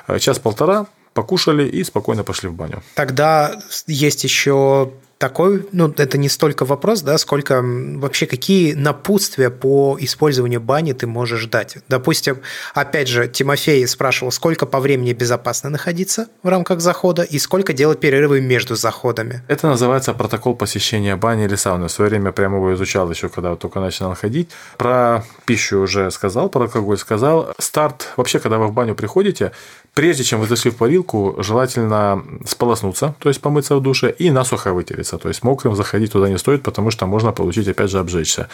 э, 0.08 0.20
час-полтора 0.20 0.86
покушали 1.14 1.68
и 1.68 1.84
спокойно 1.84 2.24
пошли 2.24 2.50
в 2.50 2.54
баню. 2.54 2.82
Тогда 2.96 3.52
есть 3.88 4.24
еще 4.24 4.92
такой, 5.22 5.68
ну, 5.72 5.94
это 5.96 6.18
не 6.18 6.30
столько 6.30 6.66
вопрос, 6.66 7.04
да, 7.04 7.18
сколько 7.20 7.62
вообще 7.64 8.26
какие 8.26 8.74
напутствия 8.74 9.52
по 9.52 9.96
использованию 10.00 10.60
бани 10.60 10.94
ты 10.94 11.06
можешь 11.06 11.46
дать. 11.46 11.78
Допустим, 11.88 12.40
опять 12.74 13.08
же, 13.08 13.28
Тимофей 13.28 13.88
спрашивал, 13.88 14.32
сколько 14.32 14.66
по 14.66 14.80
времени 14.80 15.14
безопасно 15.14 15.70
находиться 15.70 16.28
в 16.42 16.48
рамках 16.48 16.82
захода 16.82 17.22
и 17.22 17.38
сколько 17.38 17.72
делать 17.72 18.00
перерывы 18.00 18.42
между 18.42 18.76
заходами. 18.76 19.44
Это 19.48 19.68
называется 19.68 20.14
протокол 20.16 20.56
посещения 20.56 21.16
бани 21.16 21.46
или 21.46 21.56
сауны. 21.56 21.88
В 21.88 21.92
свое 21.92 22.10
время 22.10 22.32
прямо 22.32 22.58
его 22.58 22.74
изучал 22.74 23.10
еще, 23.12 23.30
когда 23.30 23.56
только 23.56 23.80
начинал 23.80 24.16
ходить. 24.16 24.50
Про 24.78 25.24
пищу 25.46 25.82
уже 25.82 26.10
сказал, 26.10 26.50
про 26.50 26.64
алкоголь 26.64 26.98
сказал. 26.98 27.54
Старт, 27.60 28.08
вообще, 28.18 28.40
когда 28.40 28.58
вы 28.58 28.68
в 28.68 28.74
баню 28.74 28.96
приходите, 28.96 29.52
Прежде 29.94 30.24
чем 30.24 30.40
вы 30.40 30.48
зашли 30.48 30.72
в 30.72 30.78
парилку, 30.78 31.36
желательно 31.40 32.24
сполоснуться, 32.46 33.14
то 33.20 33.30
есть 33.30 33.42
помыться 33.42 33.76
в 33.76 33.82
душе, 33.82 34.10
и 34.10 34.32
насухо 34.32 34.74
вытереться. 34.74 35.18
То 35.18 35.28
есть 35.28 35.44
мокрым 35.44 35.76
заходить 35.76 36.14
туда 36.14 36.30
не 36.30 36.38
стоит, 36.38 36.64
потому 36.64 36.92
что 36.92 37.08
можно 37.08 37.34
получить, 37.34 37.68
опять 37.68 37.90
же, 37.90 38.00
обжечься. 38.00 38.48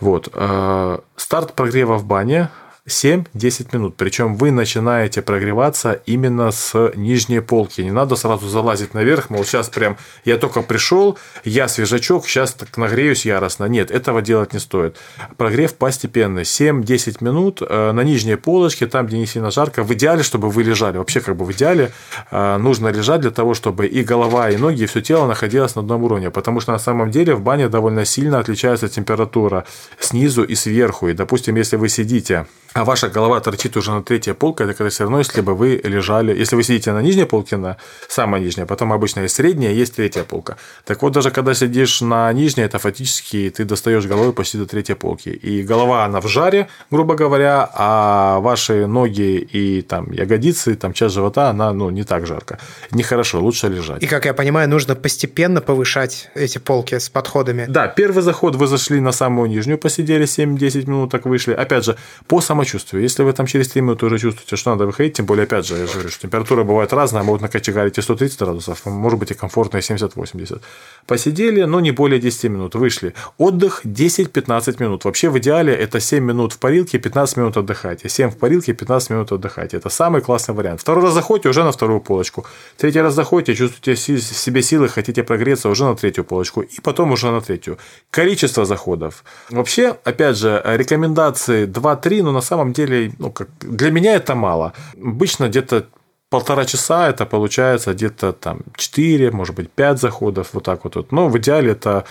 Вот. 0.00 0.28
Э, 0.34 0.98
старт 1.16 1.52
прогрева 1.52 1.96
в 1.96 2.04
бане 2.04 2.48
7-10 2.88 3.68
минут. 3.72 3.96
Причем 3.96 4.34
вы 4.36 4.50
начинаете 4.50 5.22
прогреваться 5.22 6.00
именно 6.06 6.50
с 6.50 6.92
нижней 6.96 7.40
полки. 7.40 7.82
Не 7.82 7.90
надо 7.90 8.16
сразу 8.16 8.48
залазить 8.48 8.94
наверх, 8.94 9.30
мол, 9.30 9.44
сейчас 9.44 9.68
прям 9.68 9.96
я 10.24 10.38
только 10.38 10.62
пришел, 10.62 11.18
я 11.44 11.68
свежачок, 11.68 12.26
сейчас 12.26 12.54
так 12.54 12.76
нагреюсь 12.76 13.26
яростно. 13.26 13.66
Нет, 13.66 13.90
этого 13.90 14.22
делать 14.22 14.52
не 14.52 14.58
стоит. 14.58 14.96
Прогрев 15.36 15.74
постепенный. 15.74 16.42
7-10 16.42 17.22
минут 17.22 17.62
э, 17.62 17.92
на 17.92 18.00
нижней 18.02 18.36
полочке, 18.36 18.86
там, 18.86 19.06
где 19.06 19.18
не 19.18 19.26
сильно 19.26 19.50
жарко. 19.50 19.82
В 19.82 19.92
идеале, 19.92 20.22
чтобы 20.22 20.50
вы 20.50 20.62
лежали. 20.62 20.96
Вообще, 20.98 21.20
как 21.20 21.36
бы 21.36 21.44
в 21.44 21.52
идеале 21.52 21.92
э, 22.30 22.56
нужно 22.56 22.88
лежать 22.88 23.20
для 23.20 23.30
того, 23.30 23.54
чтобы 23.54 23.86
и 23.86 24.02
голова, 24.02 24.50
и 24.50 24.56
ноги, 24.56 24.82
и 24.82 24.86
все 24.86 25.00
тело 25.00 25.26
находилось 25.26 25.74
на 25.74 25.82
одном 25.82 26.02
уровне. 26.04 26.30
Потому 26.30 26.60
что 26.60 26.72
на 26.72 26.78
самом 26.78 27.10
деле 27.10 27.34
в 27.34 27.42
бане 27.42 27.68
довольно 27.68 28.04
сильно 28.04 28.38
отличается 28.38 28.88
температура 28.88 29.64
снизу 29.98 30.42
и 30.42 30.54
сверху. 30.54 31.08
И, 31.08 31.12
допустим, 31.12 31.56
если 31.56 31.76
вы 31.76 31.88
сидите 31.88 32.46
а 32.72 32.84
ваша 32.84 33.08
голова 33.08 33.40
торчит 33.40 33.76
уже 33.76 33.90
на 33.90 34.02
третьей 34.02 34.34
полке, 34.34 34.64
это 34.64 34.74
когда 34.74 34.90
все 34.90 35.04
равно, 35.04 35.18
если 35.18 35.40
бы 35.40 35.54
вы 35.54 35.80
лежали, 35.82 36.36
если 36.36 36.54
вы 36.56 36.62
сидите 36.62 36.92
на 36.92 37.02
нижней 37.02 37.24
полке, 37.24 37.56
на 37.56 37.76
самой 38.08 38.40
нижней, 38.40 38.64
потом 38.64 38.92
обычно 38.92 39.20
есть 39.20 39.34
средняя, 39.34 39.72
есть 39.72 39.96
третья 39.96 40.22
полка. 40.22 40.56
Так 40.84 41.02
вот, 41.02 41.12
даже 41.12 41.30
когда 41.30 41.54
сидишь 41.54 42.00
на 42.00 42.32
нижней, 42.32 42.62
это 42.62 42.78
фактически 42.78 43.52
ты 43.56 43.64
достаешь 43.64 44.06
головой 44.06 44.32
почти 44.32 44.58
до 44.58 44.66
третьей 44.66 44.94
полки. 44.94 45.30
И 45.30 45.62
голова, 45.62 46.04
она 46.04 46.20
в 46.20 46.28
жаре, 46.28 46.68
грубо 46.90 47.16
говоря, 47.16 47.68
а 47.74 48.38
ваши 48.38 48.86
ноги 48.86 49.38
и 49.38 49.82
там 49.82 50.12
ягодицы, 50.12 50.76
там 50.76 50.92
часть 50.92 51.14
живота, 51.14 51.50
она 51.50 51.72
ну, 51.72 51.90
не 51.90 52.04
так 52.04 52.26
жарко. 52.26 52.58
Нехорошо, 52.92 53.40
лучше 53.40 53.66
лежать. 53.68 54.02
И, 54.02 54.06
как 54.06 54.26
я 54.26 54.34
понимаю, 54.34 54.68
нужно 54.68 54.94
постепенно 54.94 55.60
повышать 55.60 56.30
эти 56.36 56.58
полки 56.58 56.98
с 56.98 57.08
подходами. 57.08 57.66
Да, 57.68 57.88
первый 57.88 58.22
заход 58.22 58.54
вы 58.54 58.68
зашли 58.68 59.00
на 59.00 59.12
самую 59.12 59.50
нижнюю, 59.50 59.78
посидели 59.78 60.24
7-10 60.24 60.86
минут, 60.86 61.10
так 61.10 61.26
вышли. 61.26 61.52
Опять 61.52 61.84
же, 61.84 61.96
по 62.28 62.40
самому 62.40 62.59
самочувствие. 62.60 63.02
Если 63.02 63.22
вы 63.22 63.32
там 63.32 63.46
через 63.46 63.68
3 63.68 63.82
минуты 63.82 64.06
уже 64.06 64.18
чувствуете, 64.18 64.56
что 64.56 64.70
надо 64.70 64.86
выходить, 64.86 65.14
тем 65.14 65.26
более, 65.26 65.44
опять 65.44 65.66
же, 65.66 65.76
я 65.76 65.86
же 65.86 65.92
говорю, 65.92 66.10
что 66.10 66.22
температура 66.22 66.64
бывает 66.64 66.92
разная, 66.92 67.22
могут 67.22 67.42
накочегарить 67.42 67.98
и 67.98 68.02
130 68.02 68.38
градусов, 68.38 68.86
может 68.86 69.18
быть 69.18 69.30
и 69.30 69.34
комфортно 69.34 69.78
и 69.78 69.80
70-80. 69.80 70.60
Посидели, 71.06 71.62
но 71.62 71.80
не 71.80 71.92
более 71.92 72.20
10 72.20 72.44
минут, 72.50 72.74
вышли. 72.74 73.14
Отдых 73.38 73.80
10-15 73.84 74.82
минут. 74.82 75.04
Вообще 75.04 75.28
в 75.30 75.38
идеале 75.38 75.72
это 75.72 76.00
7 76.00 76.24
минут 76.24 76.52
в 76.52 76.58
парилке, 76.58 76.98
15 76.98 77.36
минут 77.36 77.56
отдыхайте. 77.56 78.08
7 78.08 78.30
в 78.30 78.36
парилке, 78.36 78.72
15 78.72 79.10
минут 79.10 79.32
отдыхайте. 79.32 79.76
Это 79.76 79.88
самый 79.88 80.20
классный 80.20 80.54
вариант. 80.54 80.80
Второй 80.80 81.04
раз 81.04 81.14
заходите 81.14 81.48
уже 81.48 81.64
на 81.64 81.70
вторую 81.72 82.00
полочку. 82.00 82.44
Третий 82.76 83.00
раз 83.00 83.14
заходите, 83.14 83.54
чувствуете 83.54 83.94
в 83.94 84.22
себе 84.22 84.62
силы, 84.62 84.88
хотите 84.88 85.22
прогреться 85.22 85.68
уже 85.68 85.84
на 85.84 85.94
третью 85.94 86.24
полочку. 86.24 86.60
И 86.60 86.80
потом 86.82 87.12
уже 87.12 87.30
на 87.30 87.40
третью. 87.40 87.78
Количество 88.10 88.64
заходов. 88.64 89.24
Вообще, 89.50 89.96
опять 90.04 90.36
же, 90.36 90.62
рекомендации 90.64 91.66
2-3, 91.66 92.22
но 92.22 92.32
на 92.32 92.40
самом 92.50 92.72
деле, 92.72 93.12
ну, 93.18 93.30
как, 93.30 93.48
для 93.60 93.90
меня 93.90 94.14
это 94.14 94.34
мало. 94.34 94.72
Обычно 94.96 95.48
где-то 95.48 95.86
полтора 96.28 96.64
часа 96.64 97.08
это 97.08 97.26
получается 97.26 97.92
где-то 97.92 98.32
там 98.32 98.60
4, 98.76 99.30
может 99.30 99.54
быть, 99.56 99.70
5 99.70 100.00
заходов, 100.00 100.48
вот 100.52 100.64
так 100.64 100.84
вот. 100.84 101.12
Но 101.12 101.28
в 101.28 101.38
идеале 101.38 101.72
это 101.72 102.04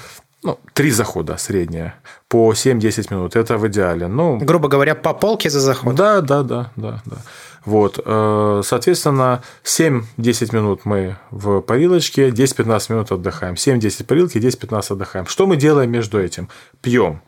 ну, 0.43 0.57
3 0.73 0.91
захода 0.91 1.37
среднее 1.37 1.93
по 2.27 2.53
7-10 2.53 3.13
минут. 3.13 3.35
Это 3.35 3.57
в 3.57 3.67
идеале. 3.67 4.07
Ну, 4.07 4.37
Грубо 4.37 4.67
говоря, 4.69 4.95
по 4.95 5.13
полке 5.13 5.49
за 5.49 5.59
заход. 5.59 5.95
Да, 5.95 6.21
да, 6.21 6.43
да, 6.43 6.71
да, 6.75 7.01
да. 7.05 7.17
Вот, 7.65 7.99
э, 8.03 8.61
соответственно, 8.63 9.41
7-10 9.63 10.55
минут 10.55 10.85
мы 10.85 11.17
в 11.29 11.59
парилочке, 11.61 12.29
10-15 12.29 12.91
минут 12.93 13.11
отдыхаем. 13.11 13.55
7-10 13.55 14.05
парилки, 14.05 14.37
10-15 14.37 14.93
отдыхаем. 14.93 15.25
Что 15.27 15.45
мы 15.45 15.57
делаем 15.57 15.91
между 15.91 16.19
этим? 16.19 16.47
Пьем. 16.81 17.21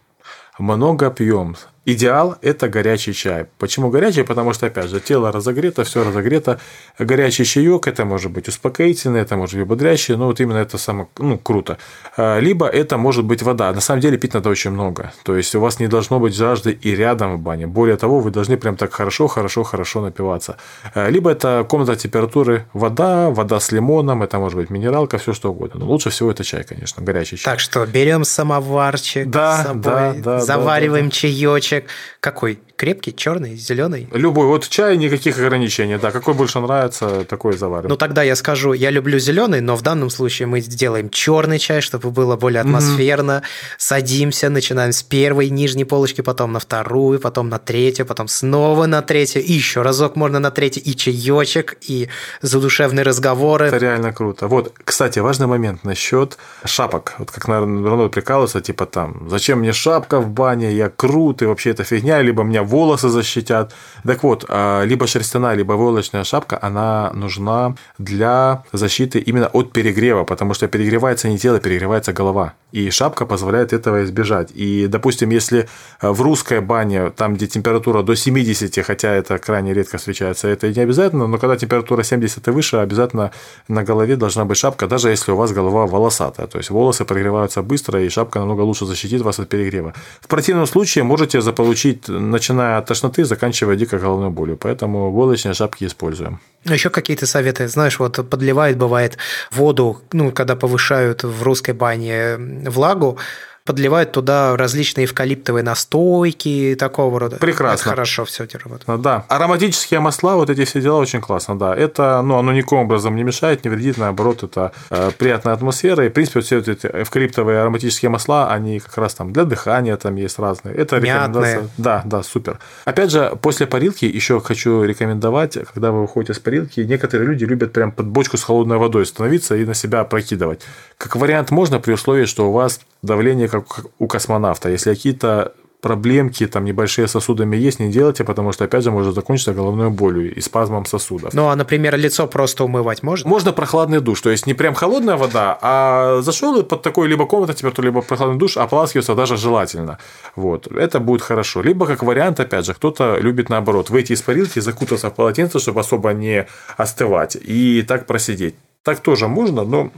Много 0.58 1.10
пьем. 1.10 1.56
Идеал– 1.84 2.36
это 2.44 2.70
горячий 2.70 3.12
чай. 3.14 3.46
Почему 3.58 3.90
горячий? 3.90 4.24
Потому 4.24 4.54
что, 4.54 4.68
опять 4.68 4.88
же, 4.88 5.00
тело 5.00 5.32
разогрето, 5.32 5.84
все 5.84 6.04
разогрето. 6.04 6.60
Горячий 7.00 7.44
чаек– 7.44 7.88
это 7.88 8.06
может 8.06 8.32
быть 8.32 8.48
успокоительный, 8.48 9.22
это 9.22 9.36
может 9.36 9.58
быть 9.58 9.68
бодрящий, 9.68 10.16
но 10.16 10.28
вот 10.28 10.40
именно 10.40 10.60
это 10.60 10.78
самое 10.78 11.08
ну, 11.18 11.40
круто. 11.40 11.80
А, 12.18 12.40
либо 12.40 12.68
это 12.68 12.98
может 12.98 13.26
быть 13.26 13.42
вода. 13.42 13.74
На 13.74 13.82
самом 13.82 14.00
деле 14.02 14.18
пить 14.18 14.36
надо 14.36 14.50
очень 14.50 14.70
много. 14.70 15.12
То 15.24 15.36
есть, 15.36 15.56
у 15.56 15.60
вас 15.60 15.80
не 15.80 15.88
должно 15.88 16.20
быть 16.20 16.36
жажды 16.36 16.72
и 16.72 16.96
рядом 16.96 17.38
в 17.38 17.40
бане. 17.40 17.66
Более 17.66 17.98
того, 17.98 18.20
вы 18.20 18.30
должны 18.30 18.58
прям 18.58 18.76
так 18.76 18.94
хорошо, 18.94 19.28
хорошо, 19.28 19.64
хорошо 19.64 20.02
напиваться. 20.02 20.58
А, 20.94 21.10
либо 21.10 21.32
это 21.32 21.66
комната 21.68 21.96
температуры 21.96 22.68
вода, 22.74 23.32
вода 23.32 23.60
с 23.60 23.72
лимоном, 23.72 24.22
это 24.22 24.38
может 24.38 24.60
быть 24.60 24.70
минералка, 24.70 25.18
все 25.18 25.34
что 25.34 25.50
угодно. 25.50 25.80
Но 25.80 25.88
лучше 25.88 26.12
всего 26.12 26.30
это 26.30 26.44
чай, 26.44 26.64
конечно, 26.64 27.02
горячий 27.02 27.38
чай. 27.38 27.54
Так 27.54 27.60
что 27.60 27.84
берем 27.88 28.24
самоварчик 28.24 29.28
да, 29.28 29.58
с 29.58 29.64
собой, 29.64 29.84
да, 29.84 30.14
да, 30.24 30.40
завариваем 30.42 31.06
да, 31.06 31.10
да. 31.10 31.16
чаечек. 31.16 31.71
Какой? 32.20 32.60
Крепкий, 32.82 33.14
черный, 33.16 33.58
зеленый? 33.58 34.08
Любой. 34.12 34.48
Вот 34.48 34.68
чай, 34.68 34.98
никаких 34.98 35.38
ограничений. 35.38 35.98
Да, 35.98 36.10
какой 36.10 36.34
больше 36.34 36.60
нравится, 36.60 37.26
такой 37.26 37.56
заварим. 37.56 37.90
Ну, 37.90 37.96
тогда 37.96 38.24
я 38.24 38.36
скажу, 38.36 38.74
я 38.74 38.90
люблю 38.90 39.20
зеленый, 39.20 39.62
но 39.62 39.76
в 39.76 39.84
данном 39.84 40.10
случае 40.10 40.48
мы 40.48 40.62
сделаем 40.62 41.12
черный 41.12 41.60
чай, 41.60 41.82
чтобы 41.82 42.10
было 42.10 42.38
более 42.38 42.62
атмосферно. 42.62 43.44
Mm-hmm. 43.44 43.76
Садимся, 43.78 44.50
начинаем 44.50 44.94
с 44.94 45.04
первой 45.04 45.52
нижней 45.52 45.86
полочки, 45.86 46.22
потом 46.22 46.54
на 46.54 46.60
вторую, 46.60 47.20
потом 47.20 47.50
на 47.50 47.60
третью, 47.60 48.08
потом 48.08 48.28
снова 48.28 48.88
на 48.88 49.04
третью, 49.04 49.44
и 49.44 49.54
еще 49.54 49.84
разок 49.84 50.16
можно 50.16 50.40
на 50.40 50.50
третью, 50.50 50.82
и 50.84 50.96
чаечек, 50.96 51.78
и 51.82 52.10
задушевные 52.42 53.04
разговоры. 53.04 53.68
Это 53.68 53.78
реально 53.78 54.12
круто. 54.12 54.48
Вот, 54.48 54.74
кстати, 54.84 55.20
важный 55.20 55.46
момент 55.46 55.84
насчет 55.84 56.40
шапок. 56.66 57.14
Вот 57.20 57.30
как, 57.30 57.48
наверное, 57.48 58.10
прикалывается, 58.10 58.60
типа 58.60 58.88
там, 58.88 59.28
зачем 59.30 59.60
мне 59.60 59.72
шапка 59.72 60.20
в 60.20 60.32
бане, 60.32 60.74
я 60.74 60.90
крут, 60.90 61.44
и 61.44 61.46
вообще 61.46 61.70
это 61.70 61.84
фигня, 61.84 62.24
либо 62.24 62.42
меня 62.42 62.71
волосы 62.72 63.10
защитят. 63.10 63.74
Так 64.04 64.24
вот, 64.24 64.46
а, 64.48 64.84
либо 64.84 65.08
шерстяная, 65.08 65.56
либо 65.56 65.74
войлочная 65.74 66.24
шапка, 66.24 66.58
она 66.62 67.12
нужна 67.14 67.76
для 68.00 68.64
защиты 68.74 69.20
именно 69.20 69.48
от 69.48 69.72
перегрева, 69.74 70.24
потому 70.24 70.54
что 70.54 70.68
перегревается 70.68 71.30
не 71.30 71.38
тело, 71.38 71.60
перегревается 71.60 72.14
голова. 72.14 72.54
И 72.72 72.90
шапка 72.90 73.26
позволяет 73.26 73.74
этого 73.74 74.04
избежать. 74.04 74.50
И, 74.56 74.88
допустим, 74.88 75.30
если 75.32 75.68
в 76.02 76.22
русской 76.22 76.62
бане, 76.62 77.10
там, 77.10 77.36
где 77.36 77.48
температура 77.48 78.02
до 78.04 78.16
70, 78.16 78.86
хотя 78.86 79.10
это 79.10 79.38
крайне 79.38 79.74
редко 79.74 79.98
встречается, 79.98 80.48
это 80.48 80.74
не 80.74 80.82
обязательно, 80.82 81.28
но 81.28 81.38
когда 81.38 81.58
температура 81.58 82.04
70 82.04 82.48
и 82.48 82.52
выше, 82.52 82.78
обязательно 82.78 83.32
на 83.68 83.84
голове 83.84 84.16
должна 84.16 84.46
быть 84.46 84.58
шапка, 84.58 84.88
даже 84.88 85.10
если 85.10 85.34
у 85.34 85.36
вас 85.36 85.52
голова 85.52 85.86
волосатая. 85.86 86.48
То 86.48 86.58
есть 86.60 86.70
волосы 86.70 87.06
прогреваются 87.06 87.62
быстро, 87.62 88.02
и 88.02 88.10
шапка 88.10 88.40
намного 88.40 88.62
лучше 88.62 88.86
защитит 88.86 89.22
вас 89.22 89.40
от 89.40 89.50
перегрева. 89.50 89.94
В 90.22 90.28
противном 90.28 90.68
случае 90.68 91.04
можете 91.04 91.42
заполучить, 91.42 92.08
начиная 92.08 92.51
от 92.60 92.86
тошноты, 92.86 93.26
заканчивая 93.26 93.76
дико 93.76 93.98
головной 93.98 94.30
болью. 94.30 94.58
Поэтому 94.58 95.12
войлочные 95.12 95.54
шапки 95.54 95.86
используем. 95.86 96.40
А 96.66 96.74
Еще 96.74 96.90
какие-то 96.90 97.26
советы? 97.26 97.68
Знаешь, 97.68 98.00
вот 98.00 98.30
подливает, 98.30 98.78
бывает, 98.78 99.18
воду, 99.52 100.02
ну, 100.14 100.32
когда 100.32 100.56
повышают 100.56 101.24
в 101.24 101.44
русской 101.44 101.72
бане 101.74 102.38
влагу, 102.38 103.18
подливают 103.66 104.12
туда 104.12 104.58
различные 104.58 105.06
эвкалиптовые 105.06 105.64
настойки 105.64 106.76
такого 106.80 107.20
рода. 107.20 107.38
Прекрасно. 107.38 107.82
Это 107.82 107.90
хорошо 107.90 108.26
все 108.26 108.48
работает. 108.52 108.88
Ну 108.88 108.98
да. 108.98 109.26
Ароматические 109.28 110.00
масла, 110.00 110.36
вот 110.36 110.50
эти 110.50 110.66
все 110.66 110.82
дела 110.82 110.98
очень 110.98 111.22
классно, 111.22 111.58
да. 111.58 111.76
Это, 111.76 112.22
ну, 112.22 112.38
оно 112.38 112.52
никаким 112.54 112.80
образом 112.80 113.16
не 113.16 113.24
мешает, 113.24 113.64
не 113.64 113.70
вредит, 113.70 113.98
наоборот, 113.98 114.44
это 114.44 114.72
э, 114.90 115.12
приятная 115.18 115.54
атмосфера. 115.54 116.06
И, 116.06 116.10
в 116.10 116.14
принципе, 116.14 116.42
все 116.42 116.60
эти 116.60 116.88
эвкалиптовые 116.88 117.60
ароматические 117.60 118.10
масла, 118.10 118.52
они 118.52 118.80
как 118.80 118.98
раз 118.98 119.14
там 119.14 119.32
для 119.32 119.46
дыхания 119.46 119.96
там 119.98 120.16
есть 120.16 120.40
разные. 120.40 120.76
Это 120.76 120.98
рекомендация. 120.98 121.70
Да, 121.78 122.02
да, 122.06 122.24
супер. 122.24 122.60
Опять 122.86 123.12
же, 123.12 123.38
после 123.42 123.68
парилки 123.68 124.06
еще 124.06 124.40
хочу 124.40 124.84
рекомендовать, 124.84 125.58
когда 125.74 125.92
вы 125.92 126.02
выходите 126.02 126.34
с 126.34 126.40
парилки, 126.40 126.80
некоторые 126.82 127.28
люди 127.28 127.46
любят 127.46 127.74
прям 127.74 127.92
под 127.92 128.08
бочку 128.08 128.38
с 128.38 128.44
холодной 128.44 128.78
водой 128.78 129.06
становиться 129.06 129.56
и 129.56 129.66
на 129.66 129.74
себя 129.74 130.04
прокидывать. 130.04 130.62
Как 130.98 131.16
вариант 131.16 131.52
можно 131.52 131.80
при 131.80 131.94
условии, 131.94 132.26
что 132.26 132.50
у 132.50 132.52
вас 132.52 132.80
давление 133.02 133.48
как 133.52 133.86
у 134.00 134.08
космонавта. 134.08 134.70
Если 134.70 134.94
какие-то 134.94 135.54
проблемки 135.82 136.48
там 136.48 136.64
небольшие 136.64 137.08
сосудами 137.08 137.58
есть, 137.58 137.80
не 137.80 137.92
делайте, 137.92 138.24
потому 138.24 138.52
что, 138.52 138.66
опять 138.66 138.84
же, 138.84 138.92
может 138.92 139.16
закончиться 139.16 139.54
головной 139.54 139.90
болью 139.90 140.34
и 140.34 140.40
спазмом 140.40 140.86
сосудов. 140.86 141.34
Ну, 141.34 141.50
а, 141.50 141.56
например, 141.56 141.98
лицо 141.98 142.28
просто 142.28 142.64
умывать 142.64 143.04
можно? 143.04 143.30
Можно 143.30 143.52
прохладный 143.52 144.00
душ, 144.00 144.22
то 144.22 144.30
есть 144.30 144.48
не 144.48 144.54
прям 144.54 144.76
холодная 144.76 145.18
вода, 145.18 145.58
а 145.62 146.22
зашел 146.22 146.64
под 146.64 146.82
такой 146.82 147.08
либо 147.08 147.26
комната 147.26 147.54
температуру, 147.54 147.88
либо 147.88 148.02
прохладный 148.02 148.38
душ, 148.38 148.58
ополаскиваться 148.58 149.16
даже 149.16 149.38
желательно. 149.38 149.98
Вот, 150.36 150.68
это 150.68 151.00
будет 151.00 151.22
хорошо. 151.22 151.62
Либо, 151.62 151.86
как 151.88 152.04
вариант, 152.04 152.40
опять 152.40 152.66
же, 152.66 152.74
кто-то 152.74 153.18
любит 153.20 153.50
наоборот, 153.50 153.90
выйти 153.90 154.14
из 154.14 154.22
парилки, 154.22 154.60
закутаться 154.60 155.10
в 155.10 155.16
полотенце, 155.16 155.60
чтобы 155.60 155.80
особо 155.80 156.14
не 156.14 156.48
остывать, 156.78 157.36
и 157.36 157.84
так 157.88 158.06
просидеть. 158.06 158.56
Так 158.84 159.00
тоже 159.00 159.28
можно, 159.28 159.64
но 159.64 159.92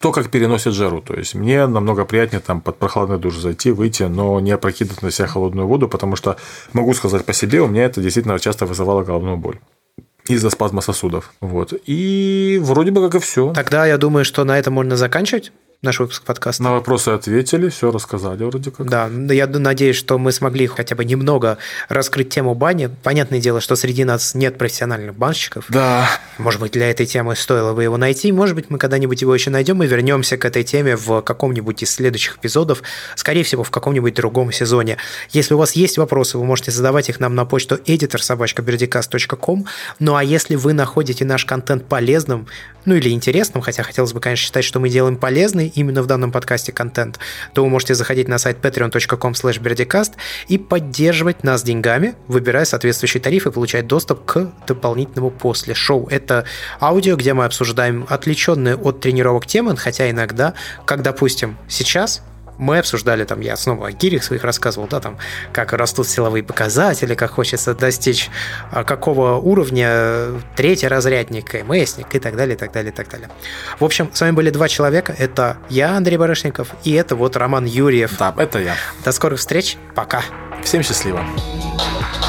то, 0.00 0.12
как 0.12 0.30
переносит 0.30 0.74
жару. 0.74 1.00
То 1.00 1.14
есть 1.14 1.34
мне 1.34 1.66
намного 1.66 2.04
приятнее 2.04 2.40
там 2.40 2.60
под 2.60 2.78
прохладный 2.78 3.18
душ 3.18 3.36
зайти, 3.36 3.70
выйти, 3.70 4.04
но 4.04 4.38
не 4.40 4.52
опрокидывать 4.52 5.02
на 5.02 5.10
себя 5.10 5.26
холодную 5.26 5.66
воду, 5.66 5.88
потому 5.88 6.16
что 6.16 6.36
могу 6.72 6.94
сказать 6.94 7.24
по 7.24 7.32
себе, 7.32 7.60
у 7.60 7.66
меня 7.66 7.84
это 7.84 8.00
действительно 8.00 8.38
часто 8.38 8.66
вызывало 8.66 9.02
головную 9.02 9.36
боль 9.36 9.58
из-за 10.28 10.50
спазма 10.50 10.82
сосудов. 10.82 11.32
Вот. 11.40 11.72
И 11.86 12.58
вроде 12.62 12.90
бы 12.90 13.02
как 13.02 13.14
и 13.16 13.24
все. 13.24 13.52
Тогда 13.54 13.86
я 13.86 13.98
думаю, 13.98 14.24
что 14.24 14.44
на 14.44 14.58
этом 14.58 14.74
можно 14.74 14.96
заканчивать 14.96 15.52
наш 15.80 16.00
выпуск 16.00 16.24
подкаста. 16.24 16.64
На 16.64 16.72
вопросы 16.72 17.10
ответили, 17.10 17.68
все 17.68 17.92
рассказали 17.92 18.42
вроде 18.42 18.72
как. 18.72 18.90
Да, 18.90 19.06
я 19.06 19.46
надеюсь, 19.46 19.94
что 19.94 20.18
мы 20.18 20.32
смогли 20.32 20.66
хотя 20.66 20.96
бы 20.96 21.04
немного 21.04 21.58
раскрыть 21.88 22.30
тему 22.30 22.56
бани. 22.56 22.90
Понятное 23.04 23.38
дело, 23.38 23.60
что 23.60 23.76
среди 23.76 24.02
нас 24.02 24.34
нет 24.34 24.58
профессиональных 24.58 25.14
банщиков. 25.14 25.66
Да. 25.68 26.08
Может 26.38 26.60
быть, 26.60 26.72
для 26.72 26.90
этой 26.90 27.06
темы 27.06 27.36
стоило 27.36 27.74
бы 27.74 27.84
его 27.84 27.96
найти. 27.96 28.32
Может 28.32 28.56
быть, 28.56 28.70
мы 28.70 28.78
когда-нибудь 28.78 29.20
его 29.22 29.32
еще 29.32 29.50
найдем 29.50 29.80
и 29.84 29.86
вернемся 29.86 30.36
к 30.36 30.44
этой 30.44 30.64
теме 30.64 30.96
в 30.96 31.20
каком-нибудь 31.20 31.80
из 31.84 31.90
следующих 31.90 32.38
эпизодов. 32.38 32.82
Скорее 33.14 33.44
всего, 33.44 33.62
в 33.62 33.70
каком-нибудь 33.70 34.14
другом 34.14 34.50
сезоне. 34.50 34.96
Если 35.30 35.54
у 35.54 35.58
вас 35.58 35.72
есть 35.72 35.96
вопросы, 35.96 36.38
вы 36.38 36.44
можете 36.44 36.72
задавать 36.72 37.08
их 37.08 37.20
нам 37.20 37.36
на 37.36 37.44
почту 37.44 37.76
editor.sobachkaberdicast.com. 37.76 39.66
Ну 40.00 40.16
а 40.16 40.24
если 40.24 40.56
вы 40.56 40.72
находите 40.72 41.24
наш 41.24 41.44
контент 41.44 41.86
полезным, 41.86 42.48
ну 42.84 42.94
или 42.94 43.10
интересным, 43.10 43.62
хотя 43.62 43.82
хотелось 43.84 44.12
бы, 44.12 44.20
конечно, 44.20 44.46
считать, 44.46 44.64
что 44.64 44.80
мы 44.80 44.88
делаем 44.88 45.16
полезный 45.16 45.67
именно 45.74 46.02
в 46.02 46.06
данном 46.06 46.32
подкасте 46.32 46.72
контент, 46.72 47.18
то 47.54 47.62
вы 47.62 47.70
можете 47.70 47.94
заходить 47.94 48.28
на 48.28 48.38
сайт 48.38 48.58
patreon.com 48.60 49.32
berdicast 49.32 50.12
и 50.48 50.58
поддерживать 50.58 51.44
нас 51.44 51.62
деньгами, 51.62 52.14
выбирая 52.26 52.64
соответствующий 52.64 53.20
тариф 53.20 53.46
и 53.46 53.50
получать 53.50 53.86
доступ 53.86 54.24
к 54.24 54.52
дополнительному 54.66 55.30
после 55.30 55.74
шоу. 55.74 56.08
Это 56.10 56.44
аудио, 56.80 57.16
где 57.16 57.34
мы 57.34 57.44
обсуждаем 57.44 58.06
отвлеченные 58.08 58.76
от 58.76 59.00
тренировок 59.00 59.46
темы, 59.46 59.76
хотя 59.76 60.10
иногда, 60.10 60.54
как, 60.84 61.02
допустим, 61.02 61.56
сейчас 61.68 62.22
мы 62.58 62.78
обсуждали, 62.78 63.24
там, 63.24 63.40
я 63.40 63.56
снова 63.56 63.88
о 63.88 63.92
гирях 63.92 64.22
своих 64.22 64.44
рассказывал, 64.44 64.88
да, 64.88 65.00
там, 65.00 65.18
как 65.52 65.72
растут 65.72 66.08
силовые 66.08 66.42
показатели, 66.42 67.14
как 67.14 67.30
хочется 67.30 67.74
достичь 67.74 68.30
а, 68.70 68.84
какого 68.84 69.36
уровня 69.36 70.40
третий 70.56 70.88
разрядник, 70.88 71.54
МСник 71.54 72.14
и 72.14 72.18
так 72.18 72.36
далее, 72.36 72.56
и 72.56 72.58
так 72.58 72.72
далее, 72.72 72.92
и 72.92 72.94
так 72.94 73.08
далее. 73.08 73.28
В 73.78 73.84
общем, 73.84 74.10
с 74.12 74.20
вами 74.20 74.32
были 74.32 74.50
два 74.50 74.68
человека. 74.68 75.14
Это 75.16 75.58
я, 75.68 75.96
Андрей 75.96 76.16
Барышников, 76.16 76.68
и 76.84 76.92
это 76.92 77.16
вот 77.16 77.36
Роман 77.36 77.64
Юрьев. 77.64 78.16
Да, 78.18 78.34
это 78.36 78.58
я. 78.58 78.74
До 79.04 79.12
скорых 79.12 79.38
встреч. 79.38 79.76
Пока. 79.94 80.22
Всем 80.62 80.82
счастливо. 80.82 81.24
запись 81.88 82.27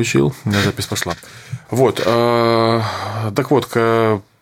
включил, 0.00 0.34
у 0.44 0.48
меня 0.48 0.62
запись 0.62 0.86
пошла. 0.86 1.14
Вот, 1.70 2.02
э, 2.04 2.82
так 3.34 3.50
вот, 3.50 3.68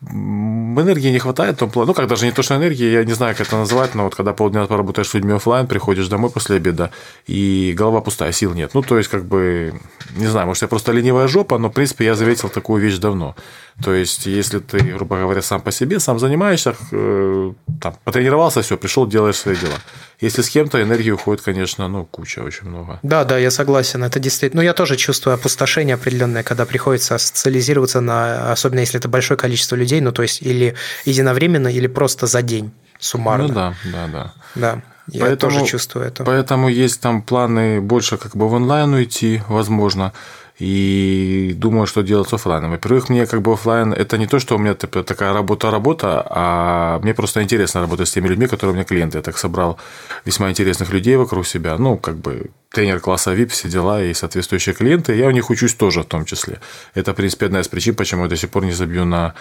энергии 0.00 1.11
не 1.11 1.18
хватает, 1.18 1.59
то, 1.59 1.68
ну, 1.74 1.92
как 1.92 2.06
даже 2.06 2.24
не 2.24 2.32
то, 2.32 2.42
что 2.42 2.54
энергии, 2.54 2.92
я 2.92 3.04
не 3.04 3.12
знаю, 3.12 3.34
как 3.34 3.48
это 3.48 3.56
назвать, 3.56 3.94
но 3.96 4.04
вот 4.04 4.14
когда 4.14 4.32
полдня 4.32 4.64
поработаешь 4.66 5.09
с 5.09 5.14
людьми 5.14 5.32
офлайн, 5.32 5.66
приходишь 5.66 6.06
домой 6.06 6.30
после 6.30 6.56
обеда, 6.56 6.90
и 7.26 7.74
голова 7.76 8.00
пустая, 8.00 8.30
сил 8.32 8.54
нет. 8.54 8.70
Ну, 8.74 8.82
то 8.82 8.96
есть, 8.96 9.11
как 9.11 9.24
бы, 9.24 9.74
не 10.16 10.26
знаю, 10.26 10.46
может, 10.46 10.62
я 10.62 10.68
просто 10.68 10.92
ленивая 10.92 11.26
жопа, 11.26 11.59
но, 11.59 11.68
в 11.68 11.72
принципе, 11.72 12.04
я 12.04 12.14
заметил 12.14 12.48
такую 12.48 12.80
вещь 12.80 12.98
давно. 12.98 13.34
То 13.82 13.92
есть, 13.92 14.26
если 14.26 14.61
ты, 14.61 14.78
грубо 14.78 15.18
говоря, 15.18 15.42
сам 15.42 15.61
по 15.61 15.72
себе, 15.72 15.98
сам 15.98 16.18
занимаешься, 16.18 16.76
э, 16.92 17.52
там, 17.80 17.94
потренировался, 18.04 18.62
все, 18.62 18.76
пришел, 18.76 19.06
делаешь 19.06 19.36
свои 19.36 19.56
дела. 19.56 19.74
Если 20.20 20.42
с 20.42 20.48
кем-то 20.50 20.82
энергии 20.82 21.12
уходит, 21.12 21.44
конечно, 21.44 21.86
ну, 21.86 22.04
куча, 22.04 22.40
очень 22.40 22.68
много. 22.68 22.98
Да, 23.02 23.24
да, 23.24 23.38
я 23.38 23.52
согласен. 23.52 24.02
Это 24.02 24.18
действительно... 24.18 24.62
Ну, 24.62 24.66
я 24.66 24.74
тоже 24.74 24.96
чувствую 24.96 25.34
опустошение 25.34 25.94
определенное, 25.94 26.42
когда 26.42 26.66
приходится 26.66 27.18
социализироваться, 27.18 28.00
на... 28.00 28.50
особенно 28.50 28.80
если 28.80 28.98
это 28.98 29.08
большое 29.08 29.38
количество 29.38 29.76
людей, 29.76 30.00
ну, 30.00 30.10
то 30.10 30.22
есть, 30.22 30.42
или 30.42 30.74
единовременно, 31.04 31.68
или 31.68 31.86
просто 31.86 32.26
за 32.26 32.42
день 32.42 32.72
суммарно. 32.98 33.48
Ну, 33.48 33.54
да, 33.54 33.74
да, 33.84 34.06
да. 34.08 34.32
Да. 34.54 34.82
Я 35.06 35.24
поэтому, 35.24 35.52
тоже 35.52 35.66
чувствую 35.66 36.06
это. 36.06 36.24
Поэтому 36.24 36.68
есть 36.68 37.00
там 37.00 37.22
планы 37.22 37.80
больше 37.80 38.18
как 38.18 38.36
бы 38.36 38.48
в 38.48 38.52
онлайн 38.52 38.92
уйти, 38.92 39.40
возможно 39.48 40.12
и 40.59 41.54
думаю, 41.56 41.86
что 41.86 42.02
делать 42.02 42.28
с 42.28 42.32
офлайном. 42.32 42.72
Во-первых, 42.72 43.09
мне 43.09 43.26
как 43.26 43.42
бы 43.42 43.52
офлайн 43.52 43.92
это 43.92 44.18
не 44.18 44.26
то, 44.26 44.40
что 44.40 44.56
у 44.56 44.59
меня 44.59 44.74
типа, 44.74 45.04
такая 45.04 45.32
работа-работа, 45.32 46.26
а 46.28 46.98
мне 47.00 47.14
просто 47.14 47.42
интересно 47.42 47.80
работать 47.80 48.09
с 48.09 48.12
теми 48.12 48.28
людьми, 48.28 48.46
которые 48.48 48.72
у 48.72 48.74
меня 48.74 48.84
клиенты. 48.84 49.18
Я 49.18 49.22
так 49.22 49.38
собрал 49.38 49.78
весьма 50.24 50.50
интересных 50.50 50.92
людей 50.92 51.16
вокруг 51.16 51.46
себя. 51.46 51.78
Ну, 51.78 51.96
как 51.96 52.16
бы 52.16 52.50
тренер 52.70 53.00
класса 53.00 53.34
VIP, 53.34 53.48
все 53.48 53.68
дела 53.68 54.02
и 54.02 54.12
соответствующие 54.14 54.74
клиенты. 54.74 55.14
Я 55.14 55.28
у 55.28 55.30
них 55.30 55.48
учусь 55.50 55.74
тоже 55.74 56.02
в 56.02 56.06
том 56.06 56.24
числе. 56.24 56.59
Это, 56.94 57.12
в 57.12 57.14
принципе, 57.14 57.46
одна 57.46 57.61
из 57.61 57.68
причин, 57.68 57.94
почему 57.94 58.24
я 58.24 58.28
до 58.28 58.36
сих 58.36 58.50
пор 58.50 58.64
не 58.64 58.72
забью 58.72 59.04
на 59.04 59.34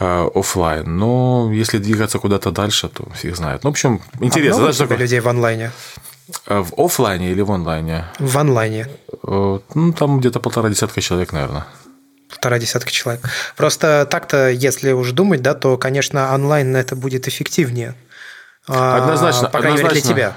э, 0.00 0.28
офлайн. 0.34 0.96
Но 0.96 1.50
если 1.52 1.78
двигаться 1.78 2.18
куда-то 2.18 2.50
дальше, 2.50 2.88
то 2.88 3.06
фиг 3.14 3.36
знает. 3.36 3.62
Ну, 3.62 3.70
в 3.70 3.72
общем, 3.72 4.00
интересно. 4.20 4.68
А 4.68 4.72
много 4.72 4.86
да, 4.86 4.96
людей 4.96 5.20
в 5.20 5.28
онлайне? 5.28 5.70
Э, 6.46 6.60
в 6.60 6.72
офлайне 6.76 7.30
или 7.30 7.40
в 7.40 7.50
онлайне? 7.52 8.04
В 8.18 8.38
онлайне. 8.38 8.88
Э, 9.26 9.58
ну, 9.74 9.92
там 9.92 10.20
где-то 10.20 10.40
полтора 10.40 10.68
десятка 10.68 11.00
человек, 11.00 11.32
наверное. 11.32 11.66
Полтора 12.28 12.58
десятка 12.58 12.90
человек. 12.90 13.28
Просто 13.56 14.06
так-то, 14.10 14.48
если 14.50 14.92
уж 14.92 15.12
думать, 15.12 15.42
да, 15.42 15.54
то, 15.54 15.76
конечно, 15.76 16.34
онлайн 16.34 16.74
это 16.74 16.96
будет 16.96 17.28
эффективнее. 17.28 17.94
А, 18.66 18.96
однозначно. 19.02 19.48
По 19.48 19.58
крайней 19.58 19.78
однозначно. 19.78 20.08
мере, 20.08 20.14
для 20.14 20.32
тебя. 20.32 20.36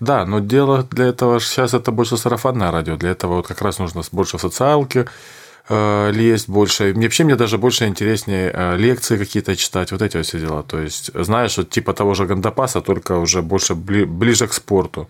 Да, 0.00 0.26
но 0.26 0.40
дело 0.40 0.82
для 0.90 1.06
этого 1.06 1.40
сейчас 1.40 1.74
это 1.74 1.90
больше 1.92 2.16
сарафанное 2.16 2.70
радио. 2.70 2.96
Для 2.96 3.10
этого 3.10 3.36
вот 3.36 3.46
как 3.46 3.62
раз 3.62 3.78
нужно 3.78 4.02
больше 4.12 4.38
социалки, 4.38 5.00
Э, 5.00 5.06
лезть 5.68 6.48
больше. 6.48 6.92
Мне 6.94 7.06
вообще 7.06 7.24
мне 7.24 7.36
даже 7.36 7.58
больше 7.58 7.86
интереснее 7.86 8.50
э, 8.52 8.76
лекции 8.76 9.16
какие-то 9.16 9.56
читать, 9.56 9.92
вот 9.92 10.02
эти 10.02 10.16
вот 10.16 10.26
все 10.26 10.40
дела. 10.40 10.62
То 10.62 10.80
есть, 10.80 11.10
знаешь, 11.14 11.56
вот 11.56 11.70
типа 11.70 11.92
того 11.92 12.14
же 12.14 12.26
Гандапаса, 12.26 12.80
только 12.80 13.18
уже 13.18 13.42
больше 13.42 13.74
ближе 13.74 14.46
к 14.46 14.52
спорту. 14.52 15.08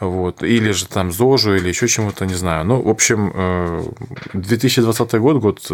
Вот. 0.00 0.44
Или 0.44 0.70
же 0.70 0.86
там 0.86 1.10
ЗОЖу, 1.10 1.56
или 1.56 1.68
еще 1.68 1.88
чему-то, 1.88 2.24
не 2.26 2.34
знаю. 2.34 2.64
Ну, 2.64 2.80
в 2.80 2.88
общем, 2.88 3.32
2020 4.32 5.14
э, 5.14 5.18
год, 5.18 5.36
год 5.38 5.70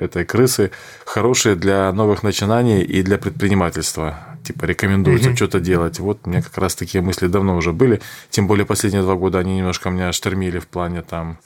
этой 0.00 0.24
крысы, 0.24 0.70
хороший 1.04 1.56
для 1.56 1.92
новых 1.92 2.22
начинаний 2.22 2.82
и 2.82 3.02
для 3.02 3.18
предпринимательства. 3.18 4.18
Типа 4.44 4.66
рекомендуется 4.66 5.30
угу. 5.30 5.36
что-то 5.36 5.58
делать. 5.58 5.98
Вот 5.98 6.20
у 6.24 6.30
меня 6.30 6.42
как 6.42 6.56
раз 6.58 6.76
такие 6.76 7.02
мысли 7.02 7.26
давно 7.26 7.56
уже 7.56 7.72
были. 7.72 8.00
Тем 8.30 8.46
более 8.46 8.66
последние 8.66 9.02
два 9.02 9.14
года 9.16 9.38
они 9.40 9.56
немножко 9.56 9.90
меня 9.90 10.12
штормили 10.12 10.60
в 10.60 10.68
плане 10.68 11.02
там 11.02 11.38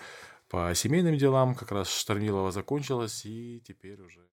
по 0.49 0.75
семейным 0.75 1.17
делам 1.17 1.55
как 1.55 1.73
раз 1.73 1.91
Штормилова 1.91 2.51
закончилась, 2.51 3.25
и 3.27 3.63
теперь 3.67 4.01
уже... 4.01 4.27